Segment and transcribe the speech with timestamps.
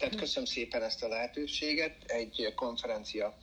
[0.00, 1.94] Tehát köszönöm szépen ezt a lehetőséget.
[2.06, 3.36] Egy konferencia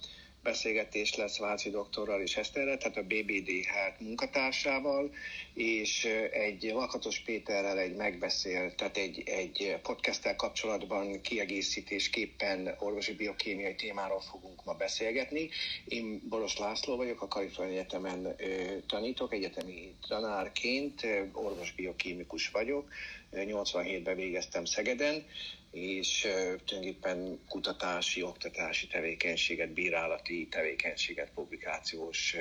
[0.44, 5.13] beszélgetés lesz Váci doktorral és Eszterrel, tehát a BBDH munkatársával,
[5.54, 14.21] és egy Lakatos Péterrel egy megbeszél, tehát egy, egy podcasttel kapcsolatban kiegészítésképpen orvosi biokémiai témáról
[14.21, 15.50] fogunk ma beszélgetni.
[15.88, 22.89] Én Boros László vagyok, a Kalifornia Egyetemen ö, tanítok, egyetemi tanárként, orvos biokémikus vagyok,
[23.32, 25.26] 87-ben végeztem Szegeden,
[25.71, 26.27] és
[26.65, 32.36] tulajdonképpen kutatási, oktatási tevékenységet, bírálati tevékenységet, publikációs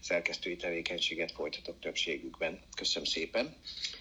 [0.00, 2.58] szerkesztői tevékenységet folytatok többségükben.
[2.76, 3.54] Köszönöm szépen!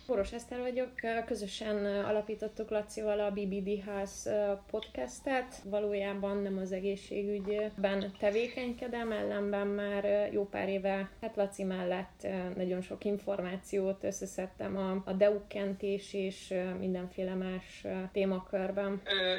[0.08, 0.92] Boros Eszter vagyok,
[1.26, 4.30] közösen alapítottuk Lacival a BBD Ház
[4.72, 5.62] podcastet.
[5.64, 13.06] Valójában nem az egészségügyben tevékenykedem, ellenben már jó pár éve, hát Laci mellett nagyon sok
[13.06, 18.79] információt összeszedtem a, a deukentés és mindenféle más témakörben.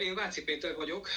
[0.00, 1.08] Én Váci Péter vagyok,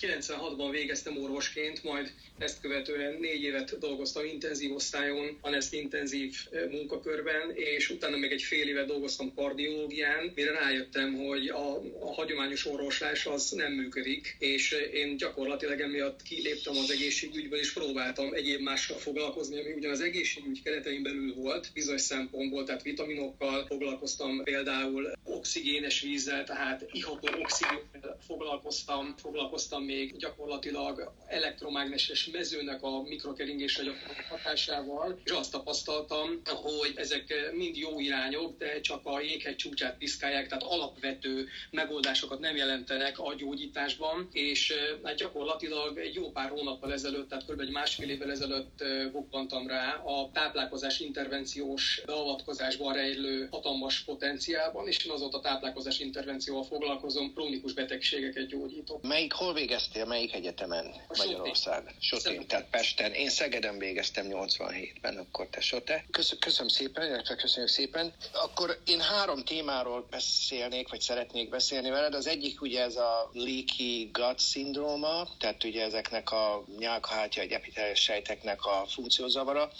[0.00, 6.36] 96-ban végeztem orvosként, majd ezt követően négy évet dolgoztam intenzív osztályon, ezt intenzív
[6.70, 12.66] munkakörben, és utána még egy fél évet dolgoztam kardiológián, mire rájöttem, hogy a, a hagyományos
[12.66, 18.96] orvoslás az nem működik, és én gyakorlatilag emiatt kiléptem az egészségügyből, és próbáltam egyéb mással
[18.96, 26.00] foglalkozni, ami ugyan az egészségügy keretein belül volt, bizonyos szempontból, tehát vitaminokkal foglalkoztam, például oxigénes
[26.00, 35.30] vízzel, tehát iható oxigénnel foglalkoztam, foglalkoztam még gyakorlatilag elektromágneses mezőnek a mikrokeringésre gyakorolt hatásával, és
[35.30, 41.48] azt tapasztaltam, hogy ezek mind jó irányok, de csak a jéghegy csúcsát piszkálják, tehát alapvető
[41.70, 44.72] megoldásokat nem jelentenek a gyógyításban, és
[45.02, 47.60] hát gyakorlatilag egy jó pár hónappal ezelőtt, tehát kb.
[47.60, 55.12] egy másfél évvel ezelőtt bukkantam rá a táplálkozás intervenciós beavatkozásban rejlő hatalmas potenciálban, és én
[55.12, 59.02] azóta táplálkozás intervencióval foglalkozom, krónikus betegségeket gyógyítok.
[59.02, 61.94] Melyik, hol végeztél, melyik egyetemen Magyarország?
[62.00, 63.12] Sotén, tehát Pesten.
[63.12, 66.04] Én Szegeden végeztem 87-ben, akkor te Sote.
[66.40, 68.12] Köszönöm, szépen, illetve köszönjük szépen.
[68.32, 72.14] Akkor én három témáról beszélnék, vagy szeretnék beszélni veled.
[72.14, 78.00] Az egyik ugye ez a leaky gut szindróma, tehát ugye ezeknek a nyálkahártya, egy epiteles
[78.00, 79.70] sejteknek a funkciózavara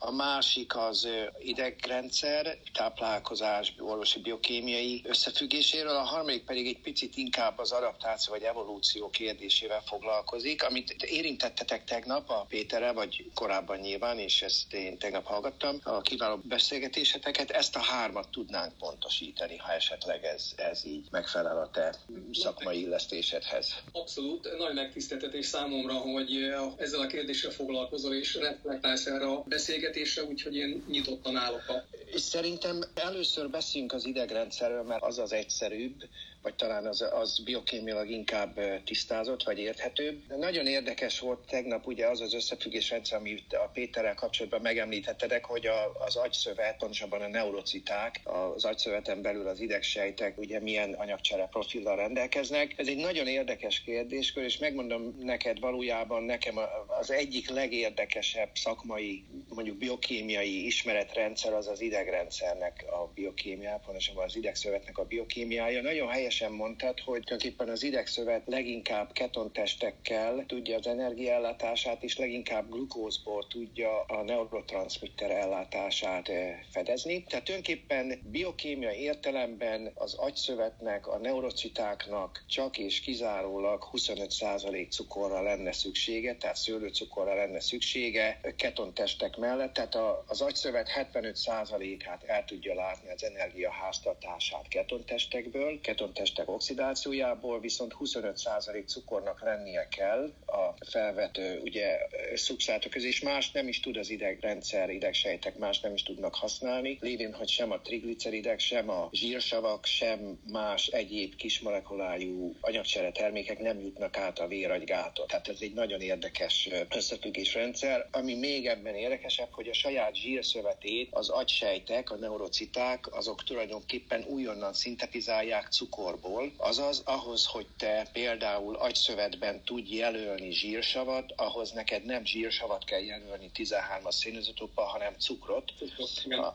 [0.00, 7.72] a másik az idegrendszer, táplálkozás, orvosi biokémiai összefüggéséről, a harmadik pedig egy picit inkább az
[7.72, 14.72] adaptáció vagy evolúció kérdésével foglalkozik, amit érintettetek tegnap a Péterrel, vagy korábban nyilván, és ezt
[14.74, 20.84] én tegnap hallgattam, a kiváló beszélgetéseteket, ezt a hármat tudnánk pontosítani, ha esetleg ez, ez
[20.86, 21.94] így megfelel a te
[22.32, 23.74] szakmai illesztésedhez.
[23.92, 30.22] Abszolút, nagy megtiszteltetés számomra, hogy ezzel a kérdéssel foglalkozol és reflektálsz erre a beszélgetésre beszélgetésre,
[30.24, 31.84] úgyhogy én nyitottan állok a...
[32.18, 36.04] Szerintem először beszéljünk az idegrendszerről, mert az az egyszerűbb,
[36.42, 40.26] vagy talán az, az biokémiailag inkább tisztázott, vagy érthetőbb.
[40.26, 45.44] De nagyon érdekes volt tegnap ugye az az összefüggés rendszer, amit a Péterrel kapcsolatban megemlítettetek,
[45.44, 51.46] hogy a, az agyszövet, pontosabban a neurociták, az agyszöveten belül az idegsejtek, ugye milyen anyagcsere
[51.46, 52.74] profillal rendelkeznek.
[52.76, 56.54] Ez egy nagyon érdekes kérdéskör, és megmondom neked valójában nekem
[56.86, 64.98] az egyik legérdekesebb szakmai, mondjuk biokémiai ismeretrendszer az az idegrendszernek a biokémiája, pontosabban az idegszövetnek
[64.98, 65.82] a biokémiája.
[65.82, 72.70] Nagyon helyes helyesen mondtad, hogy tulajdonképpen az idegszövet leginkább ketontestekkel tudja az energiaellátását, és leginkább
[72.70, 77.24] glukózból tudja a neurotranszmitter ellátását eh, fedezni.
[77.24, 86.36] Tehát tulajdonképpen biokémia értelemben az agyszövetnek, a neurocitáknak csak és kizárólag 25% cukorra lenne szüksége,
[86.36, 89.96] tehát szőlőcukorra lenne szüksége ketontestek mellett, tehát
[90.26, 99.42] az agyszövet 75%-át el tudja látni az energiaháztatását ketontestekből, keton testek oxidációjából, viszont 25% cukornak
[99.42, 101.98] lennie kell a felvető ugye
[102.34, 106.98] szubszátok közé, és más nem is tud az idegrendszer, idegsejtek más nem is tudnak használni,
[107.00, 113.80] lévén, hogy sem a trigliceridek, sem a zsírsavak, sem más egyéb kismolekulájú anyagcsere termékek nem
[113.80, 115.26] jutnak át a véragygátot.
[115.26, 118.08] Tehát ez egy nagyon érdekes összefüggés rendszer.
[118.10, 124.72] Ami még ebben érdekesebb, hogy a saját zsírszövetét az agysejtek, a neurociták, azok tulajdonképpen újonnan
[124.72, 132.24] szintetizálják cukor cukorból, azaz ahhoz, hogy te például agyszövetben tudj jelölni zsírsavat, ahhoz neked nem
[132.24, 135.72] zsírsavat kell jelölni 13-as szénizotoppa, hanem cukrot,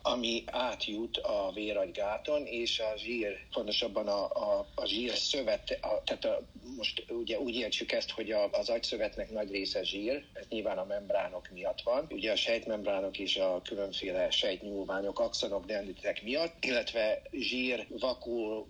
[0.01, 6.25] ami átjut a véragygáton, és a zsír, pontosabban a, a, a zsír szövet, a, tehát
[6.25, 6.41] a,
[6.77, 10.85] most ugye úgy értsük ezt, hogy a, az agyszövetnek nagy része zsír, ez nyilván a
[10.85, 12.07] membránok miatt van.
[12.09, 18.65] Ugye a sejtmembránok és a különféle sejtnyúlványok axonok, dendritek miatt, illetve zsír vakul,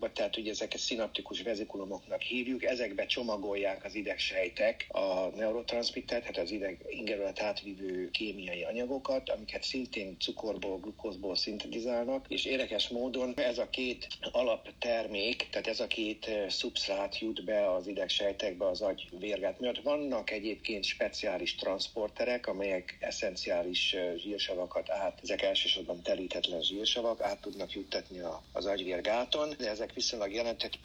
[0.00, 6.50] vakulumokba, tehát ugye ezeket szinaptikus vezikulumoknak hívjuk, ezekbe csomagolják az idegsejtek a neurotranszmittert, hát az
[6.50, 13.68] ideg ingerület átvívő kémiai anyagokat, amiket szintén cukorból, glukózból szintetizálnak, és érdekes módon ez a
[13.70, 19.82] két alaptermék, tehát ez a két szubsztrát jut be az idegsejtekbe az agy vérgát miatt.
[19.82, 28.20] Vannak egyébként speciális transporterek, amelyek eszenciális zsírsavakat át, ezek elsősorban telítetlen zsírsavak, át tudnak juttatni
[28.52, 30.78] az agyvérgáton, de ezek viszonylag jelentett,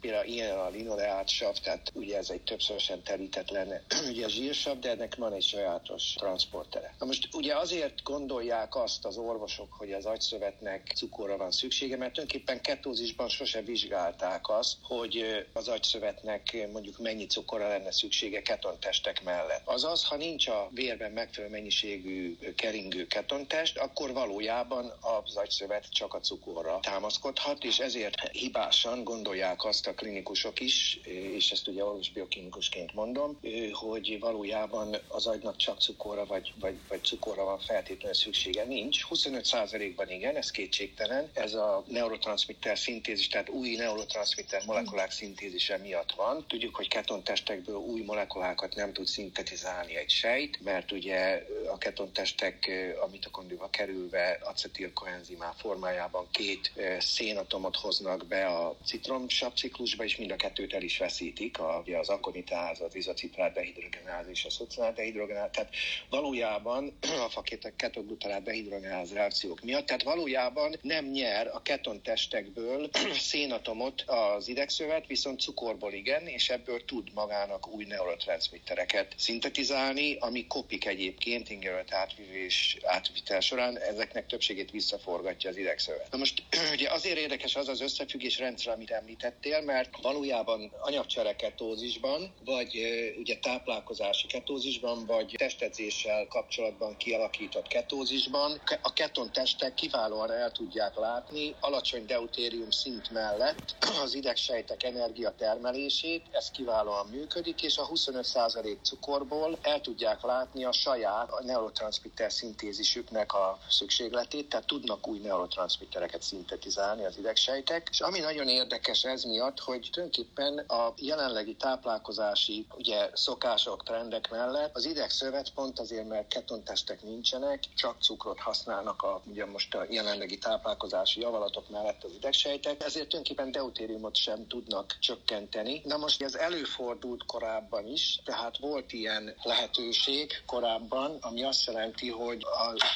[0.00, 5.14] például ilyen a linoleát sav, tehát ugye ez egy többszörösen telítetlen ugye zsírsav, de ennek
[5.14, 6.94] van egy sajátos transportere.
[6.98, 12.12] Na most ugye azért gondolják azt az orvosok, hogy az agyszövetnek cukorra van szüksége, mert
[12.12, 19.62] tulajdonképpen ketózisban sose vizsgálták azt, hogy az agyszövetnek mondjuk mennyi cukorra lenne szüksége ketontestek mellett.
[19.64, 26.20] Azaz, ha nincs a vérben megfelelő mennyiségű keringő ketontest, akkor valójában az agyszövet csak a
[26.20, 31.00] cukorra támaszkodhat, és ezért hibásan gondolják azt a klinikusok is,
[31.36, 33.38] és ezt ugye orvosbiokémikusként mondom,
[33.72, 38.64] hogy valójában az agynak csak cukorra vagy, vagy, vagy cukorra van feltétlenül szüksége.
[38.64, 39.06] Nincs.
[39.10, 41.30] 25%-ban igen, ez kétségtelen.
[41.32, 46.44] Ez a neurotranszmitter szintézis, tehát új neurotranszmitter molekulák szintézise miatt van.
[46.48, 52.70] Tudjuk, hogy ketontestekből új molekulákat nem tud szintetizálni egy sejt, mert ugye a ketontestek
[53.00, 60.36] a mitokondriumba kerülve acetilkoenzimá formájában két szénatomot hoznak be a citromsav ciklusba, és mind a
[60.36, 65.50] kettőt el is veszítik, a, ugye az akonitáz, az izocitrát dehidrogenáz és a szociált dehidrogenáz.
[65.52, 65.74] Tehát
[66.10, 72.90] valójában a fakétek ketoglutarát dehidrogenáz reakciók miatt, tehát valójában nem nyer a ketontestekből
[73.30, 80.86] szénatomot az idegszövet, viszont cukorból igen, és ebből tud magának új neurotranszmittereket szintetizálni, ami kopik
[80.86, 86.10] egyébként ingerölt átvívés átvitel során, ezeknek többségét visszaforgatja az idegszövet.
[86.10, 86.42] Na most
[86.74, 92.80] ugye azért érdekes az az összefüggés rendszer, amit említettél, mert valójában anyagcsere ketózisban, vagy
[93.18, 101.54] ugye táplálkozási ketózisban, vagy testedzéssel kapcsolatban kialakított ketózisban a keton testek kiválóan el tudják látni
[101.60, 109.80] alacsony deutérium szint mellett az idegsejtek energiatermelését, ez kiválóan működik, és a 25% cukorból el
[109.80, 117.18] tudják látni a saját a neurotranszmitter szintézisüknek a szükségletét, tehát tudnak új neurotranszmittereket szintetizálni az
[117.18, 117.88] idegsejtek.
[117.94, 124.76] És ami nagyon érdekes ez miatt, hogy tulajdonképpen a jelenlegi táplálkozási ugye, szokások, trendek mellett
[124.76, 130.38] az idegszövet pont azért, mert ketontestek nincsenek, csak cukrot használnak a, ugye most a jelenlegi
[130.38, 135.80] táplálkozási javalatok mellett az idegsejtek, ezért tulajdonképpen deutériumot sem tudnak csökkenteni.
[135.84, 142.42] Na most ez előfordult korábban is, tehát volt ilyen lehetőség korábban, ami azt jelenti, hogy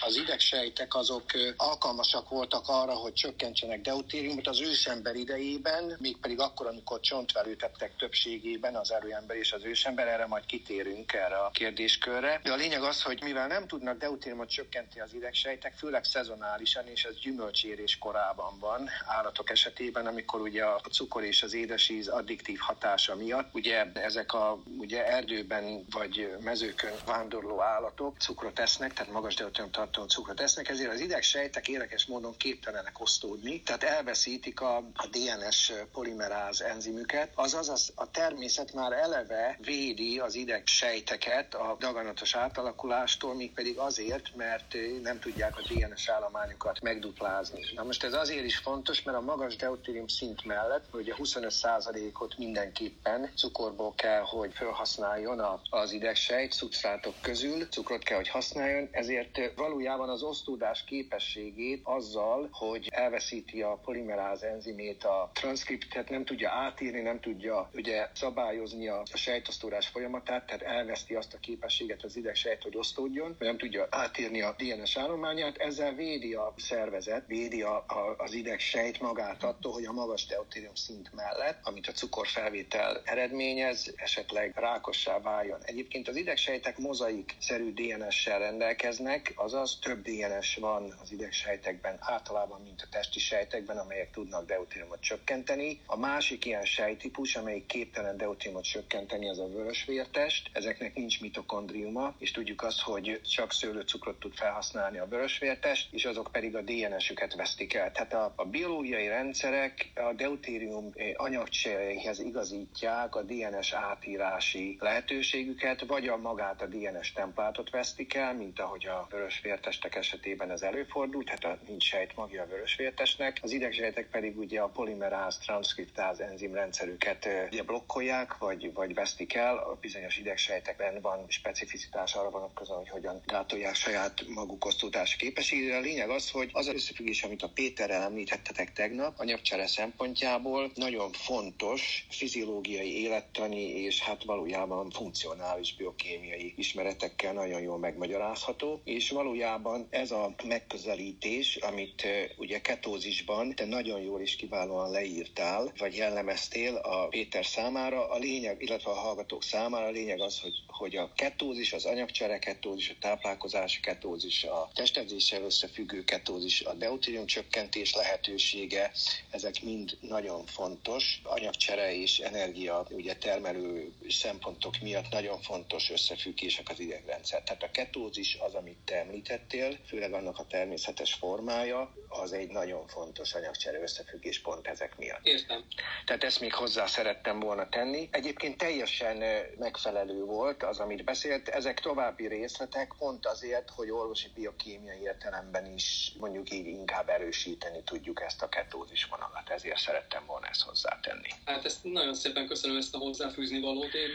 [0.07, 1.25] az idegsejtek azok
[1.57, 8.93] alkalmasak voltak arra, hogy csökkentsenek deutériumot az ősember idejében, mégpedig akkor, amikor csontvelőtettek többségében az
[8.93, 12.41] előember és az ősember, erre majd kitérünk erre a kérdéskörre.
[12.43, 17.05] De a lényeg az, hogy mivel nem tudnak deutériumot csökkenteni az idegsejtek, főleg szezonálisan, és
[17.05, 23.15] ez gyümölcsérés korában van állatok esetében, amikor ugye a cukor és az édesíz addiktív hatása
[23.17, 29.73] miatt, ugye ezek a ugye erdőben vagy mezőkön vándorló állatok cukrot esznek, tehát magas deutérium
[29.73, 35.73] tartalmú cukrot esznek, ezért az idegsejtek érdekes módon képtelenek osztódni, tehát elveszítik a, a DNS
[35.93, 43.79] polimeráz enzimüket, azaz az, a természet már eleve védi az idegsejteket a daganatos átalakulástól, pedig
[43.79, 47.61] azért, mert nem tudják a DNS állományokat megduplázni.
[47.75, 53.31] Na most ez azért is fontos, mert a magas deutérium szint mellett, a 25%-ot mindenképpen
[53.37, 60.23] cukorból kell, hogy felhasználjon az idegsejt szubstrátok közül, cukrot kell, hogy használjon, ezért valójában az
[60.23, 67.71] osztódás képességét azzal, hogy elveszíti a polimeráz enzimét, a transzkriptet nem tudja átírni, nem tudja
[67.75, 73.47] ugye szabályozni a sejtosztódás folyamatát, tehát elveszti azt a képességet az idegsejt, hogy osztódjon, vagy
[73.47, 79.01] nem tudja átírni a DNS állományát, ezzel védi a szervezet, védi a, a, az idegsejt
[79.01, 85.61] magát attól, hogy a magas deutérium szint mellett, amit a cukorfelvétel eredményez, esetleg rákossá váljon.
[85.63, 92.89] Egyébként az idegsejtek mozaik-szerű DNS-sel rendelkeznek, azaz több DNS van az idegsejtekben általában, mint a
[92.91, 95.81] testi sejtekben, amelyek tudnak deutériumot csökkenteni.
[95.87, 100.51] A másik ilyen sejtípus, amelyik képtelen deutérimot csökkenteni, az a vörösvértest.
[100.53, 106.29] Ezeknek nincs mitokondriuma, és tudjuk azt, hogy csak szőlőcukrot tud felhasználni a vörösvértest, és azok
[106.33, 107.93] pedig a DNS-üket vesztik el.
[107.93, 116.17] Tehát a, a biológiai rendszerek a deutérium anyagcseréhez igazítják a DNS átírási lehetőségüket, vagy a
[116.17, 121.59] magát a DNS templátot vesztik el, mint ahogy a vörösvértestek esetében ez előfordul, tehát a,
[121.67, 123.39] nincs sejtmagja a vörösvértesnek.
[123.43, 129.57] Az idegsejtek pedig ugye a polimeráz, transzkriptáz enzim rendszerüket ugye blokkolják, vagy, vagy vesztik el.
[129.57, 135.77] A bizonyos idegsejtekben van specificitás arra vonatkozóan, hogy hogyan gátolják saját maguk osztódási képességére.
[135.77, 141.13] A lényeg az, hogy az az összefüggés, amit a Péterrel említettetek tegnap, anyagcsere szempontjából nagyon
[141.13, 150.11] fontos fiziológiai, élettani és hát valójában funkcionális biokémiai ismeretekkel nagyon jól megmagyarázható, és valójában ez
[150.11, 157.47] a megközelítés, amit ugye ketózisban te nagyon jól és kiválóan leírtál, vagy jellemeztél a Péter
[157.47, 161.85] számára, a lényeg, illetve a hallgatók számára a lényeg az, hogy, hogy a ketózis, az
[161.85, 168.93] anyagcsere ketózis, a táplálkozási ketózis, a testedzéssel összefüggő ketózis, a deutérium csökkentés lehetősége,
[169.31, 171.21] ezek mind nagyon fontos.
[171.25, 177.43] Anyagcsere és energia ugye termelő szempontok miatt nagyon fontos összefüggések az idegrendszer.
[177.43, 182.87] Tehát a ketózis az, amit te említettél, főleg annak a természetes formája, az egy nagyon
[182.87, 185.27] fontos anyagcsere összefüggés pont ezek miatt.
[185.27, 185.65] Értem.
[186.05, 188.09] Tehát ezt még hozzá szerettem volna tenni.
[188.13, 189.23] Egyébként teljesen
[189.59, 191.49] megfelelő volt az, amit beszélt.
[191.49, 198.23] Ezek további részletek pont azért, hogy orvosi biokémiai értelemben is mondjuk így inkább erősíteni tudjuk
[198.23, 199.51] ezt a ketózis vonalat.
[199.51, 201.29] Ezért szerettem volna ezt hozzátenni.
[201.45, 203.95] Hát ezt nagyon szépen köszönöm ezt a hozzáfűzni valót.
[203.95, 204.11] Én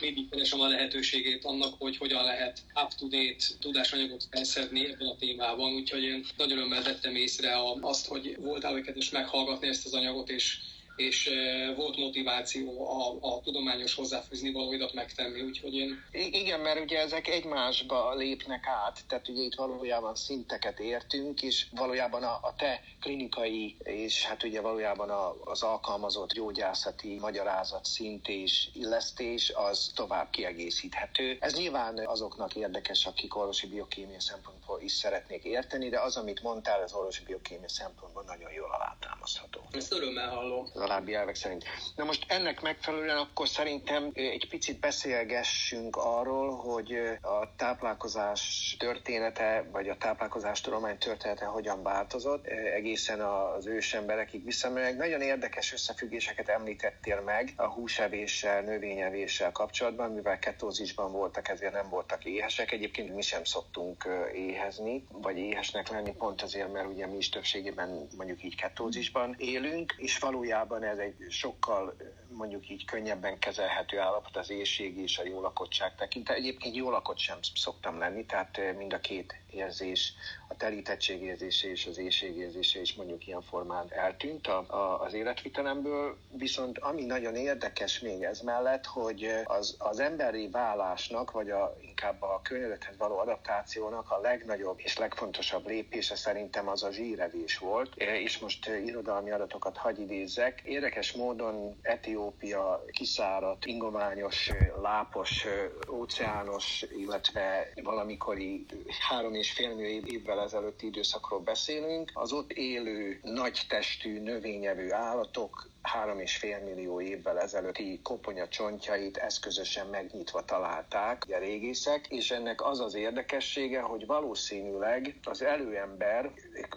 [0.00, 6.02] mindig keresem a lehetőségét annak, hogy hogyan lehet up-to-date tudásanyagot felszedni ebben a témában, úgyhogy
[6.02, 10.58] én nagyon örömmel vettem észre azt, hogy volt elkezdés meghallgatni ezt az anyagot, és
[10.96, 11.30] és
[11.76, 16.04] volt motiváció a, a tudományos hozzáfűzni valóidat megtenni, úgyhogy én...
[16.12, 22.22] Igen, mert ugye ezek egymásba lépnek át, tehát ugye itt valójában szinteket értünk, és valójában
[22.22, 28.68] a, a te klinikai, és hát ugye valójában a, az alkalmazott gyógyászati magyarázat szint és
[28.72, 31.36] illesztés az tovább kiegészíthető.
[31.40, 36.82] Ez nyilván azoknak érdekes, akik orvosi biokémia szempontból is szeretnék érteni, de az, amit mondtál,
[36.82, 39.60] az orvosi biokémia szempontból nagyon jól alátámasztható.
[39.70, 41.64] Ezt örömmel hallom alábbi elvek szerint.
[41.96, 49.88] Na most ennek megfelelően akkor szerintem egy picit beszélgessünk arról, hogy a táplálkozás története, vagy
[49.88, 54.96] a táplálkozás tudomány története hogyan változott egészen az ősemberekig visszamegyek.
[54.96, 62.24] Nagyon érdekes összefüggéseket említettél meg a húsevéssel, növényevéssel kapcsolatban, mivel ketózisban voltak, ezért nem voltak
[62.24, 62.72] éhesek.
[62.72, 68.06] Egyébként mi sem szoktunk éhezni, vagy éhesnek lenni, pont azért, mert ugye mi is többségében
[68.16, 71.96] mondjuk így ketózisban élünk, és valójában valójában ez egy sokkal
[72.28, 76.34] mondjuk így könnyebben kezelhető állapot az éjség és a jó lakottság tekintve.
[76.34, 80.14] Egyébként jó lakott sem szoktam lenni, tehát mind a két érzés,
[80.48, 86.16] a telítettség érzése és az éjségérzése is mondjuk ilyen formán eltűnt a, a, az életvitelemből.
[86.36, 92.22] Viszont ami nagyon érdekes még ez mellett, hogy az, az emberi válásnak, vagy a, inkább
[92.22, 97.96] a környezethez való adaptációnak a legnagyobb és legfontosabb lépése szerintem az a zsírevés volt.
[97.96, 100.62] És most irodalmi adatokat hagy idézzek.
[100.64, 104.50] Érdekes módon Etiópia kiszáradt, ingományos,
[104.82, 105.46] lápos,
[105.90, 108.66] óceános, illetve valamikori
[109.08, 112.10] három és fél millió évvel ezelőtti időszakról beszélünk.
[112.14, 119.16] Az ott élő, nagy testű, növényevő állatok három és fél millió évvel ezelőtti koponya csontjait
[119.16, 126.30] eszközösen megnyitva találták a régészek, és ennek az az érdekessége, hogy valószínűleg az előember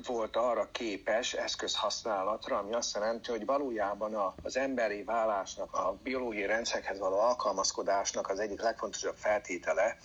[0.05, 7.00] volt arra képes eszközhasználatra, ami azt jelenti, hogy valójában az emberi válásnak, a biológiai rendszerhez
[7.00, 9.97] való alkalmazkodásnak az egyik legfontosabb feltétele,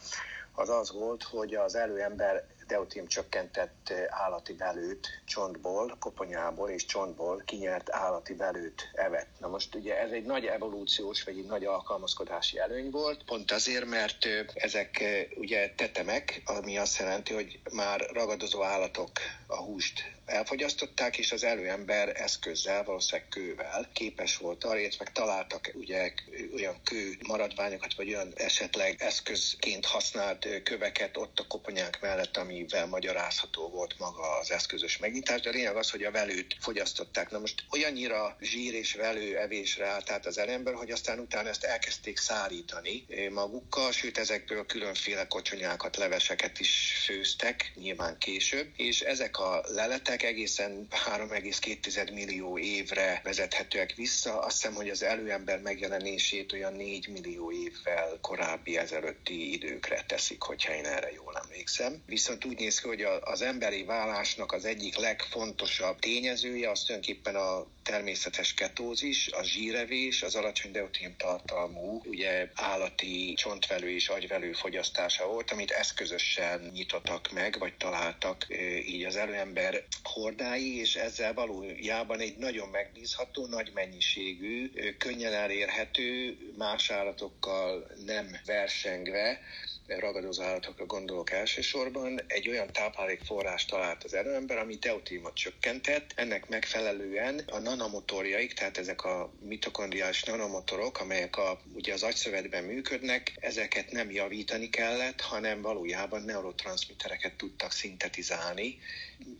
[0.54, 7.90] az az volt, hogy az előember deutin csökkentett állati velőt csontból, koponyából és csontból kinyert
[7.90, 9.28] állati velőt evett.
[9.38, 13.84] Na most ugye ez egy nagy evolúciós vagy egy nagy alkalmazkodási előny volt, pont azért,
[13.84, 15.04] mert ezek
[15.36, 19.10] ugye tetemek, ami azt jelenti, hogy már ragadozó állatok
[19.46, 26.12] a húst elfogyasztották, és az előember eszközzel, valószínűleg kővel képes volt arra, illetve találtak ugye
[26.54, 33.68] olyan kő maradványokat, vagy olyan esetleg eszközként használt köveket ott a koponyák mellett, amivel magyarázható
[33.68, 37.30] volt maga az eszközös megnyitás, de a lényeg az, hogy a velőt fogyasztották.
[37.30, 41.64] Na most olyannyira zsír és velő evésre állt át az elember, hogy aztán utána ezt
[41.64, 49.64] elkezdték szárítani magukkal, sőt ezekből különféle kocsonyákat, leveseket is főztek, nyilván később, és ezek a
[49.68, 54.40] leletek ezek egészen 3,2 millió évre vezethetőek vissza.
[54.40, 60.74] Azt hiszem, hogy az előember megjelenését olyan 4 millió évvel korábbi ezelőtti időkre teszik, hogyha
[60.74, 62.02] én erre jól emlékszem.
[62.06, 67.66] Viszont úgy néz ki, hogy az emberi vállásnak az egyik legfontosabb tényezője az tulajdonképpen a
[67.82, 75.50] természetes ketózis, a zsírevés, az alacsony deutén tartalmú, ugye állati csontvelő és agyvelő fogyasztása volt,
[75.50, 78.46] amit eszközösen nyitottak meg, vagy találtak
[78.86, 86.90] így az előember hordái, és ezzel valójában egy nagyon megbízható, nagy mennyiségű, könnyen elérhető, más
[86.90, 89.40] állatokkal nem versengve,
[89.86, 96.12] ragadozó állatokra gondolok elsősorban, egy olyan táplálékforrás talált az erőember, ami deutérimot csökkentett.
[96.14, 103.32] Ennek megfelelően a nanomotorjaik, tehát ezek a mitokondriális nanomotorok, amelyek a, ugye az agyszövetben működnek,
[103.40, 108.78] ezeket nem javítani kellett, hanem valójában neurotranszmittereket tudtak szintetizálni,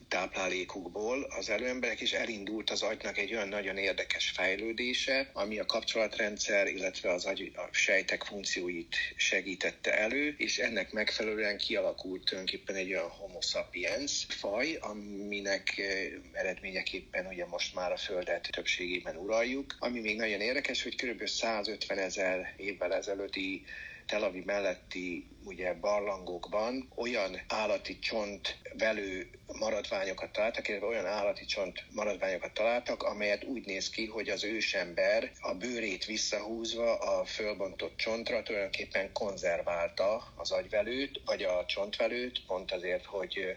[0.09, 6.67] táplálékukból az előemberek, és elindult az agynak egy olyan nagyon érdekes fejlődése, ami a kapcsolatrendszer,
[6.67, 13.09] illetve az agy a sejtek funkcióit segítette elő, és ennek megfelelően kialakult tulajdonképpen egy olyan
[13.09, 19.77] homo sapiens faj, aminek eh, eredményeképpen ugye most már a Földet többségében uraljuk.
[19.79, 21.27] Ami még nagyon érdekes, hogy kb.
[21.27, 23.65] 150 ezer évvel ezelőtti
[24.07, 32.53] Tel Aviv melletti ugye barlangokban olyan állati csontvelő maradványokat találtak, illetve olyan állati csont maradványokat
[32.53, 39.13] találtak, amelyet úgy néz ki, hogy az ősember a bőrét visszahúzva a fölbontott csontra tulajdonképpen
[39.13, 43.57] konzerválta az agyvelőt, vagy a csontvelőt, pont azért, hogy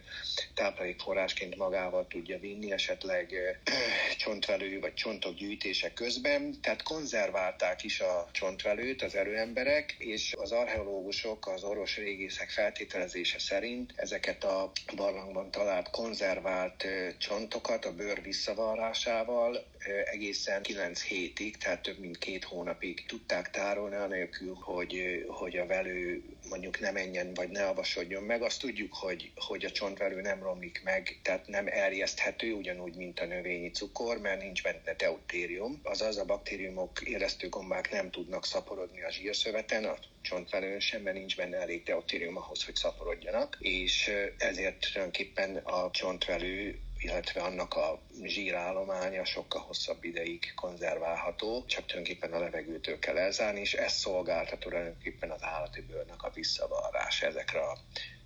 [0.53, 3.33] táplálékforrásként magával tudja vinni, esetleg
[4.17, 6.61] csontvelő vagy csontok gyűjtése közben.
[6.61, 13.93] Tehát konzerválták is a csontvelőt az erőemberek, és az archeológusok, az orvos régészek feltételezése szerint
[13.95, 16.87] ezeket a barlangban talált konzervált
[17.17, 19.65] csontokat a bőr visszavarrásával
[20.05, 26.23] egészen 9 hétig, tehát több mint két hónapig tudták tárolni, anélkül, hogy, hogy a velő
[26.49, 28.41] mondjuk ne menjen, vagy ne avasodjon meg.
[28.41, 33.25] Azt tudjuk, hogy, hogy a csontvelő nem romlik meg, tehát nem erjeszthető, ugyanúgy, mint a
[33.25, 35.79] növényi cukor, mert nincs benne deutérium.
[35.83, 41.57] Azaz a baktériumok élesztőgombák nem tudnak szaporodni a zsírszöveten, a csontvelőn sem, mert nincs benne
[41.57, 49.61] elég deutérium ahhoz, hogy szaporodjanak, és ezért tulajdonképpen a csontvelő illetve annak a zsírállománya sokkal
[49.61, 55.81] hosszabb ideig konzerválható, csak tulajdonképpen a levegőtől kell elzárni, és ez szolgálta tulajdonképpen az állati
[55.81, 57.77] bőrnek a visszavarrás ezekre a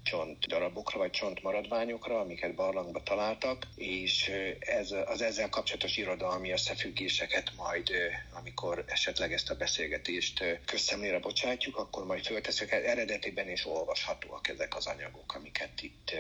[0.10, 7.52] csont darabokra, vagy csont maradványokra, amiket barlangba találtak, és ez, az ezzel kapcsolatos irodalmi összefüggéseket
[7.58, 7.92] majd,
[8.34, 12.72] amikor esetleg ezt a beszélgetést közszemlére bocsátjuk, akkor majd fölteszek.
[12.72, 16.12] Eredetiben és olvashatóak ezek az anyagok, amiket itt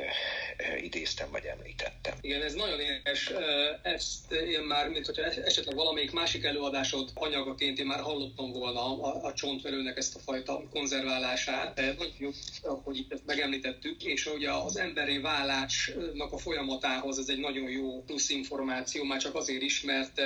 [0.81, 2.17] idéztem, vagy említettem.
[2.21, 3.31] Igen, ez nagyon érdekes.
[3.81, 9.25] Ezt én már, mint hogyha esetleg valamelyik másik előadásod anyagaként én már hallottam volna a,
[9.25, 11.81] a csontverőnek ezt a fajta konzerválását.
[12.17, 12.29] Jó,
[12.83, 17.69] hogy itt ezt megemlített említettük, és ugye az emberi vállásnak a folyamatához ez egy nagyon
[17.69, 20.21] jó plusz információ, már csak azért is, mert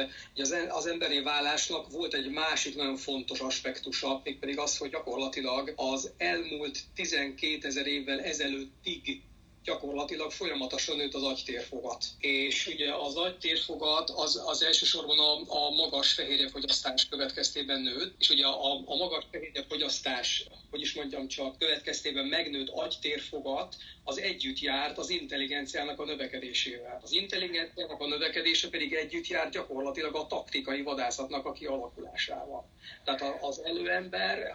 [0.69, 6.79] az emberi vállásnak volt egy másik nagyon fontos aspektusa, mégpedig az, hogy gyakorlatilag az elmúlt
[6.95, 9.21] 12 ezer évvel ezelőttig
[9.63, 12.05] gyakorlatilag folyamatosan nőtt az agytérfogat.
[12.19, 18.45] És ugye az agytérfogat az, az elsősorban a, a magas fehérjefogyasztás következtében nőtt, és ugye
[18.45, 25.09] a, a magas fehérjefogyasztás, hogy is mondjam csak, következtében megnőtt agytérfogat, az együtt járt az
[25.09, 26.99] intelligenciának a növekedésével.
[27.03, 32.69] Az intelligenciának a növekedése pedig együtt járt gyakorlatilag a taktikai vadászatnak a kialakulásával.
[33.03, 34.51] Tehát az előember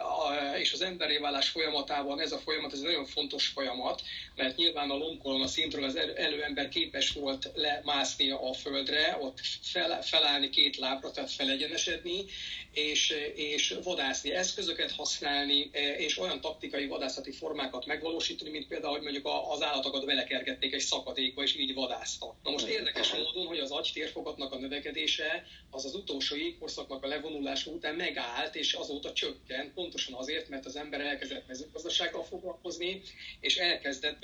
[0.57, 4.01] és az emberi válás folyamatában ez a folyamat, ez egy nagyon fontos folyamat,
[4.35, 10.49] mert nyilván a lombkolma szintről az előember képes volt lemászni a földre, ott fel, felállni
[10.49, 12.25] két lábra, tehát felegyenesedni,
[12.73, 19.29] és, és vadászni eszközöket használni, és olyan taktikai vadászati formákat megvalósítani, mint például, hogy mondjuk
[19.49, 22.35] az állatokat belekergették egy szakadékba, és így vadásztak.
[22.43, 27.71] Na most érdekes módon, hogy az agytérfogatnak a növekedése az az utolsó jégkorszaknak a levonulása
[27.71, 33.01] után megállt, és azóta csökkent, pontosan azért, mert az ember elkezdett mezőgazdasággal foglalkozni,
[33.39, 34.19] és elkezdett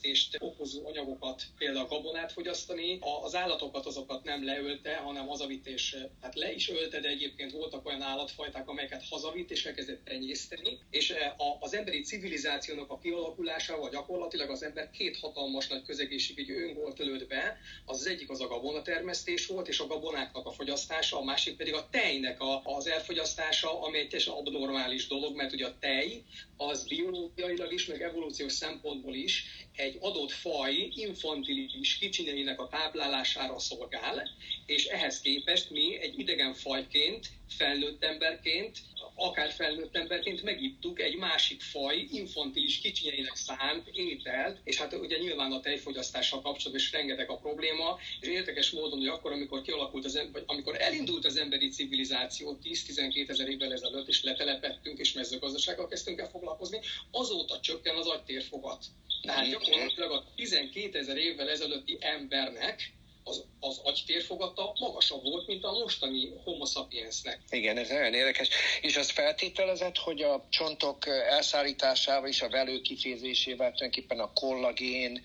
[0.00, 2.98] béláteresztést okozó anyagokat, például gabonát fogyasztani.
[3.22, 7.86] Az állatokat azokat nem leölte, hanem hazavitt, és hát le is ölte, de egyébként voltak
[7.86, 10.78] olyan állatfajták, amelyeket hazavitt, és elkezdett tenyészteni.
[10.90, 11.14] És
[11.60, 17.28] az emberi civilizációnak a kialakulásával gyakorlatilag az ember két hatalmas nagy közegészségügyi ön volt ölött
[17.28, 17.58] be.
[17.84, 21.74] Az, az egyik az a gabonatermesztés volt, és a gabonáknak a fogyasztása, a másik pedig
[21.74, 26.22] a tejnek a, az elfogyasztása, ami egy teljesen abnormális dolog, mert ugye a tej
[26.56, 29.44] az biológiailag is, meg evolúciós szempontból is
[29.76, 34.28] egy egy adott faj infantilis kicsinyeinek a táplálására szolgál,
[34.66, 38.78] és ehhez képest mi egy idegen fajként, felnőtt emberként
[39.14, 45.52] akár felnőtt emberként megittuk egy másik faj infantilis kicsinyeinek szánt ételt, és hát ugye nyilván
[45.52, 50.16] a tejfogyasztással kapcsolatban is rengeteg a probléma, és érdekes módon, hogy akkor, amikor kialakult az
[50.16, 55.88] ember, vagy amikor elindult az emberi civilizáció 10-12 ezer évvel ezelőtt, és letelepettünk, és mezőgazdasággal
[55.88, 58.84] kezdtünk el foglalkozni, azóta csökken az agytérfogat.
[59.22, 62.92] Tehát gyakorlatilag a 12 ezer évvel ezelőtti embernek
[63.24, 67.40] az, az agytérfogata magasabb volt, mint a mostani homo sapiensnek.
[67.50, 68.48] Igen, ez nagyon érdekes.
[68.80, 75.22] És az feltételezett, hogy a csontok elszállításával és a velő kifézésével tulajdonképpen a kollagén,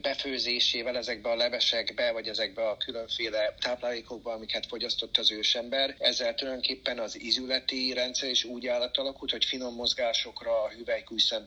[0.00, 5.94] befőzésével ezekbe a levesekbe, vagy ezekbe a különféle táplálékokba, amiket fogyasztott az ősember.
[5.98, 8.66] Ezzel tulajdonképpen az izületi rendszer is úgy
[8.98, 11.44] alakult, hogy finom mozgásokra, a hüvelykújszem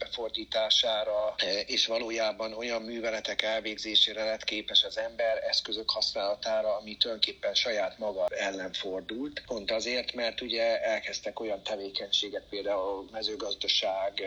[1.65, 8.27] és valójában olyan műveletek elvégzésére lett képes az ember eszközök használatára, ami tulajdonképpen saját maga
[8.27, 9.43] ellen fordult.
[9.45, 14.21] Pont azért, mert ugye elkezdtek olyan tevékenységet, például mezőgazdaság,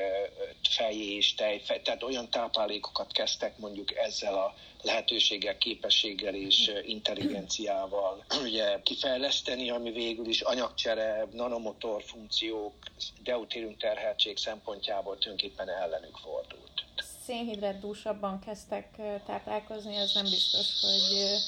[0.76, 9.70] fejés, tej, tehát olyan táplálékokat kezdtek mondjuk ezzel a lehetőséggel, képességgel és intelligenciával ugye kifejleszteni,
[9.70, 12.74] ami végül is anyagcsere, nanomotor funkciók,
[13.22, 16.84] deutérium terheltség szempontjából tulajdonképpen ellenük fordult.
[17.26, 18.88] Szénhidrát dúsabban kezdtek
[19.26, 21.38] táplálkozni, ez nem biztos, hogy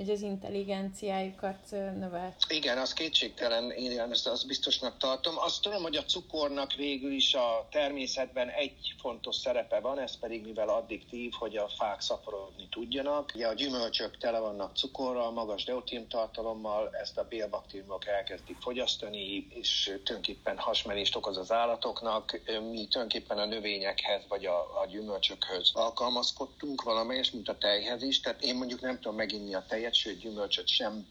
[0.00, 2.34] hogy az intelligenciájukat növelt.
[2.48, 5.34] Igen, az kétségtelen, én ezt azt biztosnak tartom.
[5.38, 10.44] Azt tudom, hogy a cukornak végül is a természetben egy fontos szerepe van, ez pedig
[10.44, 13.32] mivel addiktív, hogy a fák szaporodni tudjanak.
[13.34, 19.84] Ugye a gyümölcsök tele vannak cukorral, magas deutin tartalommal, ezt a bélbaktériumok elkezdik fogyasztani, és
[19.84, 22.40] tulajdonképpen hasmenést okoz az állatoknak.
[22.46, 28.20] Mi tulajdonképpen a növényekhez vagy a, a gyümölcsökhöz alkalmazkodtunk valamelyes, mint a tejhez is.
[28.20, 31.06] Tehát én mondjuk nem tudom meginni a tejet, tejet, sőt gyümölcsöt sem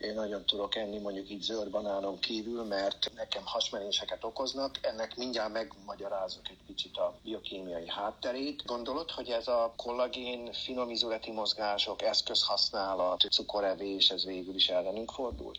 [0.00, 4.78] én nagyon tudok enni, mondjuk így zöld banánon kívül, mert nekem hasmenéseket okoznak.
[4.80, 8.62] Ennek mindjárt megmagyarázok egy kicsit a biokémiai hátterét.
[8.64, 15.58] Gondolod, hogy ez a kollagén, finomizületi mozgások, eszközhasználat, cukorevés, ez végül is ellenünk fordult?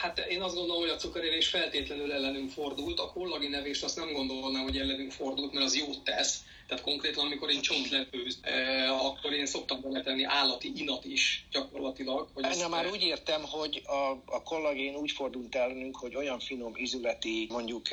[0.00, 3.00] Hát én azt gondolom, hogy a cukorevés feltétlenül ellenünk fordult.
[3.00, 7.24] A kollagén evést azt nem gondolnám, hogy ellenünk fordult, mert az jót tesz tehát konkrétan,
[7.24, 12.28] amikor én csontlepőz, eh, akkor én szoktam beletenni állati inat is gyakorlatilag.
[12.34, 16.72] Hogy Na már úgy értem, hogy a, a kollagén úgy fordult ellenünk, hogy olyan finom
[16.76, 17.86] izületi, mondjuk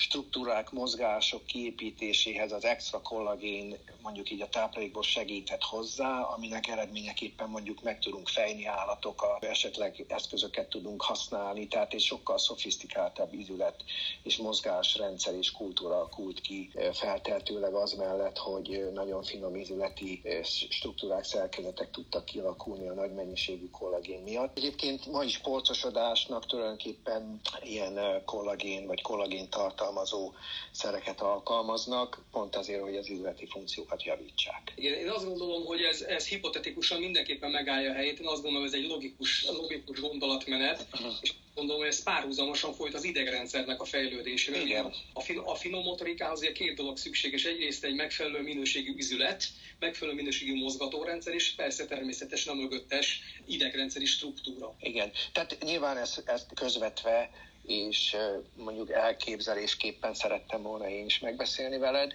[0.00, 7.82] struktúrák, mozgások kiépítéséhez az extra kollagén mondjuk így a táplálékból segíthet hozzá, aminek eredményeképpen mondjuk
[7.82, 13.84] meg tudunk fejni állatokat, esetleg eszközöket tudunk használni, tehát egy sokkal szofisztikáltabb izület
[14.22, 20.22] és mozgásrendszer és kultúra alakult ki felteltőleg az mellett, hogy nagyon finom izületi
[20.70, 24.56] struktúrák, szerkezetek tudtak kialakulni a nagy mennyiségű kollagén miatt.
[24.56, 29.48] Egyébként ma is polcosodásnak tulajdonképpen ilyen kollagén vagy kollagén
[29.90, 30.32] tartalmazó
[30.70, 34.72] szereket alkalmaznak, pont azért, hogy az izületi funkciókat javítsák.
[34.74, 38.18] Igen, én azt gondolom, hogy ez, ez hipotetikusan mindenképpen megállja a helyét.
[38.18, 40.86] Én azt gondolom, ez egy logikus, logikus gondolatmenet,
[41.20, 44.60] és gondolom, hogy ez párhuzamosan folyt az idegrendszernek a fejlődésével.
[44.60, 44.92] Igen.
[45.12, 47.44] A, fin- a finomotorikához azért két dolog szükséges.
[47.44, 49.44] Egyrészt egy megfelelő minőségű izület,
[49.78, 54.74] megfelelő minőségű mozgatórendszer, és persze természetesen a mögöttes idegrendszeri struktúra.
[54.80, 57.30] Igen, tehát nyilván ezt, ezt közvetve
[57.70, 58.16] és
[58.54, 62.14] mondjuk elképzelésképpen szerettem volna én is megbeszélni veled.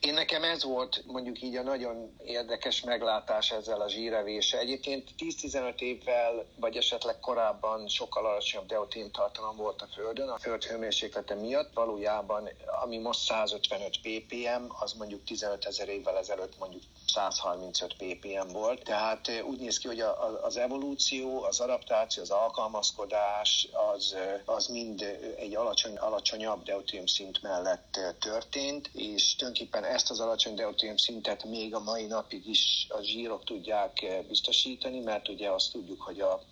[0.00, 4.58] Én nekem ez volt mondjuk így a nagyon érdekes meglátás ezzel a zsírevése.
[4.58, 10.64] Egyébként 10-15 évvel, vagy esetleg korábban sokkal alacsonyabb deutén tartalom volt a Földön, a Föld
[10.64, 11.72] hőmérséklete miatt.
[11.74, 12.48] Valójában,
[12.82, 18.82] ami most 155 ppm, az mondjuk 15 ezer évvel ezelőtt mondjuk 135 ppm volt.
[18.82, 20.00] Tehát úgy néz ki, hogy
[20.42, 25.02] az evolúció, az adaptáció, az alkalmazkodás, az, az mind
[25.36, 31.74] egy alacsony, alacsonyabb deutérium szint mellett történt, és tulajdonképpen ezt az alacsony deutérium szintet még
[31.74, 36.42] a mai napig is a zsírok tudják biztosítani, mert ugye azt tudjuk, hogy a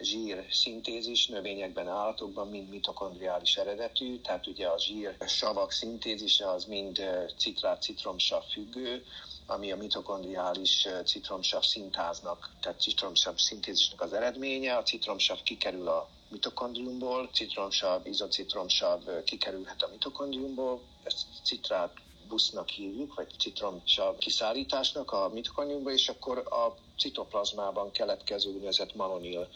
[0.00, 7.00] zsír szintézis növényekben, állatokban mind mitokondriális eredetű, tehát ugye a zsír savak szintézise az mind
[7.38, 9.04] citrát, citromsav függő,
[9.50, 14.76] ami a mitokondriális citromsav szintáznak, tehát citromsav szintézisnek az eredménye.
[14.76, 21.92] A citromsav kikerül a mitokondriumból, citromsav, izocitromsav kikerülhet a mitokondriumból, ezt citrát
[22.28, 29.48] busznak hívjuk, vagy citromsav kiszállításnak a mitokondriumba, és akkor a citoplazmában keletkező úgynevezett malonil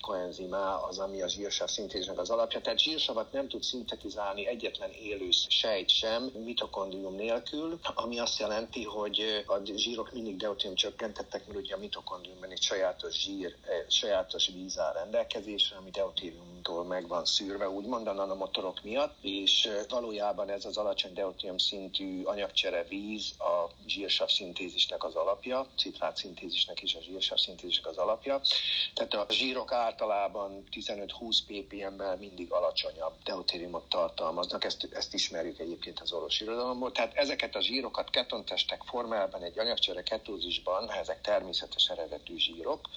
[0.00, 2.60] koenzimá az, ami a zsírsav szintézisnek az alapja.
[2.60, 9.44] Tehát zsírsavat nem tud szintetizálni egyetlen élő sejt sem mitokondrium nélkül, ami azt jelenti, hogy
[9.46, 13.56] a zsírok mindig deutérium csökkentettek, mert ugye a mitokondriumban egy sajátos zsír,
[13.88, 20.50] sajátos víz áll rendelkezésre, ami deutériumtól meg van szűrve, úgymond a nanomotorok miatt, és valójában
[20.50, 26.87] ez az alacsony deutérium szintű anyagcsere víz a zsírsav szintézisnek az alapja, citrát szintézisnek is
[26.94, 27.38] a zsírsav
[27.82, 28.40] az alapja.
[28.94, 36.12] Tehát a zsírok általában 15-20 ppm-mel mindig alacsonyabb deutériumot tartalmaznak, ezt, ezt ismerjük egyébként az
[36.12, 36.92] orvos irodalomból.
[36.92, 42.88] Tehát ezeket a zsírokat ketontestek formában egy anyagcsere ketózisban, ezek természetes eredetű zsírok,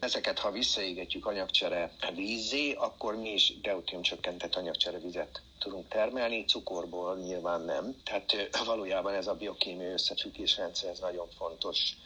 [0.00, 7.16] ezeket ha visszaégetjük anyagcsere vízzé, akkor mi is deutérium csökkentett anyagcsere vizet tudunk termelni, cukorból
[7.16, 7.96] nyilván nem.
[8.04, 11.96] Tehát valójában ez a biokémiai összefüggésrendszer ez nagyon fontos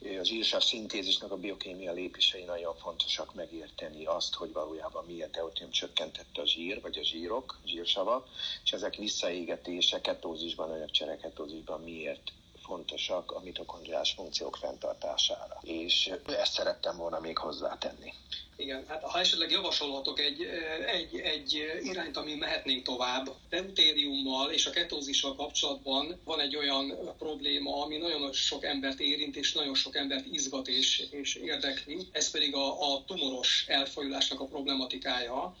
[0.00, 6.40] a zsírsav szintézisnek a biokémia lépései nagyon fontosak megérteni azt, hogy valójában miért deutérium csökkentette
[6.40, 8.28] a zsír, vagy a zsírok, zsírsavak,
[8.64, 12.32] és ezek visszaégetése ketózisban, anyagcsere ketózisban miért
[12.68, 15.58] fontosak a mitokondriás funkciók fenntartására.
[15.62, 18.12] És ezt szerettem volna még hozzátenni.
[18.56, 20.42] Igen, hát ha esetleg javasolhatok egy,
[20.86, 23.30] egy, egy irányt, ami mehetnénk tovább.
[23.48, 29.52] Deutériummal és a ketózissal kapcsolatban van egy olyan probléma, ami nagyon sok embert érint, és
[29.52, 32.08] nagyon sok embert izgat és, és érdekli.
[32.12, 35.56] Ez pedig a, a tumoros elfolyulásnak a problematikája.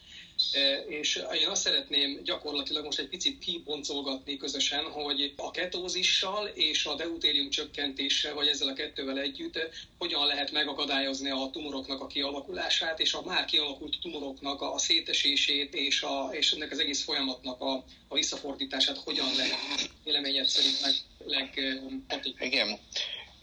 [0.88, 6.94] És én azt szeretném gyakorlatilag most egy picit kiboncolgatni közösen, hogy a ketózissal és a
[6.94, 9.58] deutérium csökkentéssel, vagy ezzel a kettővel együtt
[9.98, 16.02] hogyan lehet megakadályozni a tumoroknak a kialakulását, és a már kialakult tumoroknak a szétesését, és,
[16.02, 20.94] a, és ennek az egész folyamatnak a, a visszafordítását hogyan lehet véleményed szerint meg
[21.26, 22.52] leghatékonyabb.
[22.52, 22.78] Igen.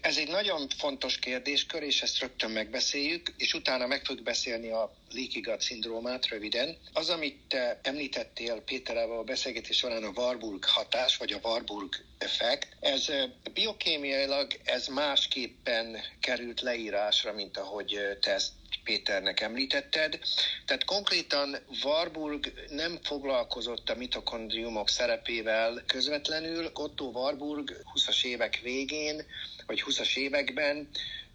[0.00, 4.94] Ez egy nagyon fontos kérdéskör, és ezt rögtön megbeszéljük, és utána meg fogjuk beszélni a
[5.16, 6.76] leaky gut szindrómát röviden.
[6.92, 12.68] Az, amit te említettél Péterával a beszélgetés során a Warburg hatás, vagy a Warburg effekt,
[12.80, 13.12] ez
[13.52, 18.52] biokémiailag ez másképpen került leírásra, mint ahogy te ezt
[18.84, 20.18] Péternek említetted.
[20.64, 26.70] Tehát konkrétan Warburg nem foglalkozott a mitokondriumok szerepével közvetlenül.
[26.74, 29.24] Otto Warburg 20-as évek végén
[29.66, 30.88] vagy 20-as években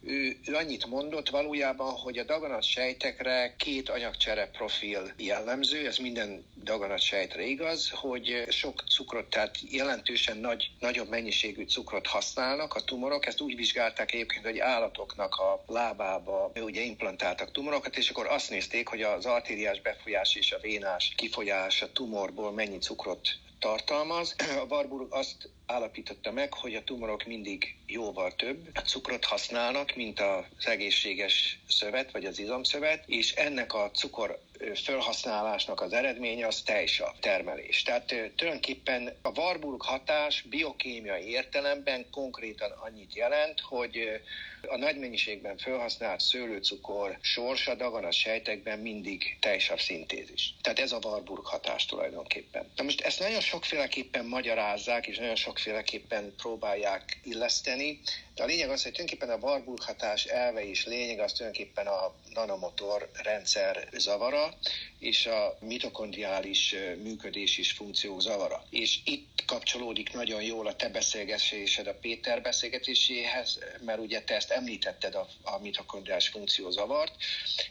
[0.04, 6.46] ő, ő annyit mondott valójában, hogy a daganat sejtekre két anyagcsere profil jellemző, ez minden
[6.64, 13.26] daganat sejtre igaz, hogy sok cukrot, tehát jelentősen nagy, nagyobb mennyiségű cukrot használnak a tumorok.
[13.26, 18.88] Ezt úgy vizsgálták egyébként, hogy állatoknak a lábába ugye implantáltak tumorokat, és akkor azt nézték,
[18.88, 23.28] hogy az artériás befolyás és a vénás kifolyás a tumorból mennyi cukrot
[23.62, 24.36] tartalmaz.
[24.38, 30.68] A Warburg azt állapította meg, hogy a tumorok mindig jóval több cukrot használnak, mint az
[30.68, 34.40] egészséges szövet, vagy az izomszövet, és ennek a cukor
[34.74, 37.84] felhasználásnak az eredménye az tejsav termelés.
[37.84, 44.22] Tehát tulajdonképpen a Warburg hatás biokémiai értelemben konkrétan annyit jelent, hogy
[44.68, 50.54] a nagy mennyiségben felhasznált szőlőcukor sorsa daganat sejtekben mindig tejsav szintézis.
[50.62, 52.72] Tehát ez a Warburg hatás tulajdonképpen.
[52.76, 58.00] Na most ezt nagyon sokféleképpen magyarázzák, és nagyon sokféleképpen próbálják illeszteni,
[58.36, 62.14] de a lényeg az, hogy tulajdonképpen a Warburg hatás elve és lényeg az tulajdonképpen a
[62.34, 64.51] nanomotor rendszer zavara,
[65.00, 68.64] és a mitokondriális működés és funkció zavara.
[68.70, 74.52] És itt kapcsolódik nagyon jól a te beszélgetésed a Péter beszélgetéséhez, mert ugye te ezt
[74.52, 77.16] említetted a, a mitokondriális funkció zavart,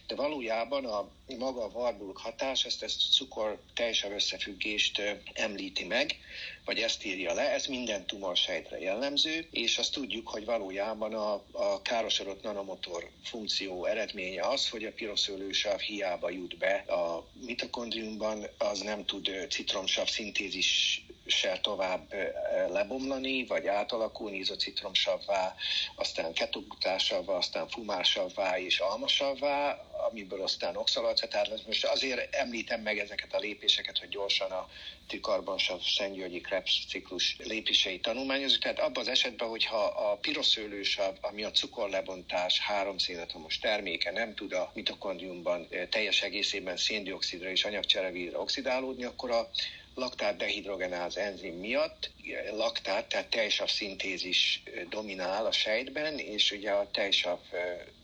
[0.07, 6.17] de valójában a maga a Warburg hatás ezt, ezt cukor teljesebb összefüggést említi meg,
[6.65, 11.83] vagy ezt írja le, ez minden tumorsejtre jellemző, és azt tudjuk, hogy valójában a, a
[11.83, 19.05] károsodott nanomotor funkció eredménye az, hogy a piroszőlősav hiába jut be a mitokondriumban, az nem
[19.05, 22.15] tud citromsav szintézis se tovább
[22.69, 25.55] lebomlani, vagy átalakulni izocitromsavvá,
[25.95, 31.63] aztán ketogutásavvá, aztán fumásavvá és almasavvá, amiből aztán oxalacetát lesz.
[31.67, 34.69] Most azért említem meg ezeket a lépéseket, hogy gyorsan a
[35.07, 38.59] trikarbonsav Szentgyörgyi Krebs ciklus lépései tanulmányozni.
[38.59, 44.53] Tehát abban az esetben, hogyha a piroszőlősav, ami a cukorlebontás három szénatomos terméke nem tud
[44.53, 49.51] a mitokondriumban teljes egészében széndiokszidra és anyagcserevízre oxidálódni, akkor a
[49.95, 52.11] laktát dehidrogenáz enzim miatt.
[52.51, 57.41] Laktát, tehát tejsav szintézis dominál a sejtben, és ugye a tejsav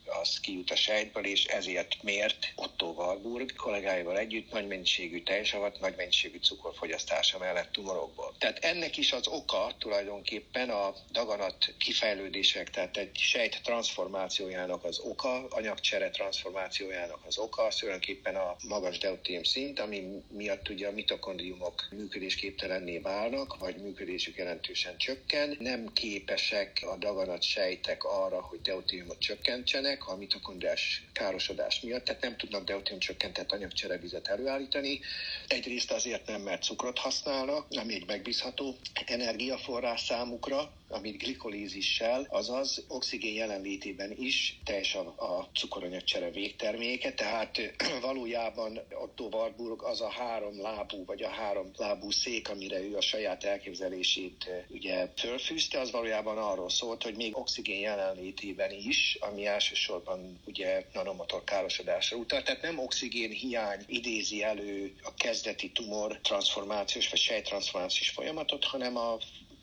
[0.08, 5.94] az kijut a sejtből, és ezért mért Otto Warburg kollégáival együtt nagy mennyiségű tejsavat, nagy
[5.96, 8.34] mennyiségű cukorfogyasztása mellett tumorokból.
[8.38, 15.46] Tehát ennek is az oka tulajdonképpen a daganat kifejlődések, tehát egy sejt transformációjának az oka,
[15.48, 21.88] anyagcsere transformációjának az oka, az tulajdonképpen a magas deutérium szint, ami miatt ugye a mitokondriumok
[21.90, 25.56] működésképtelenné válnak, vagy működésük jelentősen csökken.
[25.60, 32.36] Nem képesek a daganat sejtek arra, hogy deutériumot csökkentsenek a mitokondriás károsodás miatt, tehát nem
[32.36, 35.00] tudnak deutérium csökkentett anyagcserevizet előállítani.
[35.46, 43.34] Egyrészt azért nem, mert cukrot használnak, ami egy megbízható energiaforrás számukra, amit glikolízissel, azaz oxigén
[43.34, 51.04] jelenlétében is teljes a, a cukoranyagcsere végterméke, tehát valójában Otto Warburg az a három lábú,
[51.04, 56.70] vagy a három lábú szék, amire ő a saját elképzelését ugye fölfűzte, az valójában arról
[56.70, 63.30] szólt, hogy még oxigén jelenlétében is, ami elsősorban ugye nanomotor károsodásra utal, tehát nem oxigén
[63.30, 69.18] hiány idézi elő a kezdeti tumor transformációs vagy sejttransformációs folyamatot, hanem a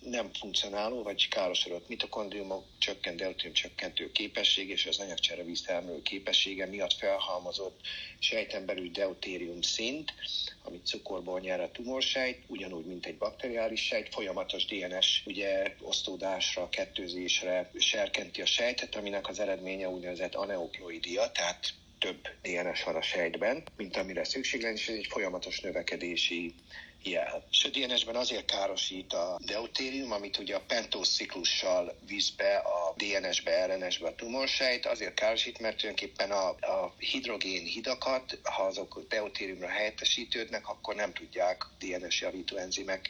[0.05, 6.93] nem funkcionáló vagy károsodott mitokondriumok csökkent deutérium csökkentő képesség és az anyagcsere víztermelő képessége miatt
[6.93, 7.79] felhalmozott
[8.19, 10.13] sejten belül deutérium szint,
[10.63, 17.71] amit cukorból nyer a tumorsejt, ugyanúgy, mint egy bakteriális sejt, folyamatos DNS ugye osztódásra, kettőzésre
[17.77, 23.97] serkenti a sejtet, aminek az eredménye úgynevezett aneuploidia, tehát több DNS van a sejtben, mint
[23.97, 26.53] amire szükség lenne, és ez egy folyamatos növekedési
[27.49, 32.93] És a DNS-ben azért károsít a deutérium, amit ugye a pentós ciklussal visz be a
[32.97, 39.67] DNS-be, RNS-be a tumorsejt, azért károsít, mert tulajdonképpen a, a hidrogén hidakat, ha azok deutériumra
[39.67, 43.09] helyettesítődnek, akkor nem tudják DNS javító enzimek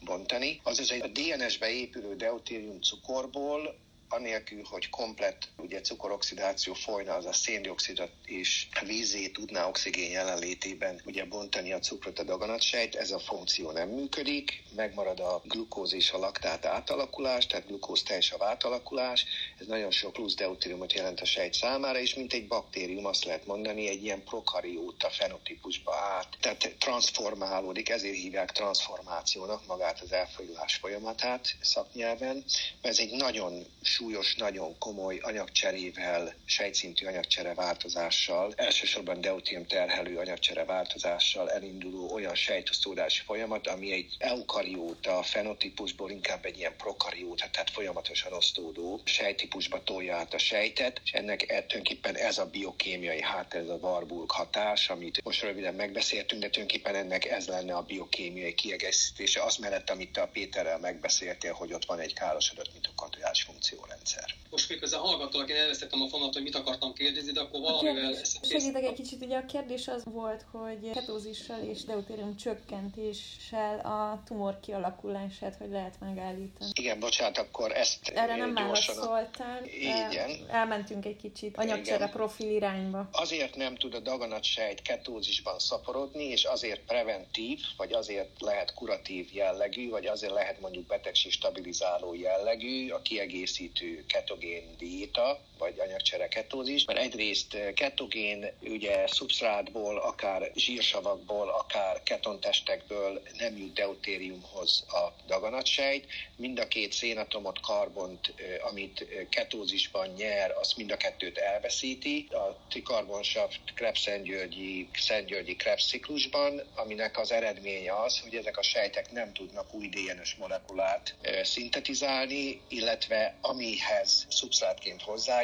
[0.00, 0.60] bontani.
[0.62, 3.76] Azaz a DNS-be épülő deutérium cukorból
[4.12, 11.24] anélkül, hogy komplett ugye cukoroxidáció folyna, az a széndiokszidot és vízé tudná oxigén jelenlétében ugye
[11.24, 16.18] bontani a cukrot a daganatsejt, ez a funkció nem működik, megmarad a glukóz és a
[16.18, 19.24] laktát átalakulás, tehát glukóz teljesav átalakulás,
[19.60, 23.46] ez nagyon sok plusz deutériumot jelent a sejt számára, és mint egy baktérium, azt lehet
[23.46, 31.56] mondani, egy ilyen prokarióta fenotípusba át, tehát transformálódik, ezért hívják transformációnak magát az elfolyulás folyamatát
[31.60, 32.44] szaknyelven,
[32.82, 33.66] mert ez egy nagyon
[34.02, 43.22] súlyos, nagyon komoly anyagcserével, sejtszintű anyagcsere változással, elsősorban deutérium terhelő anyagcsere változással elinduló olyan sejtosztódási
[43.24, 50.34] folyamat, ami egy eukarióta fenotípusból inkább egy ilyen prokarióta, tehát folyamatosan osztódó sejtípusba tolja át
[50.34, 55.42] a sejtet, és ennek tulajdonképpen ez a biokémiai hát, ez a Warburg hatás, amit most
[55.42, 60.26] röviden megbeszéltünk, de tulajdonképpen ennek ez lenne a biokémiai kiegészítése, az mellett, amit te a
[60.26, 64.34] Péterrel megbeszéltél, hogy ott van egy károsodott mitokondriás funkció rendszer.
[64.50, 68.14] Most miközben hallgattalak, én elvesztettem a fonalat, hogy mit akartam kérdezni, de akkor valamivel...
[68.42, 74.60] Segítek egy kicsit, ugye a kérdés az volt, hogy ketózissal és deutérium csökkentéssel a tumor
[74.60, 76.70] kialakulását, hogy lehet megállítani.
[76.74, 79.64] Igen, bocsánat, akkor ezt Erre nem válaszoltál.
[79.64, 80.30] Igen.
[80.48, 83.08] Elmentünk egy kicsit anyagcsere profil irányba.
[83.12, 89.88] Azért nem tud a daganatsejt ketózisban szaporodni, és azért preventív, vagy azért lehet kuratív jellegű,
[89.88, 95.28] vagy azért lehet mondjuk betegség stabilizáló jellegű a kiegészítő ketogén diéta,
[95.62, 104.84] vagy anyagcsere ketózis, mert egyrészt ketogén ugye szubsztrátból, akár zsírsavakból, akár ketontestekből nem jut deutériumhoz
[104.88, 106.06] a daganatsejt.
[106.36, 108.34] Mind a két szénatomot, karbont,
[108.70, 112.28] amit ketózisban nyer, azt mind a kettőt elveszíti.
[112.30, 119.32] A trikarbonsav Krebs-Szentgyörgyi, Szentgyörgyi Krebs ciklusban, aminek az eredménye az, hogy ezek a sejtek nem
[119.32, 125.02] tudnak új DNS molekulát szintetizálni, illetve amihez szubsztrátként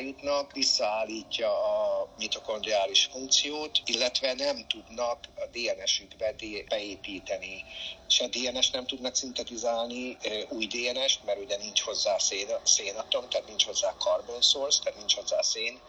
[0.09, 6.35] hozzájutnak, visszaállítja a mitokondriális funkciót, illetve nem tudnak a DNS-ükbe
[6.69, 7.65] beépíteni.
[8.07, 10.17] Se DNS nem tudnak szintetizálni,
[10.49, 15.15] új DNS-t, mert ugye nincs hozzá szén, szénatom, tehát nincs hozzá carbon source, tehát nincs
[15.15, 15.81] hozzá szén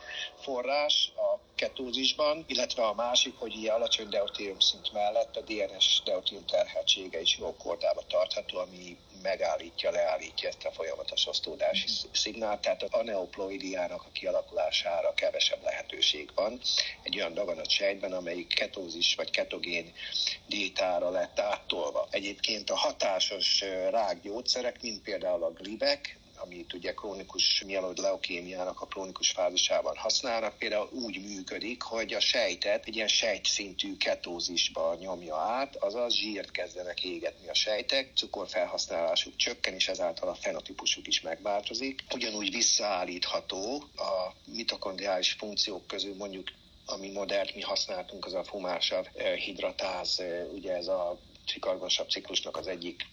[0.41, 6.45] forrás a ketózisban, illetve a másik, hogy ilyen alacsony deutérium szint mellett a DNS deutérium
[6.45, 13.03] terheltsége is jó kordába tartható, ami megállítja, leállítja ezt a folyamatos osztódási szignált, tehát a
[13.03, 16.59] neoploidiának a kialakulására kevesebb lehetőség van.
[17.03, 19.93] Egy olyan daganat sejtben, amelyik ketózis vagy ketogén
[20.47, 22.07] diétára lett áttolva.
[22.11, 29.31] Egyébként a hatásos rákgyógyszerek, mint például a glivek, amit ugye krónikus mieloid leukémiának a krónikus
[29.31, 36.13] fázisában használnak, például úgy működik, hogy a sejtet egy ilyen sejtszintű ketózisba nyomja át, azaz
[36.13, 42.03] zsírt kezdenek égetni a sejtek, cukorfelhasználásuk csökken, és ezáltal a fenotípusuk is megváltozik.
[42.13, 46.47] Ugyanúgy visszaállítható a mitokondriális funkciók közül mondjuk
[46.91, 52.57] ami modellt mi használtunk, az a fumásav eh, hidratáz, eh, ugye ez a trikargosabb ciklusnak
[52.57, 53.05] az egyik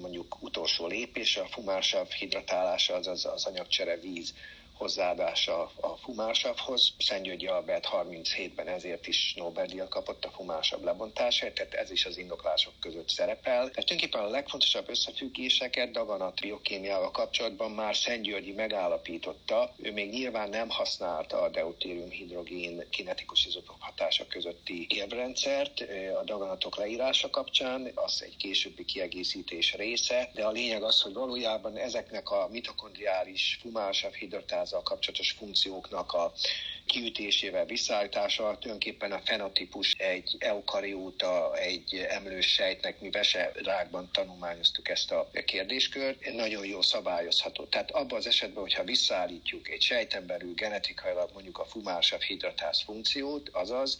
[0.00, 4.34] mondjuk utolsó lépés, a fumásav hidratálása, az, az anyagcsere víz
[4.78, 6.92] hozzáadása a fumásavhoz.
[6.98, 12.72] Szentgyörgyi Albert 37-ben ezért is Nobel-díjat kapott a fumásabb lebontásért, tehát ez is az indoklások
[12.80, 13.70] között szerepel.
[13.70, 19.74] Tehát tulajdonképpen a legfontosabb összefüggéseket daganat biokémiával kapcsolatban már Szentgyörgyi megállapította.
[19.76, 25.80] Ő még nyilván nem használta a deutérium hidrogén kinetikus izotop hatása közötti érvrendszert
[26.20, 31.76] a daganatok leírása kapcsán, az egy későbbi kiegészítés része, de a lényeg az, hogy valójában
[31.76, 36.32] ezeknek a mitokondriális fumásabb hidratáz azzal kapcsolatos funkcióknak a
[36.88, 45.12] kiütésével, visszaállítása, tulajdonképpen a fenotípus egy eukarióta, egy emlős sejtnek, mi vese rákban tanulmányoztuk ezt
[45.12, 47.64] a kérdéskört, nagyon jó szabályozható.
[47.64, 53.48] Tehát abban az esetben, hogyha visszaállítjuk egy sejten belül genetikailag mondjuk a fumársav hidratáz funkciót,
[53.48, 53.98] azaz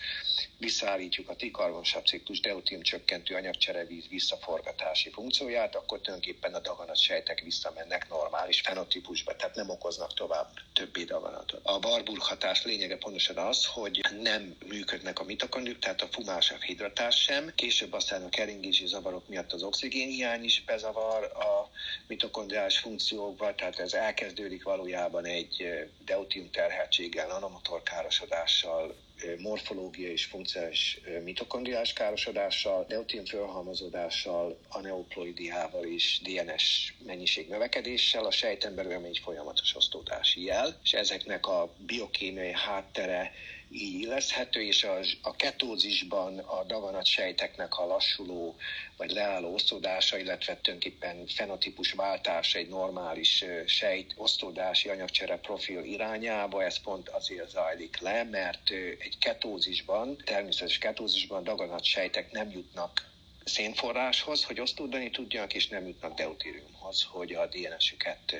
[0.58, 8.08] visszaállítjuk a tikarbonsav ciklus deutin csökkentő anyagcserevíz visszaforgatási funkcióját, akkor tulajdonképpen a daganat sejtek visszamennek
[8.08, 11.60] normális fenotípusba, tehát nem okoznak tovább többi daganatot.
[11.62, 17.22] A Barburg hatás lényege pontosan az, hogy nem működnek a mitokondriuk, tehát a fumásav hidratás
[17.22, 17.52] sem.
[17.54, 21.70] Később aztán a keringési zavarok miatt az oxigénhiány is bezavar a
[22.06, 25.64] mitokondriális funkciókba, tehát ez elkezdődik valójában egy
[26.04, 28.94] deutin terheltséggel, nanomotor károsodással,
[29.38, 39.04] morfológiai és funkcionális mitokondriás károsodással, deutin fölhalmozódással, aneuploidiával és DNS mennyiség növekedéssel, a sejten belül
[39.04, 43.32] egy folyamatos osztódási jel, és ezeknek a biokémiai háttere
[43.70, 48.56] így illeszthető, és a, a ketózisban a daganat sejteknek a lassuló
[48.96, 56.78] vagy leálló osztódása, illetve tulajdonképpen fenotípus váltása egy normális sejt osztódási anyagcsere profil irányába, ez
[56.78, 63.08] pont azért zajlik le, mert egy ketózisban, természetes ketózisban daganat sejtek nem jutnak
[63.48, 68.36] szénforráshoz, hogy osztódani tudjanak, és nem jutnak deutériumhoz, hogy a DNS-üket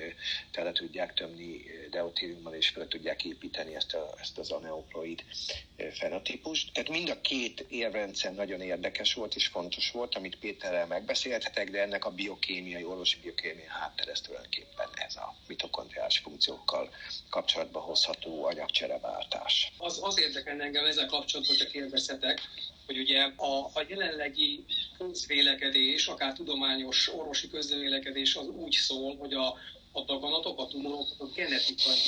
[0.51, 5.25] tele tudják tömni deutériummal, és fel tudják építeni ezt, a, ezt az aneuploid
[5.93, 6.73] fenotípust.
[6.73, 11.83] Tehát mind a két érrendszer nagyon érdekes volt és fontos volt, amit Péterrel megbeszélhetek, de
[11.83, 16.91] ennek a biokémiai, orvosi biokémiai háttere ez tulajdonképpen ez a mitokondriás funkciókkal
[17.31, 19.73] kapcsolatban hozható anyagcsereváltás.
[19.77, 22.41] Az, az érdekel engem ezzel kapcsolatban, hogy kérdezhetek,
[22.87, 24.65] hogy ugye a, a jelenlegi
[24.99, 29.47] közvélekedés, akár tudományos orvosi közvélekedés az úgy szól, hogy a,
[29.93, 31.99] a daganatok, a tumorok, a genetikai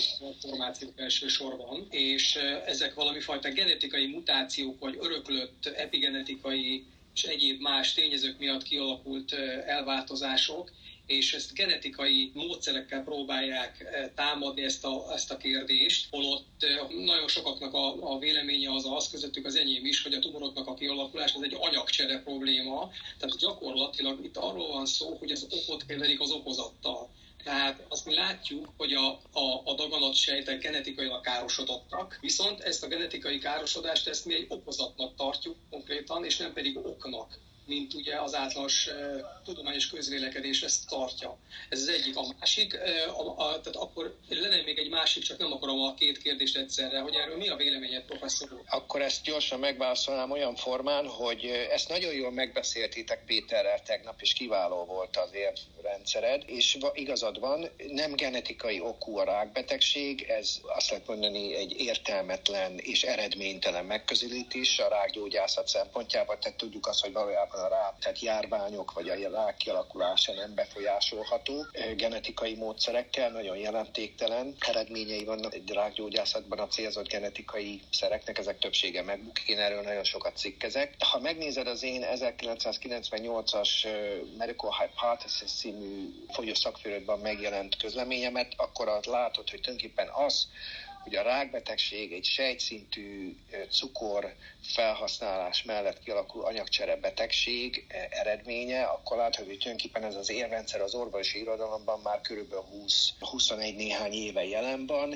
[0.41, 2.37] formációk elsősorban, és
[2.67, 6.85] ezek valami fajta genetikai mutációk, vagy öröklött epigenetikai
[7.15, 9.33] és egyéb más tényezők miatt kialakult
[9.67, 10.71] elváltozások,
[11.11, 17.29] és ezt genetikai módszerekkel próbálják eh, támadni ezt a, ezt a kérdést, holott eh, nagyon
[17.29, 21.35] sokaknak a, a véleménye az az, közöttük az enyém is, hogy a tumoroknak a kialakulás
[21.35, 26.31] az egy anyagcsere probléma, tehát gyakorlatilag itt arról van szó, hogy az okot keverik az
[26.31, 27.11] okozattal.
[27.45, 32.87] Tehát azt mi látjuk, hogy a, a, a daganat sejtek genetikailag károsodottak, viszont ezt a
[32.87, 37.39] genetikai károsodást ezt mi egy okozatnak tartjuk konkrétan, és nem pedig oknak
[37.71, 41.39] mint ugye az általános uh, tudományos közvélekedés ezt tartja.
[41.69, 42.17] Ez az egyik.
[42.17, 45.95] A másik, uh, a, a, tehát akkor lenne még egy másik, csak nem akarom a
[45.95, 48.63] két kérdést egyszerre, hogy erről mi a véleményed, professzor úr?
[48.69, 54.85] Akkor ezt gyorsan megválaszolnám olyan formán, hogy ezt nagyon jól megbeszéltétek Péterrel tegnap, és kiváló
[54.85, 61.55] volt az érvrendszered, és igazad van, nem genetikai okú a rákbetegség, ez azt lehet mondani
[61.55, 68.21] egy értelmetlen és eredménytelen megközelítés a rákgyógyászat szempontjából, tehát tudjuk azt, hogy valójában rá, tehát
[68.21, 76.59] járványok vagy a rák kialakulása nem befolyásolható genetikai módszerekkel, nagyon jelentéktelen eredményei vannak egy rákgyógyászatban
[76.59, 80.95] a célzott genetikai szereknek, ezek többsége megbukik, én erről nagyon sokat cikkezek.
[80.99, 83.69] Ha megnézed az én 1998-as
[84.39, 90.49] Medical Hypothesis című folyó szakfőrödben megjelent közleményemet, akkor látod, hogy tulajdonképpen az,
[91.03, 93.37] hogy a rákbetegség egy sejtszintű
[93.71, 100.95] cukor felhasználás mellett kialakuló anyagcsere betegség eredménye, akkor látható, hogy tulajdonképpen ez az érrendszer az
[100.95, 102.65] orvosi irodalomban már körülbelül
[103.21, 105.15] 20-21 néhány éve jelen van,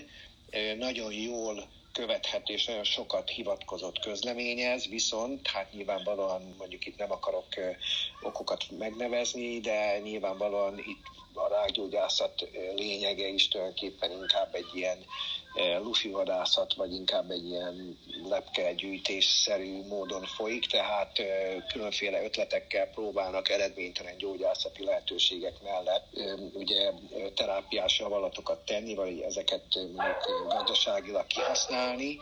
[0.78, 7.46] nagyon jól követhető és nagyon sokat hivatkozott közleményez, viszont hát nyilvánvalóan mondjuk itt nem akarok
[8.22, 11.02] okokat megnevezni, de nyilvánvalóan itt
[11.34, 14.98] a rákgyógyászat lényege is tulajdonképpen inkább egy ilyen
[15.82, 17.98] lufi vadászat, vagy inkább egy ilyen
[18.28, 21.22] lepkegyűjtésszerű módon folyik, tehát
[21.72, 26.06] különféle ötletekkel próbálnak eredménytelen gyógyászati lehetőségek mellett
[26.52, 26.92] ugye
[27.34, 32.18] terápiás javalatokat tenni, vagy ezeket mondjuk gazdaságilag kihasználni,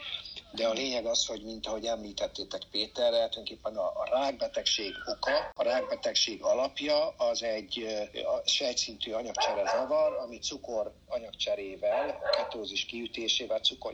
[0.53, 5.63] de a lényeg az, hogy mint ahogy említettétek Péterre, tulajdonképpen a, a rákbetegség oka, a
[5.63, 7.87] rákbetegség alapja az egy
[8.25, 13.93] a sejtszintű anyagcsere zavar, ami cukor anyagcserével, ketózis kiütésével, cukor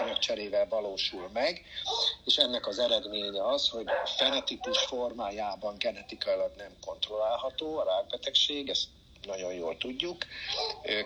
[0.00, 1.62] anyagcserével valósul meg,
[2.24, 8.86] és ennek az eredménye az, hogy fenotipus formájában genetikailag nem kontrollálható a rákbetegség, ezt
[9.26, 10.26] nagyon jól tudjuk.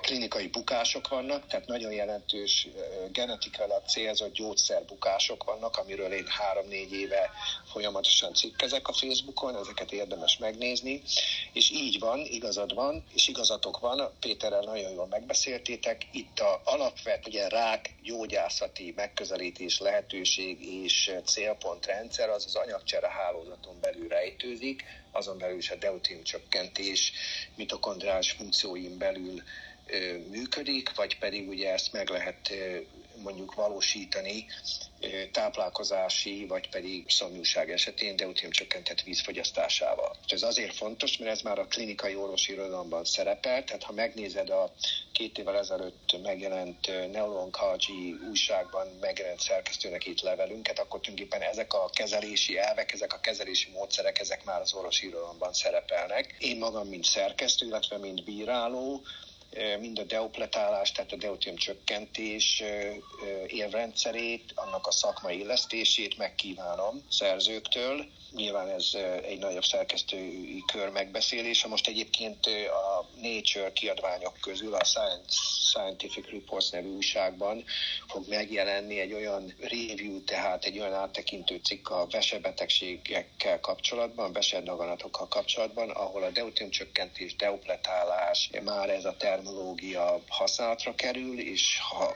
[0.00, 2.68] Klinikai bukások vannak, tehát nagyon jelentős
[3.12, 7.30] genetikailag célzott gyógyszerbukások vannak, amiről én három-négy éve
[7.72, 11.02] folyamatosan cikkezek a Facebookon, ezeket érdemes megnézni,
[11.52, 17.26] és így van, igazad van, és igazatok van, Péterrel nagyon jól megbeszéltétek, itt a alapvet,
[17.26, 25.58] ugye rák, gyógyászati megközelítés lehetőség és célpontrendszer az az anyagcsere hálózaton belül rejtőzik, azon belül
[25.58, 27.12] is a deutin csökkentés
[27.54, 29.42] mitokondriális funkcióin belül
[30.30, 32.52] működik, vagy pedig ugye ezt meg lehet
[33.22, 34.46] mondjuk valósítani
[35.32, 40.16] táplálkozási, vagy pedig szomjúság esetén deutérium csökkentett vízfogyasztásával.
[40.26, 44.50] És ez azért fontos, mert ez már a klinikai orvosi irodalomban szerepel, tehát ha megnézed
[44.50, 44.72] a
[45.12, 52.58] két évvel ezelőtt megjelent Neuro-Oncology újságban megjelent szerkesztőnek itt levelünket, akkor tulajdonképpen ezek a kezelési
[52.58, 56.34] elvek, ezek a kezelési módszerek, ezek már az orvosi irodalomban szerepelnek.
[56.38, 59.02] Én magam, mint szerkesztő, illetve mint bíráló,
[59.80, 62.62] mind a deupletálás, tehát a deutérium csökkentés
[63.46, 68.06] élrendszerét, annak a szakmai illesztését megkívánom szerzőktől.
[68.32, 68.90] Nyilván ez
[69.22, 71.68] egy nagyobb szerkesztői kör megbeszélése.
[71.68, 75.38] Most egyébként a Nature kiadványok közül a Science,
[75.70, 77.64] Scientific Reports nevű újságban
[78.08, 85.90] fog megjelenni egy olyan review, tehát egy olyan áttekintő cikk a vesebetegségekkel kapcsolatban, vesedaganatokkal kapcsolatban,
[85.90, 92.14] ahol a deutérium csökkentés, deupletálás, már ez a terminológia használatra kerül, és ha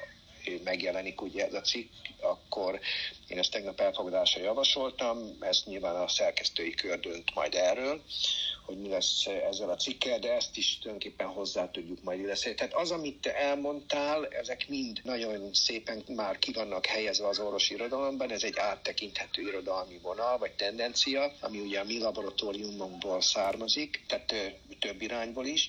[0.64, 2.80] megjelenik ugye ez a cikk, akkor
[3.34, 8.02] én ezt tegnap elfogadásra javasoltam, ezt nyilván a szerkesztői kör dönt majd erről,
[8.66, 12.54] hogy mi lesz ezzel a cikkel, de ezt is tulajdonképpen hozzá tudjuk majd illeszteni.
[12.54, 17.74] Tehát az, amit te elmondtál, ezek mind nagyon szépen már ki vannak helyezve az orvosi
[17.74, 24.34] irodalomban, ez egy áttekinthető irodalmi vonal, vagy tendencia, ami ugye a mi laboratóriumunkból származik, tehát
[24.80, 25.68] több irányból is.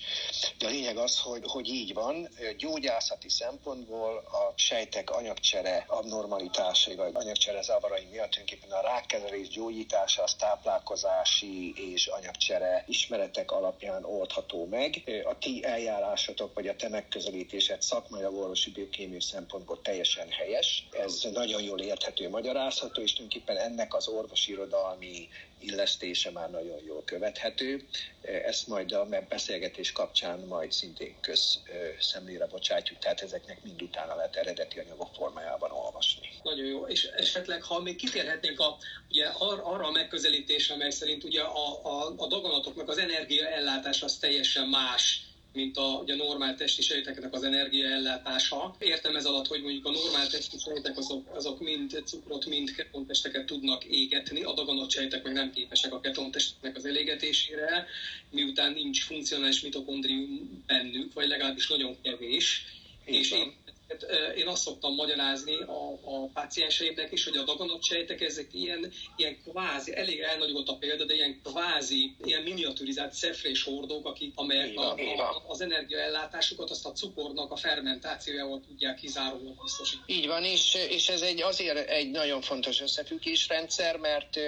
[0.57, 7.11] De a lényeg az, hogy, hogy így van, gyógyászati szempontból a sejtek anyagcsere abnormalitásai, vagy
[7.13, 15.03] anyagcsere zavarai miatt tulajdonképpen a rákkezelés gyógyítása, az táplálkozási és anyagcsere ismeretek alapján oldható meg.
[15.24, 20.88] A ti eljárásotok vagy a te megközelítésed szakmai orvosi biokémiai szempontból teljesen helyes.
[20.91, 25.30] Ez nagyon jól érthető, magyarázható, és tulajdonképpen ennek az orvosi irodalmi
[25.66, 27.86] illesztése már nagyon jól követhető.
[28.22, 34.80] Ezt majd a beszélgetés kapcsán majd szintén közszemlére bocsátjuk, tehát ezeknek mind utána lehet eredeti
[34.80, 36.30] anyagok formájában olvasni.
[36.43, 38.78] Nagyon jó, és esetleg, ha még kitérhetnénk a,
[39.09, 39.26] ugye,
[39.63, 45.26] arra a megközelítésre, mely szerint ugye a, a, a daganatoknak az energiaellátás az teljesen más,
[45.56, 48.76] mint a, ugye, normál testi sejteknek az energiaellátása.
[48.80, 53.45] Értem ez alatt, hogy mondjuk a normál testi sejtek azok, azok mind cukrot, mind ketontesteket
[53.45, 57.88] tudnak égetni, a daganat sejtek meg nem képesek a ketontesteknek az elégetésére,
[58.30, 62.66] miután nincs funkcionális mitokondrium bennük, vagy legalábbis nagyon kevés.
[63.08, 63.53] Így és én
[63.88, 64.05] Hát,
[64.36, 69.41] én azt szoktam magyarázni a, a pácienseimnek is, hogy a daganott sejtek ezek ilyen, ilyen
[69.41, 74.93] kvázi, elég elnagyolt a példa, de ilyen kvázi, ilyen miniaturizált szefrés hordók, akik, amelyek a,
[74.93, 80.13] a, az energiaellátásukat azt a cukornak a fermentációjával tudják kizárólag biztosítani.
[80.13, 84.39] Így van, és, és ez egy, azért egy nagyon fontos összefüggésrendszer, mert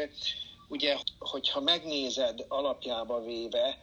[0.67, 3.77] ugye, hogyha megnézed alapjába véve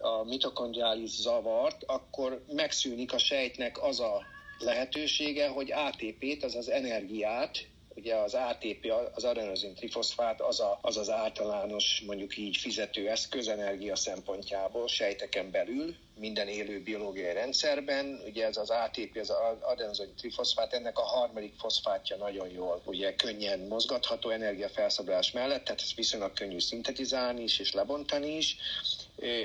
[0.00, 7.66] a mitokondriális zavart, akkor megszűnik a sejtnek az a lehetősége, hogy ATP-t, azaz energiát,
[7.98, 13.48] ugye az ATP, az adenozin trifoszfát, az, a, az az általános, mondjuk így fizető eszköz
[13.48, 20.72] energia szempontjából sejteken belül, minden élő biológiai rendszerben, ugye ez az ATP, az adenozin trifoszfát,
[20.72, 26.58] ennek a harmadik foszfátja nagyon jól, ugye könnyen mozgatható energiafelszabadulás mellett, tehát ez viszonylag könnyű
[26.58, 28.56] szintetizálni is és lebontani is,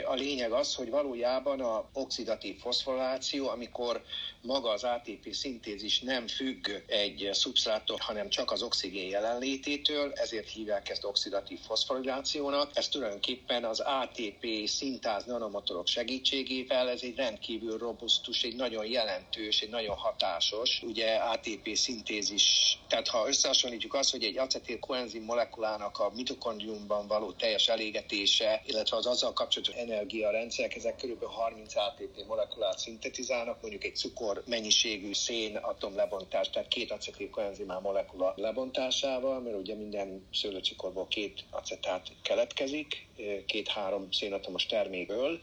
[0.05, 4.03] A lényeg az, hogy valójában a oxidatív foszforiláció, amikor
[4.41, 10.89] maga az ATP szintézis nem függ egy szubsztráttól, hanem csak az oxigén jelenlététől, ezért hívják
[10.89, 12.71] ezt oxidatív foszforilációnak.
[12.73, 19.69] Ez tulajdonképpen az ATP szintáz nanomotorok segítségével, ez egy rendkívül robusztus, egy nagyon jelentős, egy
[19.69, 22.77] nagyon hatásos, ugye ATP szintézis.
[22.87, 28.97] Tehát ha összehasonlítjuk azt, hogy egy acetil koenzim molekulának a mitokondriumban való teljes elégetése, illetve
[28.97, 31.23] az azzal kapcsolatos energiarendszerek, ezek kb.
[31.23, 38.33] 30 ATP molekulát szintetizálnak, mondjuk egy cukor mennyiségű szén atom lebontás, tehát két acetilkoenzimál molekula
[38.35, 43.07] lebontásával, mert ugye minden szőlőcukorból két acetát keletkezik,
[43.45, 45.39] két-három szénatomos termékből,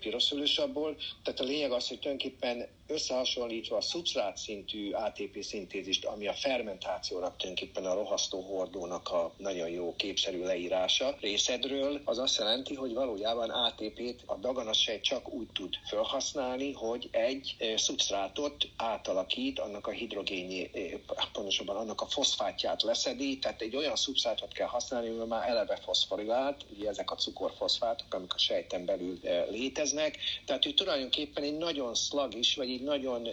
[0.00, 0.96] piroszülősabból.
[1.22, 7.36] Tehát a lényeg az, hogy tulajdonképpen összehasonlítva a szubsztrát szintű ATP szintézist, ami a fermentációnak
[7.36, 13.50] tulajdonképpen a rohasztó hordónak a nagyon jó képszerű leírása részedről, az azt jelenti, hogy valójában
[13.50, 20.70] ATP-t a daganatsejt csak úgy tud felhasználni, hogy egy szubsztrátot átalakít, annak a hidrogénjé,
[21.32, 26.64] pontosabban annak a foszfátját leszedi, tehát egy olyan szubsztrátot kell használni, ami már eleve foszforilált,
[26.76, 29.18] ugye ezek a cukorfoszfátok, amik a sejten belül
[29.50, 33.28] léteznek, tehát ő tulajdonképpen egy nagyon sluggish, vagy így nagyon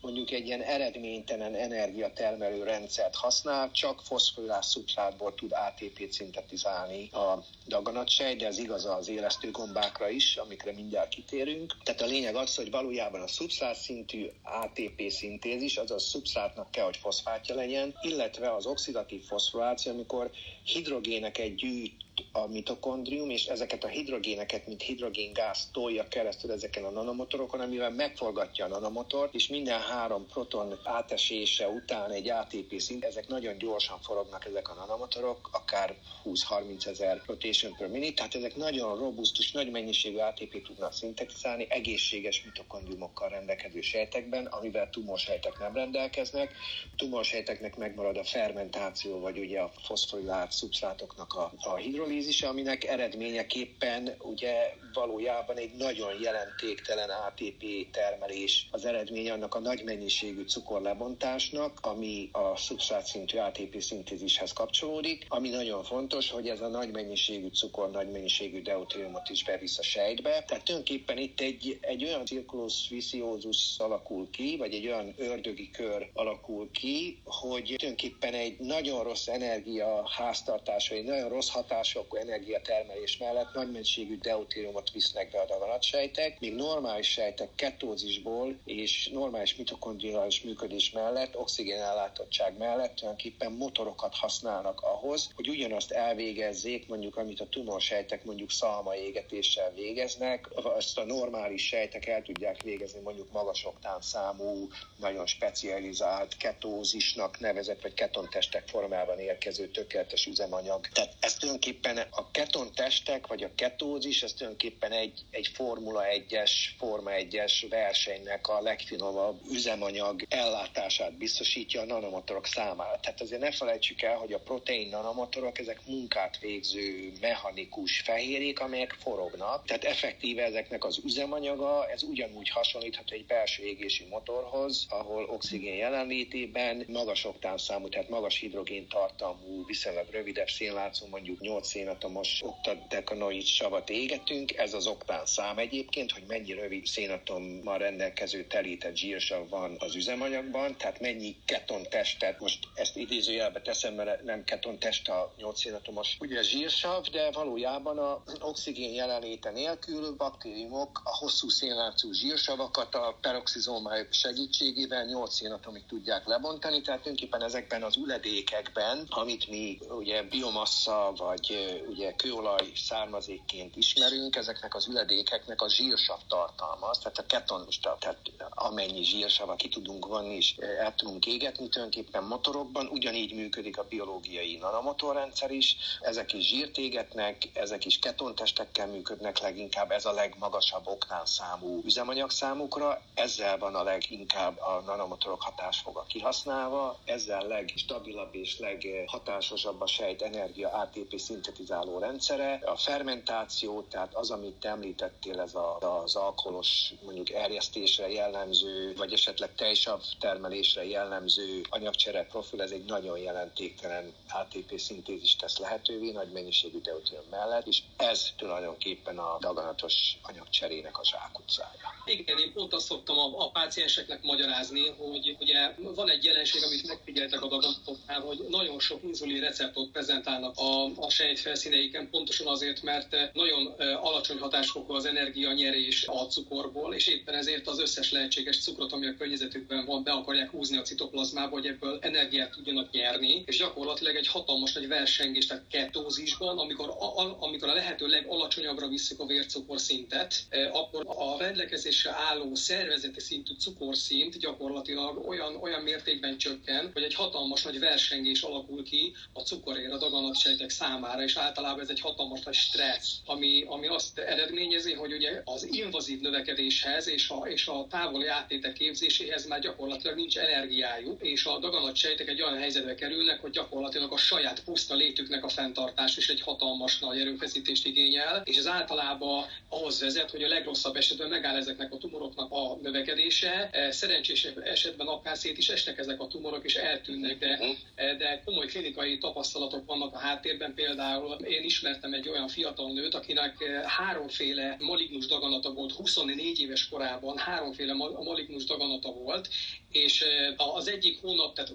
[0.00, 8.36] mondjuk egy ilyen eredménytelen energiatermelő rendszert használ, csak foszforilás szubstrátból tud ATP-t szintetizálni a daganatsej,
[8.36, 11.76] de ez igaz az élesztő gombákra is, amikre mindjárt kitérünk.
[11.82, 16.96] Tehát a lényeg az, hogy valójában a szubsztrát szintű ATP szintézis, azaz szubsztrátnak kell, hogy
[16.96, 20.30] foszfátja legyen, illetve az oxidatív foszforiláció, amikor
[20.64, 27.60] hidrogéneket gyűjt a mitokondrium, és ezeket a hidrogéneket, mint hidrogéngáz tolja keresztül ezeken a nanomotorokon,
[27.60, 33.58] amivel megforgatja a nanomotort, és minden három proton átesése után egy ATP szint, ezek nagyon
[33.58, 39.52] gyorsan forognak ezek a nanomotorok, akár 20-30 ezer rotation per minute, tehát ezek nagyon robusztus,
[39.52, 46.52] nagy mennyiségű ATP tudnak szintetizálni egészséges mitokondriumokkal rendelkező sejtekben, amivel tumorsejtek nem rendelkeznek.
[46.96, 54.74] Tumorsejteknek megmarad a fermentáció, vagy ugye a foszforilált szubsztrátoknak a, a hidrolízise, aminek eredményeképpen ugye
[54.94, 62.56] valójában egy nagyon jelentéktelen ATP termelés az eredmény annak a nagy mennyiségű cukorlebontásnak, ami a
[62.56, 68.10] szubsztrát szintű ATP szintézishez kapcsolódik, ami nagyon fontos, hogy ez a nagy mennyiségű cukor, nagy
[68.10, 70.30] mennyiségű deutériumot is bevisz a sejtbe.
[70.30, 76.10] Tehát tulajdonképpen itt egy, egy olyan cirkulus viciózus alakul ki, vagy egy olyan ördögi kör
[76.12, 83.16] alakul ki, hogy tulajdonképpen egy nagyon rossz energia háztartás, vagy egy nagyon rossz hatásokú energiatermelés
[83.18, 90.42] mellett nagy mennyiségű deutériumot visznek be a daganatsejtek, míg normális sejtek ketózisból és normális mitokondriális
[90.42, 98.24] működés mellett, oxigénellátottság mellett tulajdonképpen motorokat használnak ahhoz, hogy ugyanazt elvégezzék, mondjuk amit a tumorsejtek
[98.24, 103.66] mondjuk szalma égetéssel végeznek, azt a normális sejtek el tudják végezni mondjuk magas
[104.00, 110.88] számú, nagyon specializált ketózisnak nevezett, vagy ketontestek formában érkező tökéletes üzemanyag.
[110.88, 117.10] Tehát ez tulajdonképpen a ketontestek, vagy a ketózis, ez tulajdonképpen egy, egy Formula 1-es, Forma
[117.10, 123.00] 1-es versenynek a legfinomabb üzemanyag ellátását biztosítja a nanomotorok számára.
[123.00, 128.96] Tehát azért ne felejtsük el, hogy a protein nanomotorok, ezek munkát végző mechanikus fehérjék, amelyek
[129.00, 129.64] forognak.
[129.66, 136.84] Tehát effektíve ezeknek az üzemanyaga, ez ugyanúgy hasonlítható egy belső égési motorhoz, ahol oxigén jelenlétében
[136.88, 144.52] magas oktánszámú, tehát magas hidrogén tartalmú, viszonylag rövidebb szénlátszó, mondjuk 8 szénatomos oktadekanoid savat égetünk.
[144.64, 150.76] Ez az oktán szám egyébként, hogy mennyi rövid szénatommal rendelkező telített zsírsav van az üzemanyagban,
[150.76, 156.16] tehát mennyi keton testet, most ezt idézőjelbe teszem, mert nem keton test a 8 szénatomos
[156.20, 163.90] ugye zsírsav, de valójában a oxigén jelenléte nélkül baktériumok a hosszú szénláncú zsírsavakat a peroxizoma
[164.10, 171.74] segítségével 8 szénatomig tudják lebontani, tehát tulajdonképpen ezekben az üledékekben, amit mi ugye biomassa vagy
[171.88, 177.66] ugye kőolaj származékként ismerünk, ezeknek az üledékeknek a zsírsav tartalmaz, tehát a keton,
[178.00, 178.18] tehát
[178.50, 184.56] amennyi zsírsav ki tudunk vanni és el tudunk égetni, tulajdonképpen motorokban ugyanígy működik a biológiai
[184.56, 191.26] nanomotorrendszer is, ezek is zsírt égetnek, ezek is ketontestekkel működnek leginkább, ez a legmagasabb oktán
[191.26, 199.80] számú üzemanyag számukra, ezzel van a leginkább a nanomotorok hatásfoga kihasználva, ezzel legstabilabb és leghatásosabb
[199.80, 206.16] a sejt energia ATP szintetizáló rendszere, a fermentáció, tehát az, amit említettél, ez a, az
[206.16, 214.12] alkoholos mondjuk erjesztésre jellemző, vagy esetleg tejsav termelésre jellemző anyagcsere profil, ez egy nagyon jelentéktelen
[214.28, 221.04] ATP szintézis tesz lehetővé, nagy mennyiségű deutérium mellett, és ez tulajdonképpen a daganatos anyagcserének a
[221.04, 221.94] zsákutcája.
[222.04, 226.86] Igen, én pont azt szoktam a, a pácienseknek magyarázni, hogy ugye van egy jelenség, amit
[226.86, 232.82] megfigyeltek a daganatoknál, hogy nagyon sok inzulin receptot prezentálnak a, a sejt felszíneiken, pontosan azért,
[232.82, 238.92] mert nagyon alacsony hatásfokú az energianyerés a cukorból, és éppen ezért az összes lehetséges cukrot,
[238.92, 243.56] ami a környezetükben van, be akarják húzni a citoplazmába, hogy ebből energiát tudjanak nyerni, és
[243.56, 249.26] gyakorlatilag egy hatalmas nagy versengés, tehát ketózisban, amikor a, amikor a lehető legalacsonyabbra visszük a
[249.26, 250.34] vércukor szintet,
[250.72, 257.62] akkor a rendelkezésre álló szervezeti szintű cukorszint gyakorlatilag olyan, olyan mértékben csökken, hogy egy hatalmas
[257.62, 262.54] nagy versengés alakul ki a cukorér a daganatsejtek számára, és általában ez egy hatalmas nagy
[262.54, 268.26] stressz, ami, ami azt eredményezi, hogy ugye az invazív növekedéshez és a, és a távoli
[268.26, 274.12] áttétek képzéséhez már gyakorlatilag nincs energiájuk, és a daganatsejtek egy olyan helyzetbe kerülnek, hogy gyakorlatilag
[274.12, 279.44] a saját puszta létüknek a fenntartás is egy hatalmas nagy erőfeszítést igényel, és ez általában
[279.68, 283.68] ahhoz vezet, hogy a legrosszabb esetben megáll ezeknek a tumoroknak a növekedése.
[283.72, 287.70] E, szerencsés esetben akár szét is esnek ezek a tumorok, és eltűnnek, de, mhm.
[287.94, 290.74] e, de komoly klinikai tapasztalatok vannak a háttérben.
[290.74, 296.88] Például én ismertem egy olyan fiatal nőt, akinek e, háromféle malignus daganata volt, 24 éves
[296.88, 299.48] korában háromféle malignus daganata volt,
[299.94, 300.24] és
[300.56, 301.70] az egyik hónap, tehát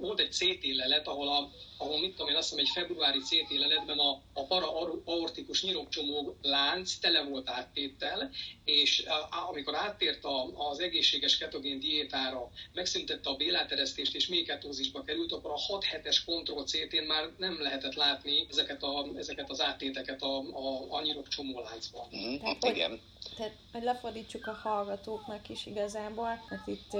[0.00, 3.58] volt egy CT lelet, ahol a ahol mit tudom én, azt mondom, egy februári CT
[3.58, 8.30] leletben a, a para-aortikus nyirokcsomóg lánc tele volt áttéttel,
[8.64, 15.02] és a, amikor áttért a, az egészséges ketogén diétára, megszüntette a béláteresztést és mély ketózisba
[15.02, 19.60] került, akkor a 6 hetes kontroll CT-n már nem lehetett látni ezeket, a, ezeket az
[19.60, 22.06] áttéteket a, a, a nyirokcsomó láncban.
[22.16, 23.00] Mm, igen.
[23.36, 26.96] Tehát, hogy lefordítsuk a hallgatóknak is igazából, mert itt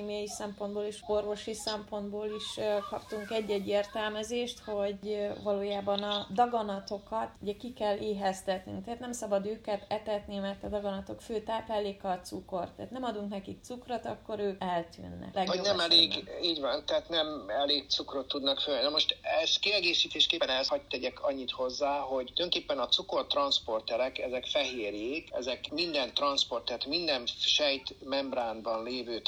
[0.00, 7.72] biokémiai szempontból és orvosi szempontból is kaptunk egy-egy értelmezést, hogy valójában a daganatokat ugye ki
[7.72, 8.80] kell éheztetni.
[8.84, 12.70] Tehát nem szabad őket etetni, mert a daganatok fő tápláléka a cukor.
[12.76, 15.32] Tehát nem adunk nekik cukrot, akkor ők eltűnnek.
[15.32, 15.80] Vagy nem esetben.
[15.80, 18.82] elég, így van, tehát nem elég cukrot tudnak föl.
[18.82, 25.28] Na most ez kiegészítésképpen ezt hagyd tegyek annyit hozzá, hogy tulajdonképpen a cukortranszporterek, ezek fehérjék,
[25.32, 29.20] ezek minden transport, tehát minden sejt membránban lévő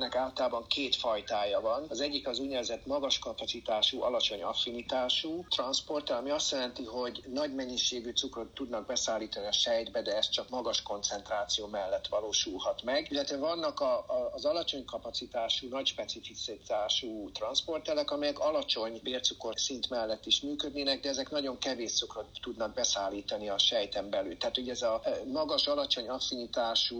[0.00, 1.86] transporternek általában két fajtája van.
[1.88, 8.10] Az egyik az úgynevezett magas kapacitású, alacsony affinitású transporter, ami azt jelenti, hogy nagy mennyiségű
[8.10, 13.06] cukrot tudnak beszállítani a sejtbe, de ez csak magas koncentráció mellett valósulhat meg.
[13.10, 20.26] Illetve vannak a, a, az alacsony kapacitású, nagy specificitású transporterek, amelyek alacsony bércukor szint mellett
[20.26, 24.36] is működnének, de ezek nagyon kevés cukrot tudnak beszállítani a sejten belül.
[24.36, 26.96] Tehát ugye ez a magas magas-alacsony affinitású,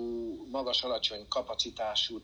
[0.51, 2.21] magas-alacsony kapacitású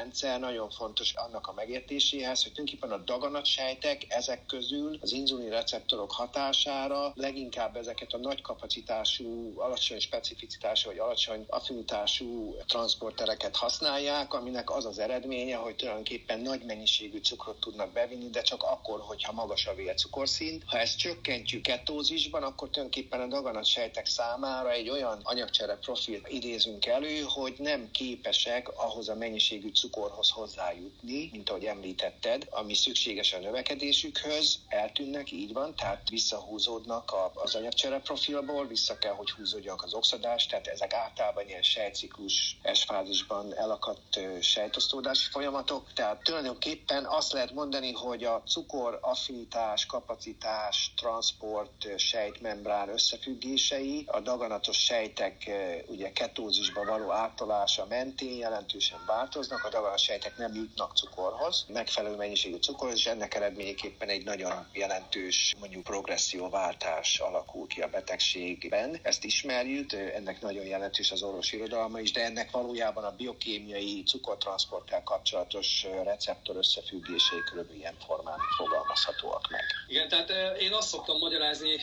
[0.00, 6.12] transportrendszer nagyon fontos annak a megértéséhez, hogy tulajdonképpen a daganatsejtek ezek közül az inzulin receptorok
[6.12, 14.84] hatására leginkább ezeket a nagy kapacitású, alacsony specificitású vagy alacsony affinitású transportereket használják, aminek az
[14.84, 19.74] az eredménye, hogy tulajdonképpen nagy mennyiségű cukrot tudnak bevinni, de csak akkor, hogyha magas a
[19.74, 20.62] vércukorszint.
[20.66, 26.86] Ha ezt csökkentjük ketózisban, akkor tulajdonképpen a daganatsejtek számára egy olyan anyag anyagcsere profil idézünk
[26.86, 33.38] elő, hogy nem képesek ahhoz a mennyiségű cukorhoz hozzájutni, mint ahogy említetted, ami szükséges a
[33.38, 40.46] növekedésükhöz, eltűnnek, így van, tehát visszahúzódnak az anyagcsere profilból, vissza kell, hogy húzódjanak az oxidás,
[40.46, 48.24] tehát ezek általában ilyen sejtciklus S-fázisban elakadt sejtosztódási folyamatok, tehát tulajdonképpen azt lehet mondani, hogy
[48.24, 55.50] a cukor affinitás, kapacitás, transport, sejtmembrán összefüggései a daganatos sejtek
[55.86, 62.98] ugye ketózisba való átalása mentén jelentősen változnak, a daganatsejtek nem jutnak cukorhoz, megfelelő mennyiségű cukorhoz,
[62.98, 68.98] és ennek eredményeképpen egy nagyon jelentős mondjuk progresszióváltás alakul ki a betegségben.
[69.02, 75.02] Ezt ismerjük, ennek nagyon jelentős az orvosi irodalma is, de ennek valójában a biokémiai cukortransporttel
[75.02, 79.62] kapcsolatos receptor összefüggései körülbelül ilyen formán fogalmazhatóak meg.
[79.88, 81.76] Igen, tehát én azt szoktam magyarázni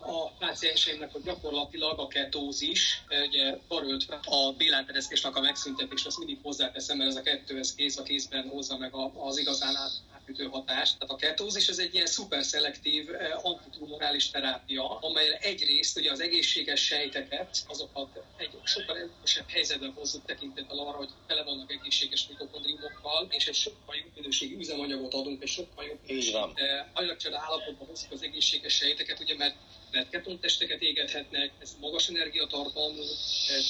[0.00, 6.38] a pácienseimnek, hogy gyakorlatilag a ketózis is, ugye karöltve a bélátereszkésnek a megszüntetés, azt mindig
[6.42, 10.44] hozzáteszem, mert ez a kettő ez kéz a kézben hozza meg az igazán át, átütő
[10.44, 10.98] hatást.
[10.98, 13.08] Tehát a ketózis ez egy ilyen szuperszelektív
[13.42, 20.78] antitumorális terápia, amely egyrészt ugye az egészséges sejteket, azokat egy sokkal erősebb helyzetben hozzuk tekintettel
[20.78, 25.84] arra, hogy tele vannak egészséges mitokondriumokkal, és egy sokkal jobb minőségű üzemanyagot adunk, és sokkal
[25.84, 26.00] jobb
[26.92, 29.54] anyagcsere állapotban hozzuk az egészséges sejteket, ugye mert
[29.94, 33.02] mert ketontesteket égethetnek, ez magas energiatartalmú,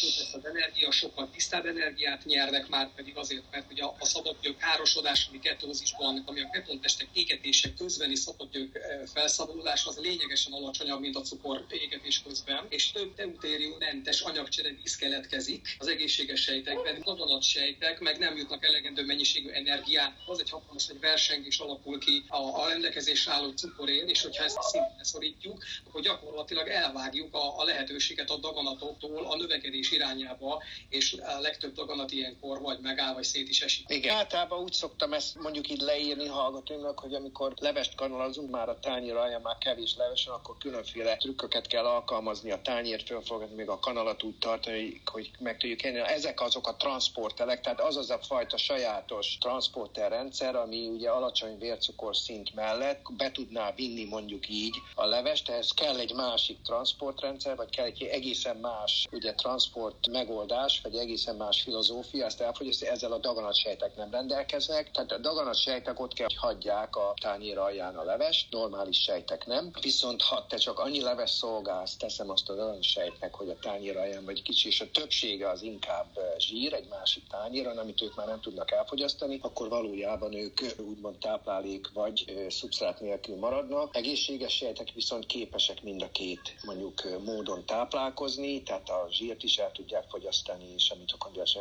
[0.00, 4.56] több lesz az energia, sokkal tisztább energiát nyernek már pedig azért, mert ugye a szabadgyök
[4.56, 8.78] károsodás, ami ketózisban, ami a ketontestek égetése közbeni szabadgyök
[9.12, 14.96] felszabadulás, az lényegesen alacsonyabb, mint a cukor égetés közben, és több deutérium mentes anyagcsere víz
[14.96, 17.02] keletkezik az egészséges sejtekben,
[17.40, 22.36] sejtek meg nem jutnak elegendő mennyiségű energiát, az egy hatalmas egy versengés alakul ki a,
[22.36, 27.64] a rendelkezésre álló cukorén, és hogyha ezt a szintre szorítjuk, akkor gyakorlatilag elvágjuk a, a
[27.64, 33.48] lehetőséget a daganatoktól a növekedés irányába, és a legtöbb daganat ilyenkor vagy megáll, vagy szét
[33.48, 33.84] is esik.
[33.88, 38.78] Igen, általában úgy szoktam ezt mondjuk így leírni hallgatóinknak, hogy amikor levest kanalazunk, már a
[38.78, 43.78] tányér alján már kevés levesen, akkor különféle trükköket kell alkalmazni, a tányért fölfogadni, még a
[43.78, 45.98] kanalat úgy tartani, hogy meg tudjuk enni.
[45.98, 51.58] Ezek azok a transportelek, tehát az az a fajta sajátos transporter rendszer, ami ugye alacsony
[51.58, 57.56] vércukor szint mellett be tudná vinni mondjuk így a levest, ehhez kell egy másik transportrendszer,
[57.56, 63.12] vagy kell egy egészen más ugye, transport megoldás, vagy egészen más filozófia, ezt elfogyasztani, ezzel
[63.12, 64.90] a daganatsejtek nem rendelkeznek.
[64.90, 69.70] Tehát a daganatsejtek ott kell, hogy hagyják a tányér alján a leves, normális sejtek nem.
[69.80, 74.24] Viszont ha te csak annyi leves szolgálsz, teszem azt a daganatsejtnek, hogy a tányér alján
[74.24, 78.40] vagy kicsi, és a többsége az inkább zsír egy másik tányéron, amit ők már nem
[78.40, 83.96] tudnak elfogyasztani, akkor valójában ők úgymond táplálék vagy szubsztrát nélkül maradnak.
[83.96, 89.72] Egészséges sejtek viszont képesek mind a két mondjuk módon táplálkozni, tehát a zsírt is el
[89.72, 91.58] tudják fogyasztani, és a mitokondriás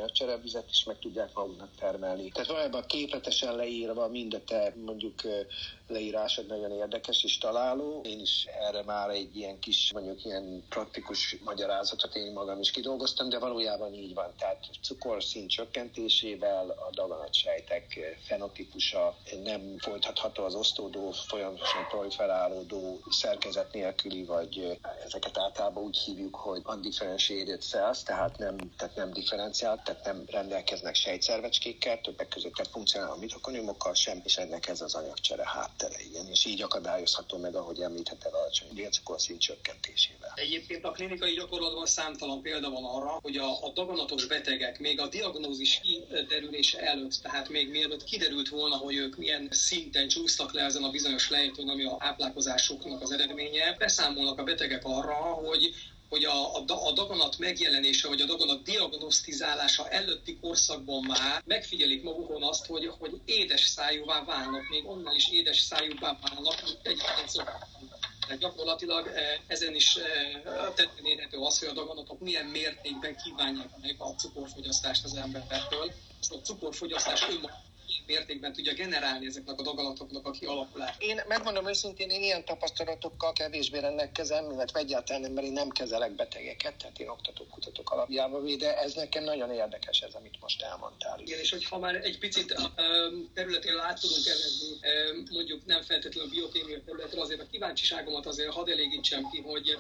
[0.70, 2.30] is meg tudják maguknak termelni.
[2.30, 5.22] Tehát valójában képletesen leírva mind a te mondjuk
[5.88, 8.02] leírásod nagyon érdekes és találó.
[8.04, 13.30] Én is erre már egy ilyen kis, mondjuk ilyen praktikus magyarázatot én magam is kidolgoztam,
[13.30, 14.34] de valójában így van.
[14.38, 24.80] Tehát cukorszint csökkentésével a daganatsejtek fenotípusa nem folytatható az osztódó, folyamatosan proliferálódó szerkezet nélküli, vagy
[25.06, 30.96] ezeket általában úgy hívjuk, hogy undifferentiated cells, tehát nem, tehát nem differenciált, tehát nem rendelkeznek
[30.96, 35.46] sejtszervecskékkel, többek között tehát funkcionáló mitokondriumokkal sem, és ennek ez az anyagcsere
[35.78, 40.32] háttere, igen, és így akadályozható meg, ahogy említetted, alacsony vércukorszint csökkentésével.
[40.36, 45.08] Egyébként a klinikai gyakorlatban számtalan példa van arra, hogy a, a daganatos betegek még a
[45.08, 50.84] diagnózis kiderülése előtt, tehát még mielőtt kiderült volna, hogy ők milyen szinten csúsztak le ezen
[50.84, 55.74] a bizonyos lejtőn, ami a táplálkozásuknak az eredménye, beszámolnak a betegek arra, hogy
[56.14, 62.44] hogy a, a, a daganat megjelenése, vagy a daganat diagnosztizálása előtti korszakban már megfigyelik magukon
[62.44, 67.68] azt, hogy, hogy édes szájúvá válnak, még onnan is édes szájúvá válnak, mint szoktak.
[68.26, 70.42] Tehát gyakorlatilag eh, ezen is eh,
[70.76, 75.92] tetten érhető az, hogy a daganatok milyen mértékben kívánják meg a cukorfogyasztást az embertől.
[76.30, 77.73] A cukorfogyasztás önmagában
[78.06, 81.02] mértékben tudja generálni ezeknek a daganatoknak a kialakulását.
[81.02, 86.76] Én megmondom őszintén, én ilyen tapasztalatokkal kevésbé rendelkezem, illetve egyáltalán mert én nem kezelek betegeket,
[86.76, 91.20] tehát én oktatók, kutatók alapjában, de ez nekem nagyon érdekes ez, amit most elmondtál.
[91.20, 92.56] Igen, és hogyha már egy picit
[93.34, 94.68] területén át tudunk elezni,
[95.32, 99.78] mondjuk nem feltétlenül a biokémia területre, azért a kíváncsiságomat azért hadd elégítsem ki, hogy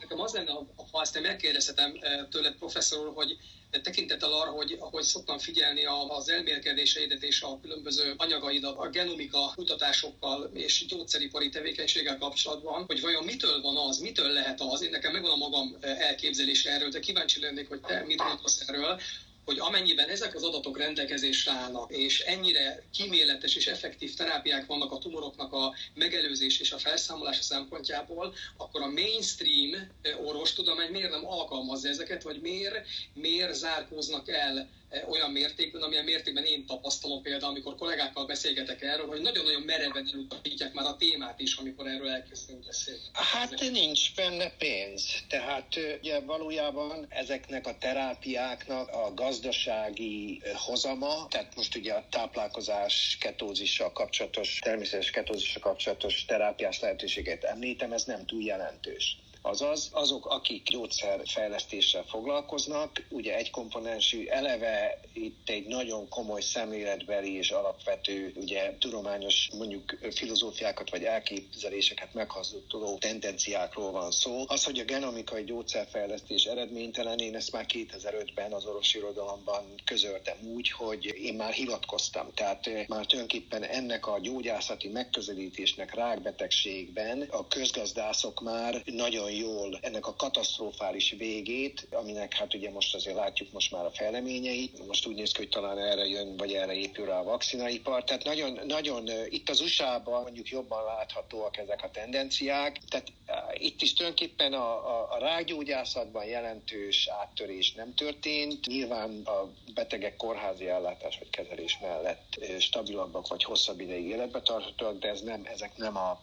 [0.00, 0.52] nekem az lenne,
[0.92, 1.98] ha ezt megkérdezhetem
[2.30, 3.38] tőled, professzor, hogy
[3.80, 10.50] tekintettel arra, hogy ahogy szoktam figyelni az elmélkedéseidet és a különböző anyagaidat a genomika kutatásokkal
[10.54, 15.30] és gyógyszeripari tevékenységgel kapcsolatban, hogy vajon mitől van az, mitől lehet az, én nekem megvan
[15.30, 19.00] a magam elképzelése erről, de kíváncsi lennék, hogy te mit gondolsz erről,
[19.44, 24.98] hogy amennyiben ezek az adatok rendelkezésre állnak, és ennyire kíméletes és effektív terápiák vannak a
[24.98, 29.90] tumoroknak a megelőzés és a felszámolása szempontjából, akkor a mainstream
[30.24, 34.70] orvostudomány miért nem alkalmazza ezeket, vagy miért, miért zárkóznak el
[35.08, 40.72] olyan mértékben, amilyen mértékben én tapasztalom például, amikor kollégákkal beszélgetek erről, hogy nagyon-nagyon mereven elutasítják
[40.72, 43.00] már a témát is, amikor erről elkezdünk beszélni.
[43.12, 43.70] Hát Ezek...
[43.70, 45.24] nincs benne pénz.
[45.28, 45.66] Tehát
[46.00, 54.58] ugye valójában ezeknek a terápiáknak a gazdasági hozama, tehát most ugye a táplálkozás ketózissal kapcsolatos,
[54.58, 59.16] természetes ketózissal kapcsolatos terápiás lehetőséget említem, ez nem túl jelentős.
[59.44, 67.50] Azaz, azok, akik gyógyszerfejlesztéssel foglalkoznak, ugye egy komponensű eleve itt egy nagyon komoly szemléletbeli és
[67.50, 74.44] alapvető, ugye tudományos mondjuk filozófiákat vagy elképzeléseket meghazduló tendenciákról van szó.
[74.46, 81.04] Az, hogy a genomikai gyógyszerfejlesztés eredménytelen, én ezt már 2005-ben az orvosirodalomban közöltem úgy, hogy
[81.04, 82.30] én már hivatkoztam.
[82.34, 90.14] Tehát már tulajdonképpen ennek a gyógyászati megközelítésnek rákbetegségben a közgazdászok már nagyon jól ennek a
[90.14, 95.32] katasztrofális végét, aminek hát ugye most azért látjuk most már a fejleményeit, most úgy néz
[95.32, 98.04] ki, hogy talán erre jön, vagy erre épül rá a vakcinaipar.
[98.04, 102.80] Tehát nagyon, nagyon itt az USA-ban mondjuk jobban láthatóak ezek a tendenciák.
[102.88, 103.12] Tehát
[103.52, 108.66] itt is tulajdonképpen a, a, a rákgyógyászatban jelentős áttörés nem történt.
[108.66, 115.08] Nyilván a betegek kórházi ellátás vagy kezelés mellett stabilabbak vagy hosszabb ideig életbe tarthatóak, de
[115.08, 116.20] ez nem, ezek nem a,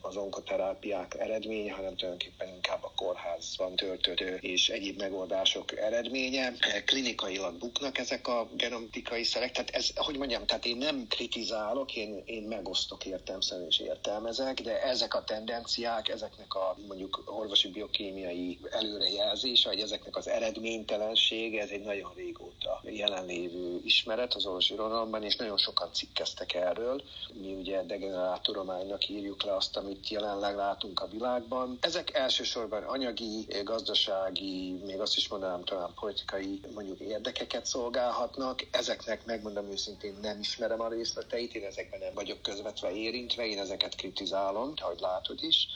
[0.00, 6.52] az onkoterápiák eredménye, hanem tulajdonképpen inkább a kórházban töltött és egyéb megoldások eredménye.
[6.84, 12.22] Klinikailag buknak ezek a genomtikai szerek, tehát ez, hogy mondjam, tehát én nem kritizálok, én,
[12.24, 19.68] én megosztok értelmszerűen és értelmezek, de ezek a tendenciák, ezeknek a mondjuk orvosi biokémiai előrejelzése,
[19.68, 25.56] vagy ezeknek az eredménytelensége, ez egy nagyon régóta jelenlévő ismeret az orvosi irodalomban, és nagyon
[25.56, 27.02] sokan cikkeztek erről.
[27.32, 31.78] Mi ugye degenerált tudománynak írjuk le azt, amit jelenleg látunk a világban.
[31.80, 38.66] Ezek elsősorban anyagi, gazdasági, még azt is mondanám talán politikai mondjuk érdekeket szolgálhatnak.
[38.70, 43.94] Ezeknek megmondom őszintén nem ismerem a részleteit, én ezekben nem vagyok közvetve érintve, én ezeket
[43.94, 45.66] kritizálom, ahogy látod is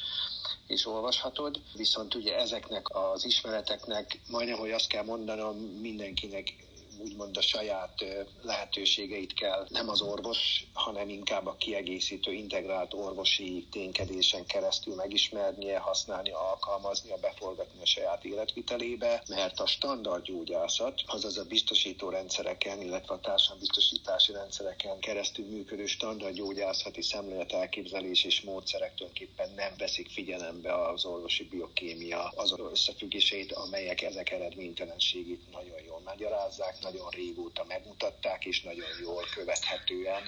[0.67, 6.55] és olvashatod, viszont ugye ezeknek az ismereteknek majdnem, hogy azt kell mondanom, mindenkinek
[7.01, 8.05] úgymond a saját
[8.43, 9.67] lehetőségeit kell.
[9.69, 17.81] Nem az orvos, hanem inkább a kiegészítő, integrált orvosi ténykedésen keresztül megismernie, használni, alkalmaznia, beforgatni
[17.83, 24.99] a saját életvitelébe, mert a standard gyógyászat, azaz a biztosító rendszereken, illetve a társadalombiztosítási rendszereken
[24.99, 32.33] keresztül működő standard gyógyászati szemlélet elképzelés és módszerek tulajdonképpen nem veszik figyelembe az orvosi biokémia
[32.37, 40.23] azon összefüggéseit, amelyek ezek eredménytelenségét nagyon jól magyarázzák, nagyon régóta megmutatták, és nagyon jól követhetően,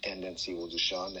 [0.00, 1.12] tendenciózusan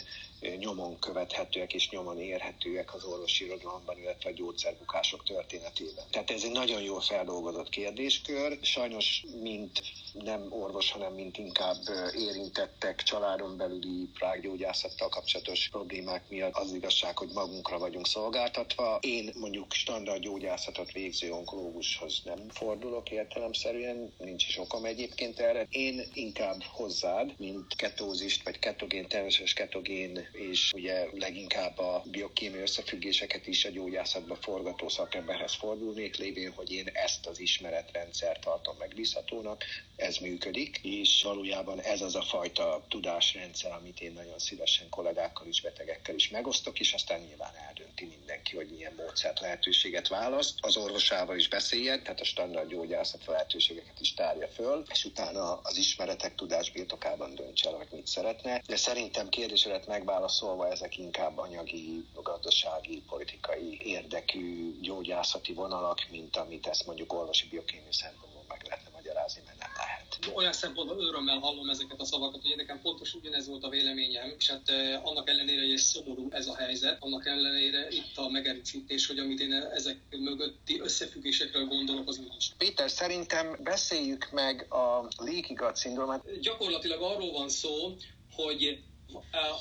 [0.58, 6.04] nyomon követhetőek és nyomon érhetőek az orvosi irodalomban, illetve a gyógyszerbukások történetében.
[6.10, 8.58] Tehát ez egy nagyon jól feldolgozott kérdéskör.
[8.62, 9.82] Sajnos, mint
[10.12, 11.76] nem orvos, hanem mint inkább
[12.16, 18.98] érintettek családon belüli prággyógyászattal kapcsolatos problémák miatt az igazság, hogy magunkra vagyunk szolgáltatva.
[19.00, 25.66] Én mondjuk standard gyógyászatot végző onkológushoz nem fordulok értelemszerűen, nincs is okom egyébként erre.
[25.70, 33.46] Én inkább hozzád, mint ketózist, vagy ketogén, természetes ketogén és ugye leginkább a biokémiai összefüggéseket
[33.46, 39.64] is a gyógyászatba forgató szakemberhez fordulnék, lévén, hogy én ezt az ismeretrendszert tartom megbízhatónak,
[39.96, 45.60] ez működik, és valójában ez az a fajta tudásrendszer, amit én nagyon szívesen kollégákkal is,
[45.60, 50.54] betegekkel is megosztok, és aztán nyilván eldönti mindenki, hogy milyen módszert lehetőséget választ.
[50.60, 55.76] Az orvosával is beszéljen, tehát a standard gyógyászat lehetőségeket is tárja föl, és utána az
[55.76, 58.62] ismeretek tudás birtokában döntse el, hogy mit szeretne.
[58.66, 59.86] De szerintem kérdésedet
[60.20, 67.92] megválaszolva ezek inkább anyagi, gazdasági, politikai érdekű gyógyászati vonalak, mint amit ezt mondjuk orvosi biokémiai
[67.92, 70.00] szempontból meg lehetne magyarázni, mert nem lehet
[70.34, 74.50] olyan szempontból örömmel hallom ezeket a szavakat, hogy nekem pontos ugyanez volt a véleményem, és
[74.50, 74.70] hát
[75.02, 79.52] annak ellenére, hogy szomorú ez a helyzet, annak ellenére itt a megerősítés, hogy amit én
[79.52, 82.46] ezek mögötti összefüggésekről gondolok, az nincs.
[82.58, 86.40] Péter, szerintem beszéljük meg a leaky gut szindrómát.
[86.40, 87.96] Gyakorlatilag arról van szó,
[88.32, 88.82] hogy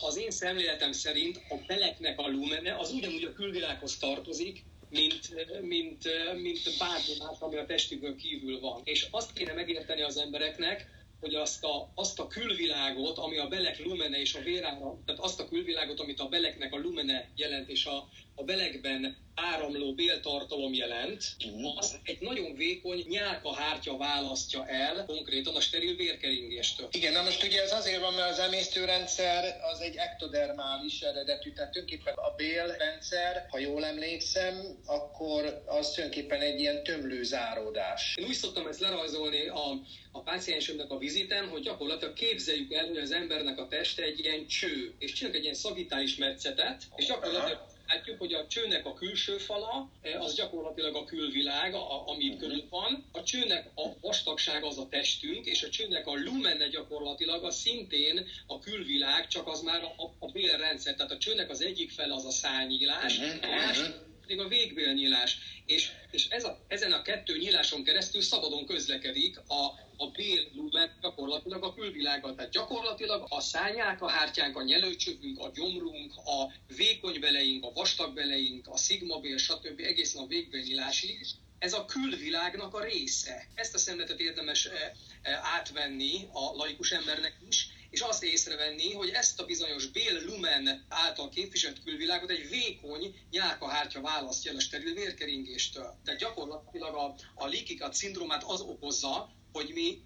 [0.01, 5.29] az én szemléletem szerint a beleknek a lumene az ugyanúgy a külvilághoz tartozik, mint,
[5.61, 6.03] mint,
[6.41, 8.81] mint bármi más, ami a testükön kívül van.
[8.83, 10.87] És azt kéne megérteni az embereknek,
[11.19, 15.39] hogy azt a, azt a külvilágot, ami a belek lumene és a vérára, tehát azt
[15.39, 18.09] a külvilágot, amit a beleknek a lumene jelent, és a,
[18.39, 21.77] a belekben áramló béltartalom jelent, mhm.
[21.77, 26.87] az egy nagyon vékony nyálka hártya választja el konkrétan a steril vérkeringéstől.
[26.91, 31.71] Igen, na most ugye ez azért van, mert az emésztőrendszer az egy ektodermális eredetű, tehát
[31.71, 38.15] tulajdonképpen a bélrendszer, ha jól emlékszem, akkor az tulajdonképpen egy ilyen tömlő záródás.
[38.15, 39.81] Én úgy szoktam ezt lerajzolni a,
[40.11, 44.47] a páciensemnek a vizitem, hogy gyakorlatilag képzeljük el, hogy az embernek a teste egy ilyen
[44.47, 49.37] cső, és csinálunk egy ilyen szagitális metszetet, és gyakorlatilag látjuk, hogy a csőnek a külső
[49.37, 52.49] fala, eh, az gyakorlatilag a külvilág, a, ami itt uh-huh.
[52.49, 53.05] körül van.
[53.11, 58.25] A csőnek a vastagság az a testünk, és a csőnek a lumene gyakorlatilag az szintén
[58.47, 60.95] a külvilág, csak az már a, a bélrendszer.
[60.95, 65.37] Tehát a csőnek az egyik fele az a szányílás, a másik pedig a végbélnyílás.
[65.65, 69.63] És, és ez a, ezen a kettő nyíláson keresztül szabadon közlekedik a,
[69.97, 72.35] a béllumen gyakorlatilag a külvilággal.
[72.35, 78.13] Tehát gyakorlatilag a szányák, a hártyánk, a nyelőcsövünk, a gyomrunk, a vékony beleink, a vastag
[78.13, 79.79] beleink, a szigmabél, stb.
[79.79, 81.25] egészen a végbélnyílásig,
[81.59, 83.47] ez a külvilágnak a része.
[83.55, 89.09] Ezt a szemletet érdemes eh, eh, átvenni a laikus embernek is, és azt észrevenni, hogy
[89.09, 95.99] ezt a bizonyos Bél Lumen által képviselt külvilágot egy vékony nyálkahártya választja a steril vérkeringéstől.
[96.03, 100.01] Tehát gyakorlatilag a, a likikat szindrómát az okozza, hogy mi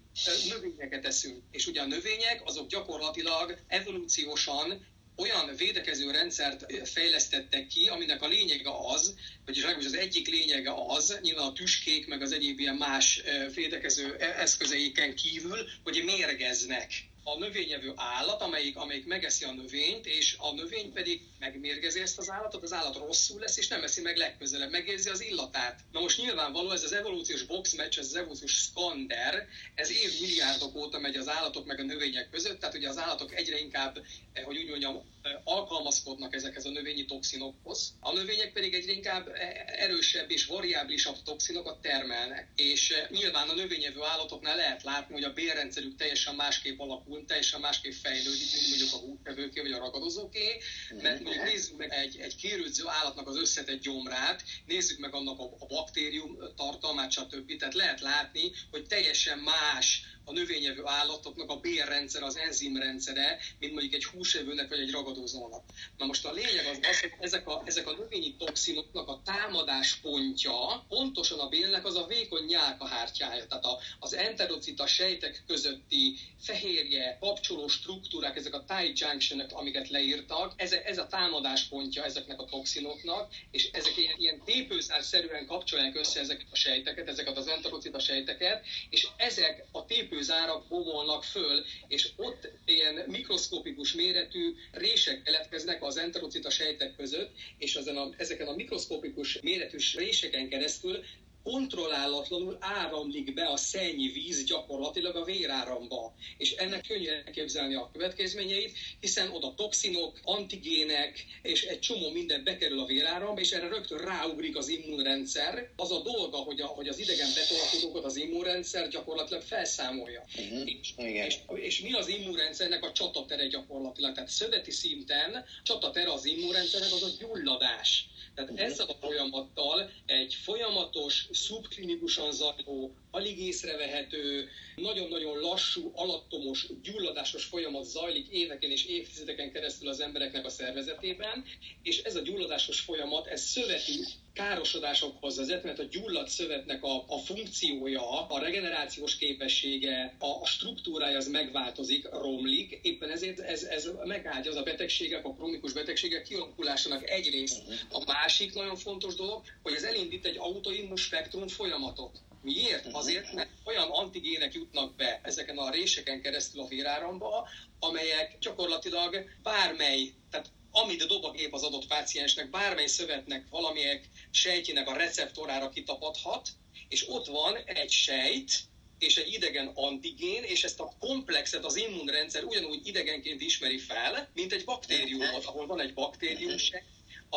[0.48, 1.42] növényeket eszünk.
[1.50, 8.70] És ugye a növények azok gyakorlatilag evolúciósan olyan védekező rendszert fejlesztettek ki, aminek a lényege
[8.94, 9.14] az,
[9.44, 13.22] vagyis legalábbis az egyik lényege az, nyilván a tüskék, meg az egyéb ilyen más
[13.54, 20.52] védekező eszközeiken kívül, hogy mérgeznek a növényevő állat, amelyik, amelyik megeszi a növényt, és a
[20.52, 24.70] növény pedig megmérgezi ezt az állatot, az állat rosszul lesz, és nem eszi meg legközelebb,
[24.70, 25.80] megérzi az illatát.
[25.92, 31.16] Na most nyilvánvaló ez az evolúciós boxmatch, ez az evolúciós skander, ez évmilliárdok óta megy
[31.16, 33.98] az állatok meg a növények között, tehát ugye az állatok egyre inkább,
[34.32, 37.94] eh, hogy úgy mondjam, eh, alkalmazkodnak ezekhez a növényi toxinokhoz.
[38.00, 42.48] A növények pedig egyre inkább eh, erősebb és variáblisabb toxinokat termelnek.
[42.56, 47.92] És nyilván a növényevő állatoknál lehet látni, hogy a bérrendszerük teljesen másképp alakul, teljesen másképp
[47.92, 50.58] fejlődik, mint mondjuk a húsevőké vagy a ragadozóké,
[51.02, 55.44] mert mondjuk nézzük meg egy, egy kérődző állatnak az összetett gyomrát, nézzük meg annak a,
[55.58, 57.56] a baktérium tartalmát, stb.
[57.56, 63.94] Tehát lehet látni, hogy teljesen más a növényevő állatoknak a bérrendszer, az enzimrendszere, mint mondjuk
[63.94, 65.64] egy húsevőnek vagy egy ragadozónak.
[65.98, 70.84] Na most a lényeg az az, hogy ezek a, ezek a növényi toxinoknak a támadáspontja
[70.88, 73.46] pontosan a bélnek az a vékony nyálkahártyája.
[73.46, 80.52] Tehát a, az enterocita sejtek közötti fehérje, kapcsoló struktúrák, ezek a tie junctionok, amiket leírtak,
[80.56, 86.46] ez, ez a támadáspontja ezeknek a toxinoknak, és ezek ilyen, ilyen tépőszárszerűen kapcsolják össze ezeket
[86.50, 92.50] a sejteket, ezeket az enterocita sejteket, és ezek a tépő tépőzárak bomolnak föl, és ott
[92.64, 99.38] ilyen mikroszkopikus méretű rések keletkeznek az enterocita sejtek között, és ezen a, ezeken a mikroszkopikus
[99.40, 101.02] méretű réseken keresztül
[101.44, 106.14] kontrollálatlanul áramlik be a szennyi víz gyakorlatilag a véráramba.
[106.38, 112.80] És ennek könnyű elképzelni a következményeit, hiszen oda toxinok, antigének és egy csomó minden bekerül
[112.80, 115.70] a véráramba, és erre rögtön ráugrik az immunrendszer.
[115.76, 120.24] Az a dolga, hogy, a, hogy az idegen betolakodókat az immunrendszer gyakorlatilag felszámolja.
[120.36, 120.62] Uh-huh.
[120.80, 124.14] És, és, és mi az immunrendszernek a csatatere gyakorlatilag?
[124.14, 128.08] Tehát szöveti szinten csatatere az immunrendszernek az a gyulladás.
[128.34, 137.84] Tehát ezzel a folyamattal egy folyamatos szubklinikusan zajló, alig észrevehető, nagyon-nagyon lassú, alattomos, gyulladásos folyamat
[137.84, 141.44] zajlik éveken és évtizedeken keresztül az embereknek a szervezetében,
[141.82, 147.18] és ez a gyulladásos folyamat, ez szöveti károsodásokhoz vezet, mert a gyulladt szövetnek a, a
[147.18, 154.50] funkciója, a regenerációs képessége, a, a struktúrája az megváltozik, romlik, éppen ezért ez, ez megáldja
[154.50, 157.62] az a betegségek, a kronikus betegségek kialakulásának egyrészt.
[157.90, 162.18] A másik nagyon fontos dolog, hogy ez elindít egy autoimmun spektrum folyamatot.
[162.44, 162.84] Miért?
[162.84, 162.94] Mhm.
[162.94, 170.12] Azért, mert olyan antigének jutnak be ezeken a réseken keresztül a véráramba, amelyek gyakorlatilag bármely,
[170.30, 176.48] tehát amit dob a gép az adott páciensnek, bármely szövetnek, valamilyen sejtjének a receptorára kitapadhat,
[176.88, 178.52] és ott van egy sejt,
[178.98, 184.52] és egy idegen antigén, és ezt a komplexet az immunrendszer ugyanúgy idegenként ismeri fel, mint
[184.52, 186.56] egy baktériumot, ahol van egy baktérium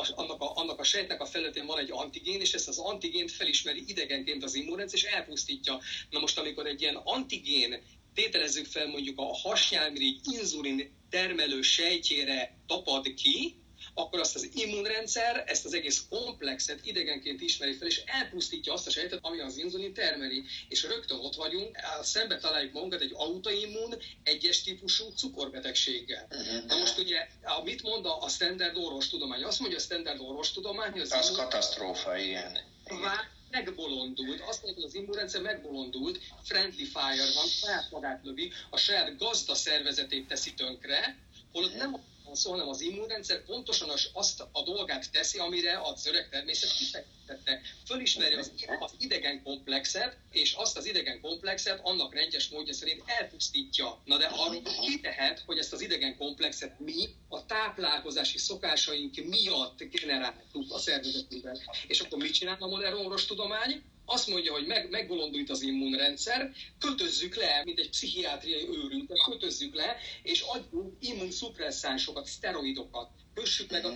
[0.03, 3.31] sejt, annak a, annak a sejtnek a felületén van egy antigén, és ezt az antigént
[3.31, 5.79] felismeri idegenként az immunrendszer, és elpusztítja.
[6.09, 7.81] Na most, amikor egy ilyen antigén
[8.13, 13.55] tételezzük fel mondjuk a hasnyálmirigy inzulin termelő sejtjére tapad ki,
[13.97, 18.89] akkor azt az immunrendszer ezt az egész komplexet idegenként ismeri fel, és elpusztítja azt a
[18.89, 20.43] sejtet, ami az inzulin termeli.
[20.69, 26.27] És rögtön ott vagyunk, szembe találjuk magunkat egy autoimmun, egyes típusú cukorbetegséggel.
[26.29, 26.65] Uh-huh.
[26.65, 27.27] Na most ugye,
[27.63, 29.43] mit mond a, a standard orvostudomány?
[29.43, 31.41] Azt mondja a standard orvostudomány, hogy az, az immun...
[31.41, 32.57] katasztrófa, igen.
[32.85, 38.77] igen megbolondult, azt mondja, hogy az immunrendszer megbolondult, friendly fire van, saját magát lövi, a
[38.77, 41.17] saját gazda szervezetét teszi tönkre,
[41.51, 41.95] holott nem
[42.37, 47.61] szó, hanem az immunrendszer pontosan azt a dolgát teszi, amire az öreg természet kifektette.
[47.85, 54.01] Fölismeri az, az idegen komplexet, és azt az idegen komplexet annak rendes módja szerint elpusztítja.
[54.05, 59.77] Na de arról ki tehet, hogy ezt az idegen komplexet mi a táplálkozási szokásaink miatt
[59.77, 61.59] generáltuk a szervezetünkben.
[61.87, 63.83] És akkor mit csinál a modern orvostudomány?
[64.09, 69.97] Azt mondja, hogy meg, megbolondult az immunrendszer, kötözzük le, mint egy pszichiátriai őrüntet, kötözzük le,
[70.23, 73.93] és adjunk immunszupresszánsokat, szteroidokat, kössük meg a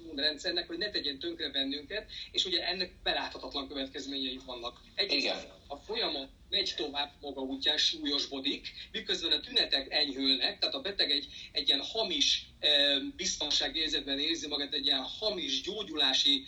[0.00, 4.80] immunrendszernek, hogy ne tegyen tönkre bennünket, és ugye ennek beláthatatlan következményei vannak.
[4.94, 5.38] Egyrészt Igen.
[5.66, 11.26] a folyamat megy tovább maga útján, súlyosbodik, miközben a tünetek enyhülnek, tehát a beteg egy,
[11.52, 12.46] egy ilyen hamis
[13.16, 16.44] biztonságérzetben érzi magát, egy ilyen hamis gyógyulási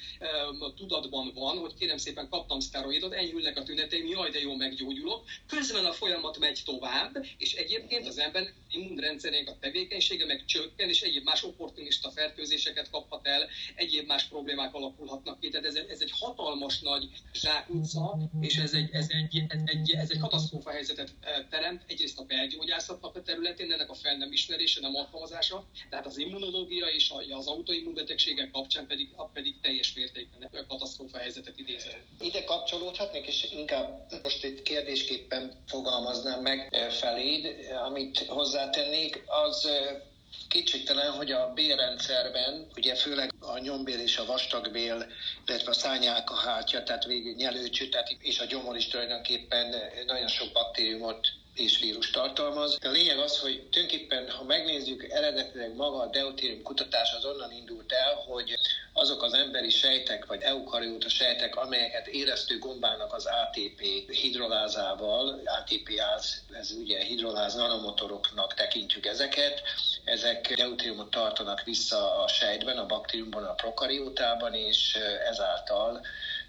[0.77, 5.25] tudatban van, hogy kérem szépen kaptam szteroidot, enyhülnek a tüneteim, jaj, de jó, meggyógyulok.
[5.47, 11.01] Közben a folyamat megy tovább, és egyébként az ember immunrendszerének a tevékenysége meg csökken, és
[11.01, 15.49] egyéb más opportunista fertőzéseket kaphat el, egyéb más problémák alakulhatnak ki.
[15.49, 20.11] Tehát ez, ez egy hatalmas nagy zsákutca, és ez egy, ez egy, ez egy, ez
[20.11, 21.11] egy katasztrófa helyzetet
[21.51, 21.83] teremt.
[21.87, 26.87] Egyrészt a belgyógyászatnak a területén, ennek a fel nem ismerése, nem alkalmazása, tehát az immunológia
[26.87, 32.01] és az autoimmunbetegségek kapcsán pedig, pedig teljes mértékben katasztrófa helyzetet idézett.
[32.21, 40.01] Ide kapcsolódhatnék, és inkább most itt kérdésképpen fogalmaznám meg eh, feléd, amit hozzátennék, az eh,
[40.49, 45.07] Kétségtelen, hogy a bélrendszerben, ugye főleg a nyombél és a vastagbél,
[45.47, 49.75] illetve a szányálka hátja, tehát végül nyelőcső, tehát és a gyomor is tulajdonképpen
[50.07, 52.79] nagyon sok baktériumot és vírus tartalmaz.
[52.85, 57.93] A lényeg az, hogy tulajdonképpen, ha megnézzük eredetileg maga a deutérium kutatás az onnan indult
[57.93, 58.59] el, hogy
[58.93, 66.71] azok az emberi sejtek, vagy eukarióta sejtek, amelyeket éreztő gombának az ATP hidrolázával, ATP-áz, ez
[66.71, 69.63] ugye hidroláz nanomotoroknak tekintjük ezeket,
[70.05, 74.99] ezek deutériumot tartanak vissza a sejtben, a baktériumban, a prokariótában, és
[75.29, 76.01] ezáltal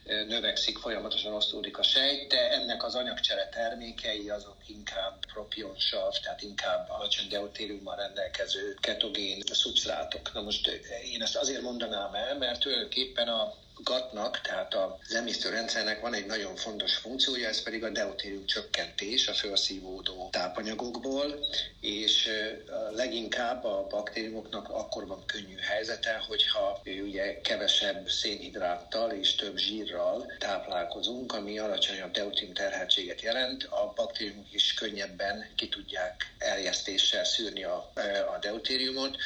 [0.04, 6.90] növekszik, folyamatosan osztódik a sejt, de ennek az anyagcsere termékei azok inkább propionsav, tehát inkább
[6.90, 10.34] alacsony deutériummal rendelkező ketogén szubsztrátok.
[10.34, 10.68] Na most
[11.12, 13.54] én ezt azért mondanám el, mert tulajdonképpen a
[13.84, 19.34] gatnak, tehát az emésztőrendszernek van egy nagyon fontos funkciója, ez pedig a deutérium csökkentés a
[19.34, 21.46] felszívódó tápanyagokból,
[21.80, 22.30] és
[22.96, 31.34] leginkább a baktériumoknak akkor van könnyű helyzete, hogyha ugye kevesebb szénhidráttal és több zsírral táplálkozunk,
[31.34, 37.92] ami alacsonyabb deutérium terheltséget jelent, a baktériumok is könnyebben ki tudják eljesztéssel szűrni a,
[38.34, 39.18] a deutériumot,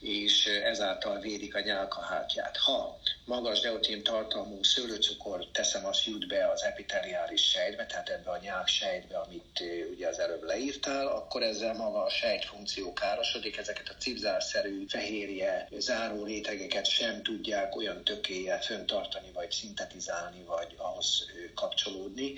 [0.00, 2.56] és ezáltal védik a nyálkahártyát.
[2.56, 8.38] Ha magas deutin tartalmú szőlőcukor, teszem, azt jut be az epiteliális sejtbe, tehát ebbe a
[8.38, 9.62] nyák sejtbe, amit
[9.92, 16.24] ugye az előbb leírtál, akkor ezzel maga a sejtfunkció károsodik, ezeket a cipzárszerű fehérje záró
[16.24, 22.34] rétegeket sem tudják olyan tökélyel föntartani, vagy szintetizálni, vagy ahhoz kapcsolódni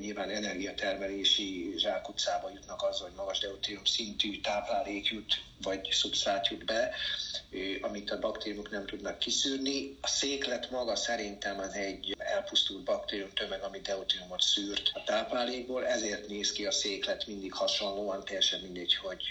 [0.00, 6.94] nyilván energiatermelési zsákutcába jutnak azzal, hogy magas deutérium szintű táplálék jut, vagy szubsztrát jut be,
[7.80, 9.96] amit a baktériumok nem tudnak kiszűrni.
[10.00, 16.28] A széklet maga szerintem az egy elpusztult baktérium tömeg, ami deutériumot szűrt a táplálékból, ezért
[16.28, 19.22] néz ki a széklet mindig hasonlóan, teljesen mindegy, hogy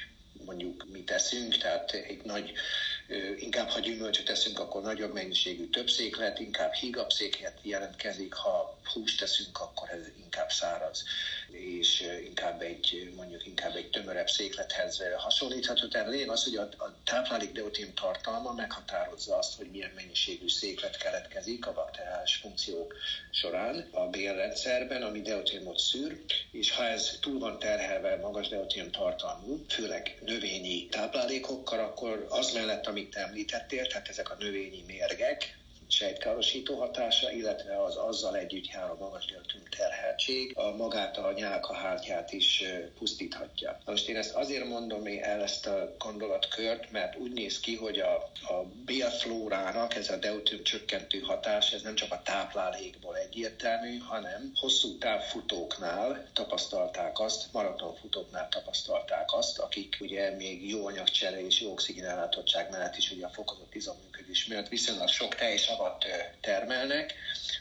[0.45, 2.51] mondjuk mi teszünk, tehát egy nagy,
[3.37, 9.19] inkább ha gyümölcsöt teszünk, akkor nagyobb mennyiségű több széklet, inkább hígabb széklet jelentkezik, ha húst
[9.19, 11.03] teszünk, akkor ez inkább száraz,
[11.49, 15.87] és inkább egy, mondjuk inkább egy tömörebb széklethez hasonlítható.
[15.87, 20.97] Tehát lényeg az, hogy a, a táplálék deutin tartalma meghatározza azt, hogy milyen mennyiségű széklet
[20.97, 22.95] keletkezik a bakteriális funkciók
[23.31, 26.21] során a bélrendszerben, ami deutinot szűr,
[26.51, 32.87] és ha ez túl van terhelve magas deutin tartalmú, főleg növényi táplálékokkal, akkor az mellett,
[32.87, 35.59] amit említettél, tehát ezek a növényi mérgek,
[35.91, 39.25] sejtkárosító hatása, illetve az azzal együtt járó magas
[39.77, 42.63] terheltség a magát a nyálkahártyát is
[42.97, 43.79] pusztíthatja.
[43.85, 48.15] Most én ezt azért mondom el ezt a gondolatkört, mert úgy néz ki, hogy a,
[48.53, 54.97] a bélflórának ez a deutérium csökkentő hatás, ez nem csak a táplálékból egyértelmű, hanem hosszú
[54.97, 62.95] távfutóknál tapasztalták azt, maratonfutóknál tapasztalták azt, akik ugye még jó anyagcsere és jó oxigénállátottság mellett
[62.95, 65.35] is ugye a fokozott izoműködés miatt viszonylag sok
[65.81, 67.13] tejsavat termelnek,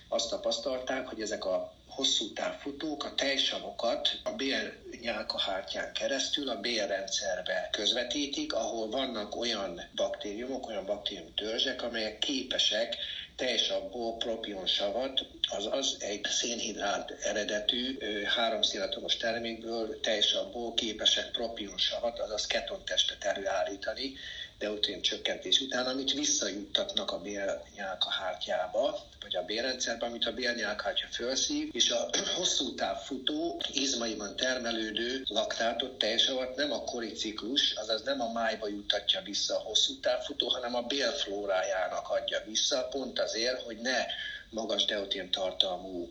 [0.08, 8.52] azt tapasztalták, hogy ezek a hosszú távfutók a tejsavokat a bélnyálkahártyán keresztül a bélrendszerbe közvetítik,
[8.52, 12.96] ahol vannak olyan baktériumok, olyan baktérium törzsek, amelyek képesek
[13.36, 24.12] tejsavból propionsavat, azaz egy szénhidrát eredetű háromszilatomos termékből tejsavból képesek propionsavat, azaz ketontestet előállítani,
[24.60, 31.90] deutén csökkentés után, amit visszajuttatnak a bélnyálkahártyába, vagy a bélrendszerbe, amit a bélnyálkahártya felszív, és
[31.90, 38.68] a hosszú táv futó izmaiban termelődő laktátot, teljesavat nem a koriciklus, azaz nem a májba
[38.68, 44.06] juttatja vissza a hosszú távfutó, hanem a bélflórájának adja vissza, pont azért, hogy ne
[44.50, 46.08] magas deutén tartalmú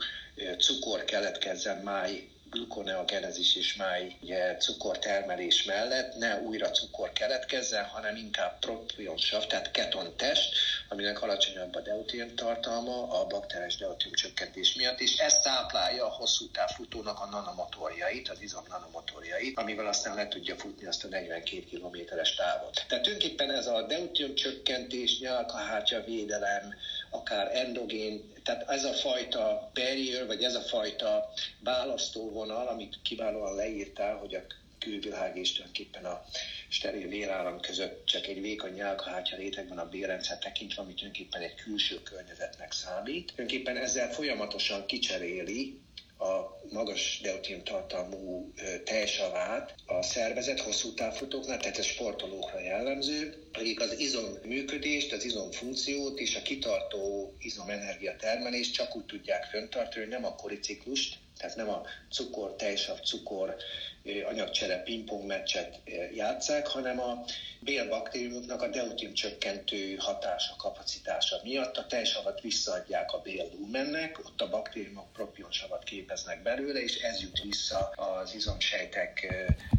[0.58, 4.16] cukor keletkezzen máj glukoneogenezis és máj
[4.60, 10.56] cukortermelés mellett ne újra cukor keletkezzen, hanem inkább propionsav, tehát ketontest,
[10.90, 16.48] aminek alacsonyabb a deutérium tartalma a bakteres deutérium csökkentés miatt, és ez táplálja a hosszú
[16.52, 22.36] távfutónak a nanomotorjait, az izom nanomotorjait, amivel aztán le tudja futni azt a 42 kilométeres
[22.36, 22.84] távot.
[22.88, 26.74] Tehát tulajdonképpen ez a deutérium csökkentés, nyálkahártya védelem,
[27.10, 34.16] akár endogén, tehát ez a fajta barrier, vagy ez a fajta választóvonal, amit kiválóan leírtál,
[34.16, 34.42] hogy a
[34.80, 36.24] külvilág és tulajdonképpen a
[36.68, 42.02] steril véráram között csak egy vékony nyálkahártya rétegben a bérrendszer tekintve, ami tulajdonképpen egy külső
[42.04, 43.32] környezetnek számít.
[43.32, 45.80] Tulajdonképpen ezzel folyamatosan kicseréli
[46.20, 54.00] a magas deutin tartalmú tejsavát a szervezet hosszú távfutóknál, tehát ez sportolókra jellemző, akik az
[54.00, 60.14] izom működést, az izom funkciót és a kitartó izomenergia termelést csak úgy tudják föntartani, hogy
[60.14, 63.56] nem a koriciklust, tehát nem a cukor, tejsav, cukor,
[64.04, 65.80] anyagcsere pingpong meccset
[66.14, 67.26] játszák, hanem a
[67.60, 75.14] bélbaktériumoknak a deutin csökkentő hatása, kapacitása miatt a tejsavat visszaadják a béllumennek, ott a baktériumok
[75.14, 79.28] propionsavat képeznek belőle, és ez jut vissza az izomsejtek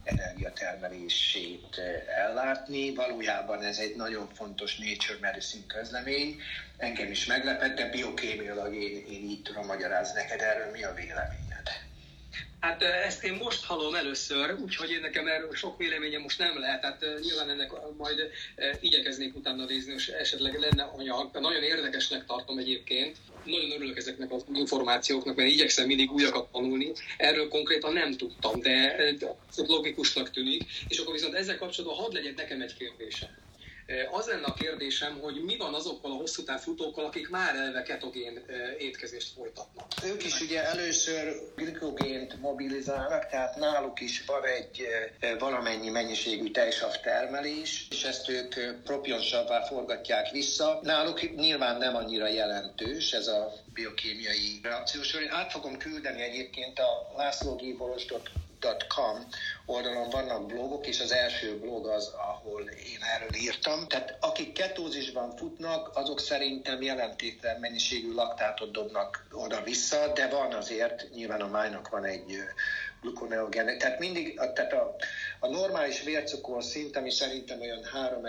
[0.02, 1.80] energiatermelését
[2.16, 2.94] ellátni.
[2.94, 6.36] Valójában ez egy nagyon fontos Nature Medicine közlemény,
[6.76, 11.49] engem is meglepett, de biokémiailag én, én így tudom magyarázni neked erről, mi a vélemény?
[12.60, 16.82] Hát ezt én most hallom először, úgyhogy én nekem erről sok véleményem most nem lehet.
[16.82, 18.30] Hát nyilván ennek majd
[18.80, 21.30] igyekeznék utána nézni, és esetleg lenne anyag.
[21.38, 23.16] Nagyon érdekesnek tartom egyébként.
[23.44, 26.92] Nagyon örülök ezeknek az információknak, mert igyekszem mindig újakat tanulni.
[27.16, 28.96] Erről konkrétan nem tudtam, de
[29.56, 30.70] logikusnak tűnik.
[30.88, 33.28] És akkor viszont ezzel kapcsolatban hadd legyen nekem egy kérdésem.
[34.10, 38.44] Az lenne a kérdésem, hogy mi van azokkal a hosszú futókkal, akik már eleve ketogén
[38.78, 39.86] étkezést folytatnak.
[40.04, 44.86] Ők is ugye először glikogént mobilizálnak, tehát náluk is van egy
[45.38, 50.80] valamennyi mennyiségű tejsav termelés, és ezt ők propionsavvá forgatják vissza.
[50.82, 55.14] Náluk nyilván nem annyira jelentős ez a biokémiai reakciós.
[55.14, 59.26] Én át fogom küldeni egyébként a lászlógíboros.com blog.com
[59.70, 63.88] oldalon vannak blogok, és az első blog az, ahol én erről írtam.
[63.88, 71.40] Tehát akik ketózisban futnak, azok szerintem jelentéktelen mennyiségű laktátot dobnak oda-vissza, de van azért, nyilván
[71.40, 72.36] a májnak van egy
[73.02, 74.96] glukoneogen, tehát mindig, tehát a,
[75.38, 78.20] a normális vércukor szint, ami szerintem olyan 3,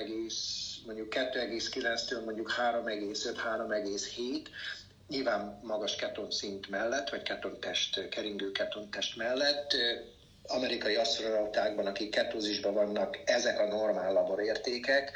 [0.85, 4.45] mondjuk 2,9-től mondjuk 3,5-3,7,
[5.07, 9.76] nyilván magas keton szint mellett, vagy ketontest, keringő ketontest mellett
[10.53, 15.11] amerikai asztronautákban, akik ketózisban vannak, ezek a normál laborértékek.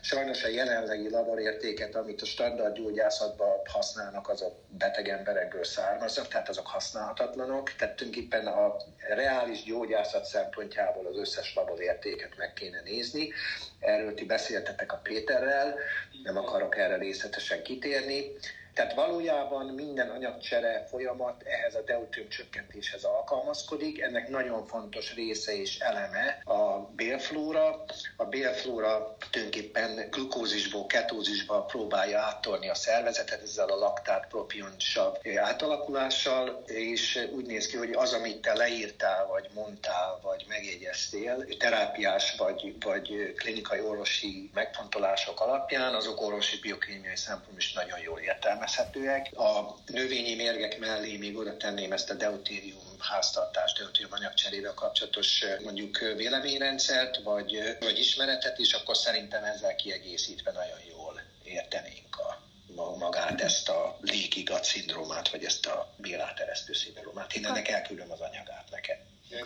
[0.00, 6.66] Sajnos a jelenlegi laborértéket, amit a standard gyógyászatban használnak, azok beteg emberekből származnak, tehát azok
[6.66, 7.72] használhatatlanok.
[7.78, 8.76] Tehát tulajdonképpen a
[9.08, 13.32] reális gyógyászat szempontjából az összes laborértéket meg kéne nézni.
[13.80, 15.74] Erről ti beszéltetek a Péterrel,
[16.22, 18.32] nem akarok erre részletesen kitérni.
[18.78, 24.00] Tehát valójában minden anyagcsere folyamat ehhez a deutérium csökkentéshez alkalmazkodik.
[24.00, 27.84] Ennek nagyon fontos része és eleme a bélflóra.
[28.16, 36.62] A bélflóra tulajdonképpen glukózisból ketózisba próbálja áttolni a szervezetet ezzel a laktát propion sav átalakulással,
[36.66, 42.74] és úgy néz ki, hogy az, amit te leírtál, vagy mondtál, vagy megjegyeztél, terápiás vagy,
[42.80, 49.38] vagy klinikai orvosi megfontolások alapján, azok orvosi biokémiai szempontból is nagyon jól értelmezhetőek értelmezhetőek.
[49.38, 55.98] A növényi mérgek mellé még oda tenném ezt a deutérium háztartás, deutérium anyagcserével kapcsolatos mondjuk
[55.98, 63.68] véleményrendszert, vagy, vagy ismeretet, és akkor szerintem ezzel kiegészítve nagyon jól értenénk a magát ezt
[63.68, 67.32] a lékigat szindrómát, vagy ezt a béláteresztő szindrómát.
[67.32, 68.98] Én ennek elküldöm az anyagát neked.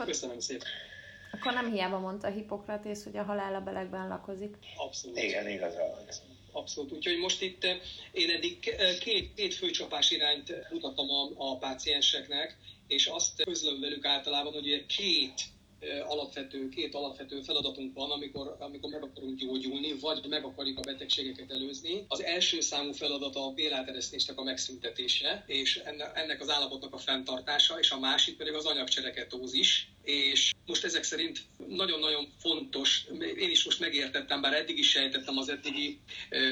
[0.04, 0.68] Köszönöm szépen.
[1.32, 4.56] Akkor nem hiába mondta Hippokratész, hogy a halál a belegben lakozik.
[4.76, 5.18] Abszolút.
[5.18, 5.90] Igen, igazán
[6.52, 6.92] abszolút.
[6.92, 7.80] Úgyhogy most itt eh,
[8.12, 12.56] én eddig eh, két, két főcsapás irányt mutattam a, a pácienseknek,
[12.86, 15.32] és azt közlöm velük általában, hogy két
[16.06, 21.50] alapvető, két alapvető feladatunk van, amikor, amikor meg akarunk gyógyulni, vagy meg akarjuk a betegségeket
[21.50, 22.04] előzni.
[22.08, 25.82] Az első számú feladat a béláteresztésnek a megszüntetése, és
[26.14, 31.40] ennek az állapotnak a fenntartása, és a másik pedig az anyagcsereketózis, és most ezek szerint
[31.68, 33.04] nagyon-nagyon fontos,
[33.38, 36.00] én is most megértettem, bár eddig is sejtettem az eddigi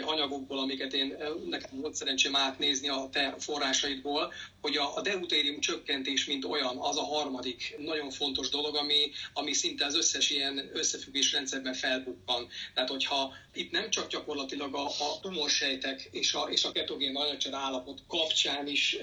[0.04, 1.16] anyagokból, amiket én
[1.48, 6.96] nekem volt szerencsém átnézni a te forrásaidból, hogy a, a deutérium csökkentés, mint olyan, az
[6.96, 12.48] a harmadik nagyon fontos dolog, ami, ami szinte az összes ilyen összefüggés rendszerben felbukkan.
[12.74, 17.56] Tehát, hogyha itt nem csak gyakorlatilag a, a tumorsejtek és a, és a ketogén anyagcsere
[17.56, 18.96] állapot kapcsán is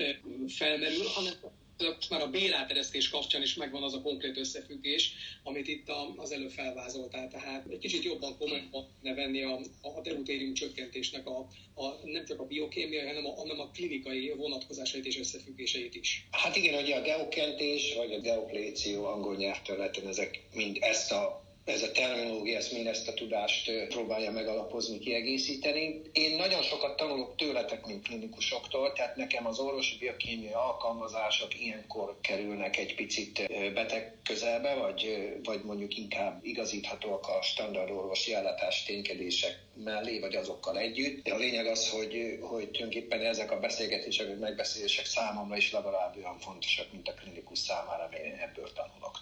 [0.47, 1.33] felmerül, hanem
[1.81, 5.11] most már a béráteresztés kapcsán is megvan az a konkrét összefüggés,
[5.43, 7.27] amit itt az előbb felvázoltál.
[7.27, 11.37] Tehát egy kicsit jobban komolyan venni a, a deutérium csökkentésnek a,
[11.75, 16.27] a, nem csak a biokémiai, hanem a, hanem a klinikai vonatkozásait és összefüggéseit is.
[16.31, 21.81] Hát igen, ugye a deokentés, vagy a deokléció angol nyelvterületen ezek mind ezt a ez
[21.81, 26.01] a terminológia, ezt mind a tudást próbálja megalapozni, kiegészíteni.
[26.11, 32.77] Én nagyon sokat tanulok tőletek, mint klinikusoktól, tehát nekem az orvosi biokémiai alkalmazások ilyenkor kerülnek
[32.77, 40.19] egy picit beteg közelbe, vagy, vagy mondjuk inkább igazíthatóak a standard orvosi ellátás ténykedések mellé,
[40.19, 41.23] vagy azokkal együtt.
[41.23, 46.17] De a lényeg az, hogy, hogy tulajdonképpen ezek a beszélgetések, vagy megbeszélések számomra is legalább
[46.17, 49.19] olyan fontosak, mint a klinikus számára, én ebből tanulok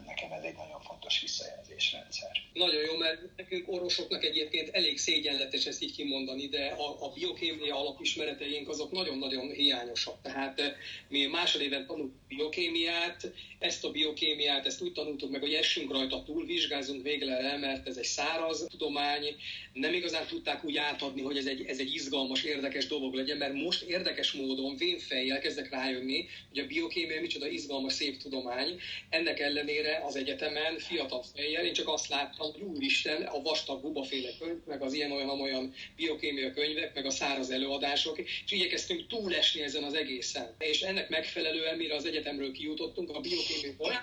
[0.00, 0.28] tulajdonképpen.
[0.28, 2.30] Nekem ez egy nagyon fontos visszajelzésrendszer.
[2.52, 7.76] Nagyon jó, mert nekünk orvosoknak egyébként elég szégyenletes ezt így kimondani, de a, a biokémia
[7.76, 10.22] alapismereteink azok nagyon-nagyon hiányosak.
[10.22, 10.72] Tehát eh,
[11.08, 16.46] mi másodéven tanulunk biokémiát, ezt a biokémiát, ezt úgy tanultuk meg, hogy essünk rajta túl,
[16.46, 19.36] vizsgázunk végre el, mert ez egy száraz tudomány,
[19.72, 23.52] nem igazán tudták úgy átadni, hogy ez egy, ez egy izgalmas, érdekes dolog legyen, mert
[23.52, 28.80] most érdekes módon vénfejjel kezdek rájönni, hogy a biokémia micsoda izgalmas, szép tudomány.
[29.08, 34.30] Ennek ellenére az egyetemen fiatal fejjel én csak azt láttam, hogy úristen, a vastag gubaféle
[34.38, 39.62] könyv, meg az ilyen olyan olyan biokémia könyvek, meg a száraz előadások, és igyekeztünk túlesni
[39.62, 40.54] ezen az egészen.
[40.58, 44.02] És ennek megfelelően, mire az egyetemről kijutottunk, a biokémia olyan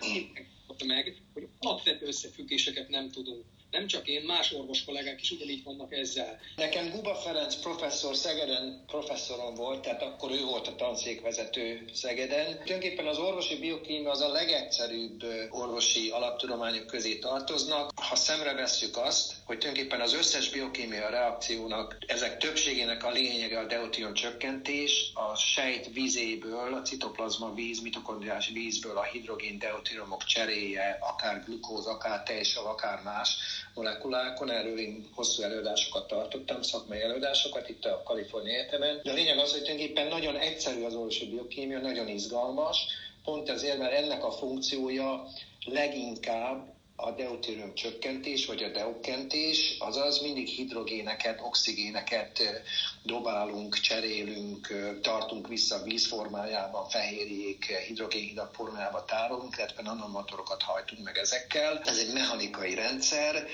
[0.85, 3.45] meg, hogy alapvető összefüggéseket nem tudunk
[3.78, 6.40] nem csak én, más orvos kollégák is ugyanígy vannak ezzel.
[6.56, 12.45] Nekem Guba Ferenc professzor Szegeden professzorom volt, tehát akkor ő volt a tanszékvezető Szegeden.
[12.45, 17.91] Tulajdonképpen az orvosi biokémia az a legegyszerűbb orvosi alaptudományok közé tartoznak.
[17.95, 23.68] Ha szemre vesszük azt, hogy tulajdonképpen az összes biokémia reakciónak, ezek többségének a lényege a
[23.68, 31.44] deutérium csökkentés, a sejt vízéből, a citoplazma víz, mitokondriás vízből a hidrogén deutériumok cseréje, akár
[31.45, 33.38] glukóz, akár teljesen, akár más,
[33.78, 38.99] molekulákon, erről én hosszú előadásokat tartottam, szakmai előadásokat itt a Kalifornia Egyetemen.
[39.04, 42.86] De a lényeg az, hogy tulajdonképpen nagyon egyszerű az orvosi biokémia, nagyon izgalmas,
[43.24, 45.28] pont ezért, mert ennek a funkciója
[45.66, 52.64] leginkább a deutérium csökkentés, vagy a deukentés, azaz mindig hidrogéneket, oxigéneket
[53.03, 54.68] dobálunk, cserélünk,
[55.02, 61.82] tartunk vissza vízformájában, fehérjék, hidrogénhidak formájába tárolunk, illetve nanomotorokat hajtunk meg ezekkel.
[61.86, 63.48] Ez egy mechanikai rendszer,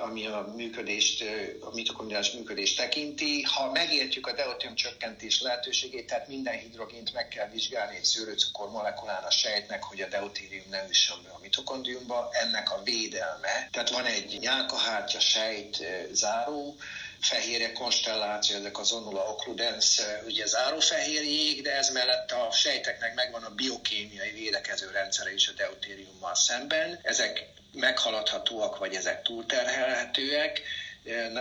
[0.00, 1.24] ami a működést,
[1.60, 3.42] a mitokondriális működést tekinti.
[3.42, 9.22] Ha megértjük a deutérium csökkentés lehetőségét, tehát minden hidrogént meg kell vizsgálni egy szőrőcukor molekulán
[9.22, 13.68] a sejtnek, hogy a deutérium ne üssön be a mitokondriumba, ennek a védelme.
[13.72, 15.82] Tehát van egy nyálkahártya sejt
[16.12, 16.76] záró,
[17.20, 23.54] fehérje konstelláció, ezek az onula occludens, ugye zárófehérjék, de ez mellett a sejteknek megvan a
[23.54, 26.98] biokémiai védekező rendszere is a deutériummal szemben.
[27.02, 30.62] Ezek meghaladhatóak, vagy ezek túlterhelhetőek,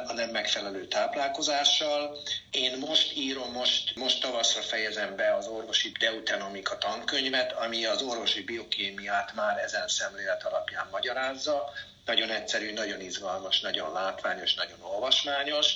[0.07, 2.17] a nem megfelelő táplálkozással.
[2.51, 8.43] Én most írom, most, most tavaszra fejezem be az orvosi deutenomika tankönyvet, ami az orvosi
[8.43, 11.73] biokémiát már ezen szemlélet alapján magyarázza.
[12.05, 15.73] Nagyon egyszerű, nagyon izgalmas, nagyon látványos, nagyon olvasmányos.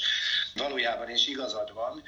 [0.56, 2.04] Valójában is igazad van,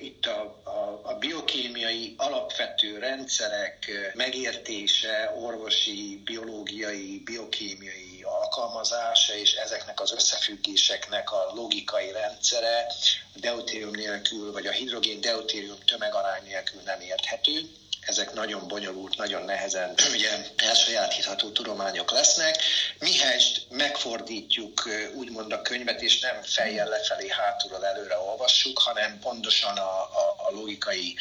[0.00, 10.12] itt a, a, a biokémiai alapvető rendszerek megértése, orvosi, biológiai, biokémiai alkalmazása és ezeknek az
[10.12, 12.86] összefüggéseknek a logikai rendszere
[13.34, 17.70] deutérium nélkül, vagy a hidrogén deutérium tömegarány nélkül nem érthető
[18.00, 22.62] ezek nagyon bonyolult, nagyon nehezen ugye, elsajátítható tudományok lesznek.
[22.98, 30.00] Mihelyest megfordítjuk úgymond a könyvet, és nem fejjel lefelé, hátulról előre olvassuk, hanem pontosan a,
[30.00, 31.16] a, a logikai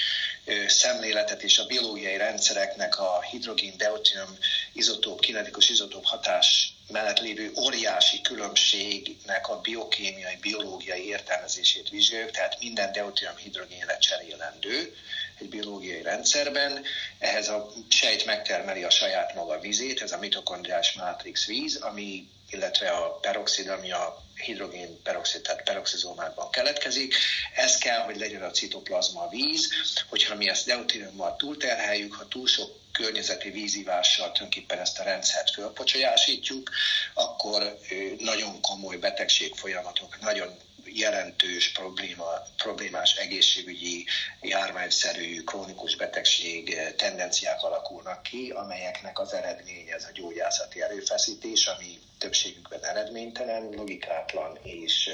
[0.68, 4.38] szemléletet és a biológiai rendszereknek a hidrogén, deutérium,
[4.73, 12.91] izotóp, kinetikus izotóp hatás mellett lévő óriási különbségnek a biokémiai, biológiai értelmezését vizsgáljuk, tehát minden
[12.91, 14.95] deutérium hidrogénre cserélendő,
[15.40, 16.84] egy biológiai rendszerben.
[17.20, 22.90] Ehhez a sejt megtermeli a saját maga vizét, ez a mitokondriás mátrix víz, ami illetve
[22.90, 27.16] a peroxid, ami a hidrogén peroxid, tehát peroxizómákban keletkezik.
[27.56, 29.70] Ez kell, hogy legyen a citoplazma víz,
[30.07, 36.70] hogyha mi ezt deutériummal túlterheljük, ha túl sok környezeti vízívással tulajdonképpen ezt a rendszert fölpocsolyásítjuk,
[37.14, 37.80] akkor
[38.18, 40.57] nagyon komoly betegség folyamatok, nagyon
[40.94, 44.06] jelentős probléma, problémás egészségügyi,
[44.41, 52.86] járványszerű, krónikus betegség tendenciák alakulnak ki, amelyeknek az eredménye ez a gyógyászati erőfeszítés, ami többségükben
[52.86, 55.10] eredménytelen, logikátlan és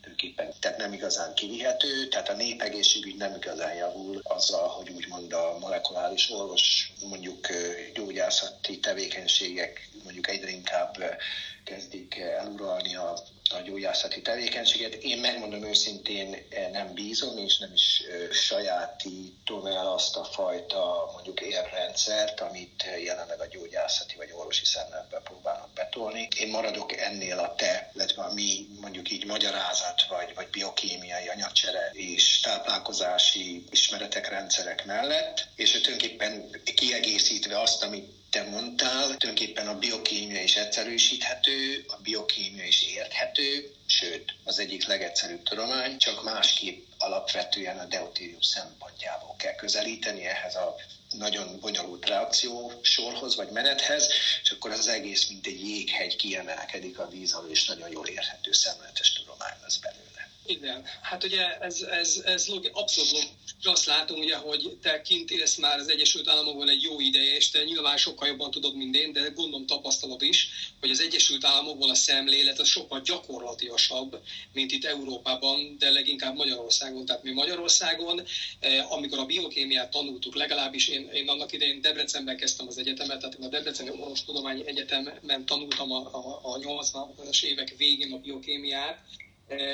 [0.00, 5.58] tulajdonképpen tehát nem igazán kivihető, tehát a népegészségügy nem igazán javul azzal, hogy úgymond a
[5.58, 7.46] molekuláris orvos mondjuk
[7.94, 11.18] gyógyászati tevékenységek mondjuk egyre inkább
[11.64, 13.14] kezdik eluralni a
[13.52, 14.94] a gyógyászati tevékenységet.
[14.94, 21.10] Én megmondom őszintén, eh, nem bízom, és nem is eh, sajátítom el azt a fajta
[21.12, 26.28] mondjuk érrendszert, amit jelenleg a gyógyászati vagy orvosi szemletbe próbálnak betolni.
[26.36, 31.90] Én maradok ennél a te, illetve a mi mondjuk így magyarázat, vagy, vagy biokémiai anyagcsere
[31.92, 40.42] és táplálkozási ismeretek, rendszerek mellett, és tulajdonképpen kiegészítve azt, amit te mondtál, tulajdonképpen a biokémia
[40.42, 47.84] is egyszerűsíthető, a biokémia is érthető, sőt, az egyik legegyszerűbb tudomány, csak másképp alapvetően a
[47.84, 50.76] deutérium szempontjából kell közelíteni ehhez a
[51.10, 54.08] nagyon bonyolult reakció sorhoz vagy menethez,
[54.42, 58.52] és akkor az egész, mint egy jéghegy kiemelkedik a víz alól, és nagyon jól érthető
[58.52, 60.07] szemletes tudomány lesz belőle.
[60.50, 63.38] Igen, hát ugye ez, ez, ez logi, abszolút logikus.
[63.62, 67.50] Azt látom, ugye, hogy te kint élsz már az Egyesült Államokban egy jó ideje, és
[67.50, 70.48] te nyilván sokkal jobban tudod, mint én, de gondolom tapasztalod is,
[70.80, 74.20] hogy az Egyesült Államokban a szemlélet az sokkal gyakorlatiasabb,
[74.52, 77.04] mint itt Európában, de leginkább Magyarországon.
[77.04, 78.22] Tehát mi Magyarországon,
[78.60, 83.36] eh, amikor a biokémiát tanultuk, legalábbis én, én annak idején Debrecenben kezdtem az egyetemet, tehát
[83.40, 88.98] a Debreceni Orvostudományi Egyetemen tanultam a, a, a 80-as évek végén a biokémiát,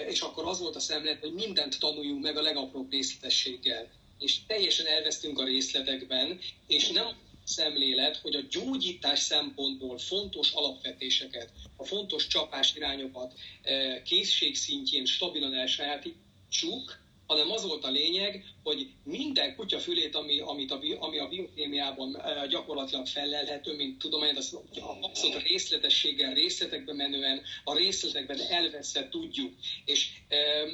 [0.09, 3.91] és akkor az volt a szemlélet, hogy mindent tanuljunk meg a legapróbb részletességgel.
[4.19, 7.07] És teljesen elvesztünk a részletekben, és nem
[7.45, 15.55] szemlélet, hogy a gyógyítás szempontból fontos alapvetéseket, a fontos csapás irányokat eh, készség szintjén stabilan
[15.55, 21.29] elsajátítsuk, hanem az volt a lényeg, hogy minden kutya fülét, ami, amit a, ami a
[21.29, 22.17] biokémiában
[22.49, 24.59] gyakorlatilag felelhető, mint tudomány, az
[25.01, 29.53] abszolút részletességgel, részletekbe menően, a részletekben elveszve tudjuk.
[29.85, 30.11] És,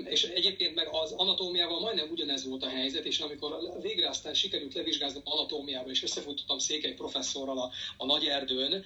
[0.04, 4.74] és egyébként meg az anatómiával majdnem ugyanez volt a helyzet, és amikor végre aztán sikerült
[4.74, 8.84] levizsgázni anatómiával, és összefutottam Székely professzorral a, a nagy erdőn,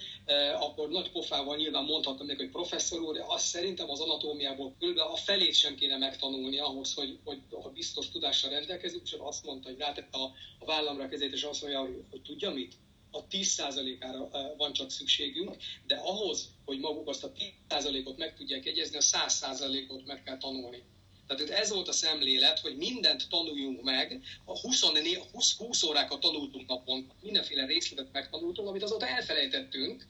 [0.59, 4.97] akkor nagy pofával nyilván mondhattam neki, hogy professzor úr, azt szerintem az anatómiából kb.
[4.97, 9.69] a felét sem kéne megtanulni ahhoz, hogy, hogy, hogy biztos tudással rendelkezik, és azt mondta,
[9.69, 12.73] hogy rátette a, a vállamra kezét, és azt mondja, hogy, hogy tudja mit?
[13.11, 15.55] A 10%-ára van csak szükségünk,
[15.87, 17.31] de ahhoz, hogy maguk azt a
[17.69, 20.83] 10%-ot meg tudják egyezni, a 100%-ot meg kell tanulni.
[21.27, 26.67] Tehát ez volt a szemlélet, hogy mindent tanuljunk meg, a 24, 20, 20 órákat tanultunk
[26.67, 30.05] napon, mindenféle részletet megtanultunk, amit azóta elfelejtettünk.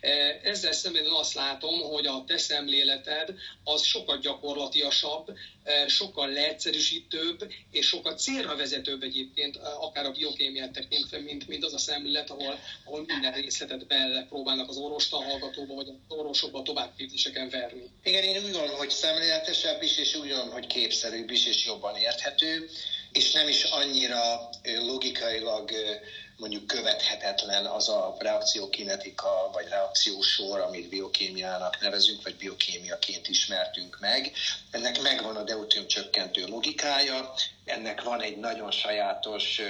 [0.00, 3.34] E, ezzel szemben azt látom, hogy a te szemléleted
[3.64, 10.72] az sokkal gyakorlatiasabb, e, sokkal leegyszerűsítőbb, és sokkal célra vezetőbb egyébként, e, akár a biokémiát
[10.72, 15.74] tekintve, mint, mint az a szemlélet, ahol, ahol minden részletet bele próbálnak az orvostan hallgatóba,
[15.74, 17.90] vagy az orvosokba továbbképzéseken verni.
[18.04, 22.68] Igen, én úgy gondolom, hogy szemléletesebb is, és úgy gondolom, képszerűbb is és jobban érthető,
[23.12, 25.70] és nem is annyira logikailag
[26.36, 34.32] mondjuk követhetetlen az a reakciókinetika vagy reakciósor, amit biokémiának nevezünk, vagy biokémiaként ismertünk meg.
[34.70, 37.32] Ennek megvan a deutérium csökkentő logikája,
[37.64, 39.60] ennek van egy nagyon sajátos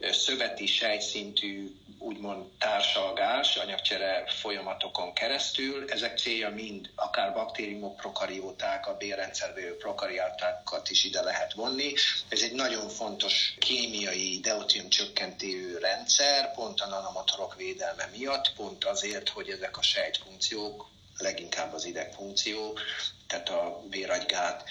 [0.00, 5.90] szöveti sejtszintű úgymond társalgás, anyagcsere folyamatokon keresztül.
[5.90, 11.92] Ezek célja mind akár baktériumok, prokarióták, a bérrendszerből prokariátákat is ide lehet vonni.
[12.28, 19.28] Ez egy nagyon fontos kémiai deutérium csökkentő rendszer, pont a nanomotorok védelme miatt, pont azért,
[19.28, 22.78] hogy ezek a sejtfunkciók, leginkább az idegfunkció,
[23.26, 24.64] tehát a béragygát,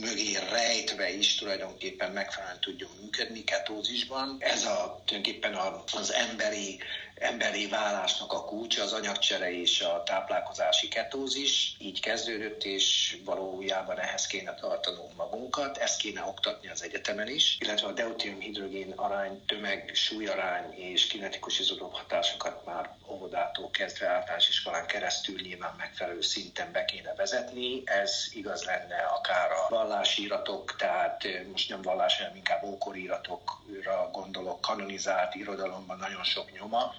[0.00, 4.36] mögé rejtve is tulajdonképpen megfelelően tudjon működni ketózisban.
[4.38, 5.54] Ez a, tulajdonképpen
[5.92, 6.80] az emberi
[7.14, 11.76] emberi válásnak a kulcsa az anyagcsere és a táplálkozási ketózis.
[11.78, 17.86] Így kezdődött, és valójában ehhez kéne tartanunk magunkat, ezt kéne oktatni az egyetemen is, illetve
[17.86, 25.40] a deutérium-hidrogén arány, tömeg, súlyarány és kinetikus izolók hatásokat már óvodától kezdve általános iskolán keresztül
[25.40, 27.82] nyilván megfelelő szinten be kéne vezetni.
[27.84, 35.34] Ez igaz lenne akár a vallásíratok, tehát most nem vallás, hanem inkább ókoriratokra gondolok, kanonizált
[35.34, 36.94] irodalomban nagyon sok nyoma,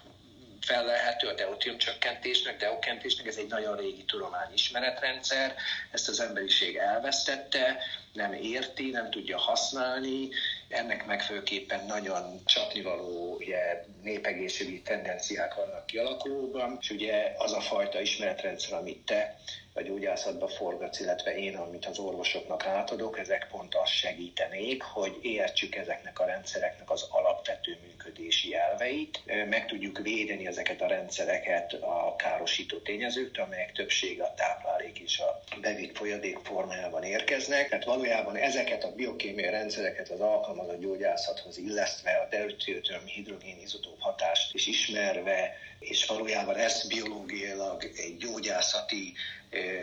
[0.66, 5.54] felelhető a deutérium csökkentésnek, deokentésnek, ez egy nagyon régi tudományismeretrendszer,
[5.90, 7.78] ezt az emberiség elvesztette,
[8.12, 10.28] nem érti, nem tudja használni,
[10.68, 18.78] ennek megfőképpen nagyon csapnivaló ugye, népegészségügyi tendenciák vannak kialakulóban, és ugye az a fajta ismeretrendszer,
[18.78, 19.36] amit te
[19.76, 25.74] a gyógyászatba forgatsz, illetve én, amit az orvosoknak átadok, ezek pont azt segítenék, hogy értsük
[25.74, 32.78] ezeknek a rendszereknek az alapvető működési elveit, meg tudjuk védeni ezeket a rendszereket a károsító
[32.78, 37.68] tényezőktől, amelyek többsége a táplálék és a bevitt folyadék formájában érkeznek.
[37.68, 44.54] Tehát valójában ezeket a biokémiai rendszereket az alkalmazott gyógyászathoz illesztve, a deutérium hidrogén izotóp hatást
[44.54, 49.14] is ismerve, és valójában ezt biológiailag egy gyógyászati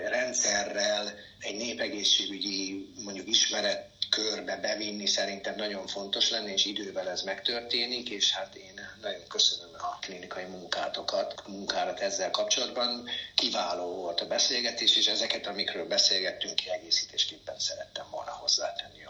[0.08, 8.10] rendszerrel, egy népegészségügyi mondjuk ismeret körbe bevinni szerintem nagyon fontos lenne, és idővel ez megtörténik,
[8.10, 13.10] és hát én nagyon köszönöm a klinikai munkátokat, munkárat ezzel kapcsolatban.
[13.36, 19.03] Kiváló volt a beszélgetés, és ezeket, amikről beszélgettünk, kiegészítésképpen szerettem volna hozzátenni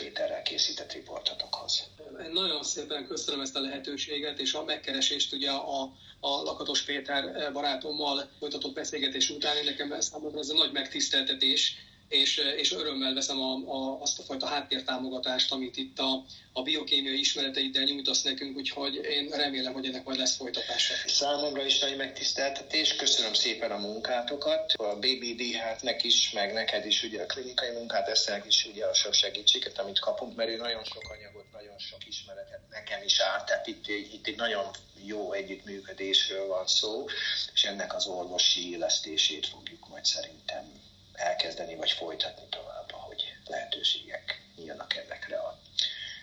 [0.00, 1.86] Péterrel készített riportotokhoz.
[2.32, 5.82] Nagyon szépen köszönöm ezt a lehetőséget, és a megkeresést ugye a,
[6.20, 11.74] a Lakatos Péter barátommal folytatott beszélgetés után, én nekem számomra ez a nagy megtiszteltetés,
[12.10, 17.18] és, és örömmel veszem a, a, azt a fajta háttértámogatást, amit itt a, a biokémiai
[17.18, 20.94] ismereteiddel nyújtasz nekünk, úgyhogy én remélem, hogy ennek majd lesz folytatása.
[21.06, 27.22] Számomra is nagy megtiszteltetés, köszönöm szépen a munkátokat, a BBDH-nek is, meg neked is ugye
[27.22, 31.10] a klinikai munkát, Esztelnek is ugye a sok segítséget, amit kapunk, mert ő nagyon sok
[31.10, 34.70] anyagot, nagyon sok ismeretet nekem is árt, tehát itt, itt egy nagyon
[35.04, 37.06] jó együttműködésről van szó,
[37.54, 40.79] és ennek az orvosi élesztését fogjuk majd szerintem
[41.20, 45.58] elkezdeni, vagy folytatni tovább, hogy lehetőségek nyílnak ezekre a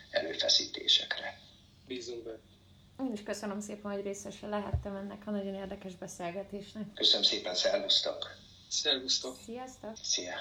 [0.09, 1.39] erőfeszítésekre.
[1.87, 2.39] Bízunk be.
[2.99, 6.93] Én is köszönöm szépen, hogy részese lehettem ennek a nagyon érdekes beszélgetésnek.
[6.93, 8.35] Köszönöm szépen, szervusztok!
[8.69, 9.37] Szervusztok!
[9.45, 9.97] Sziasztok!
[10.03, 10.37] Szia!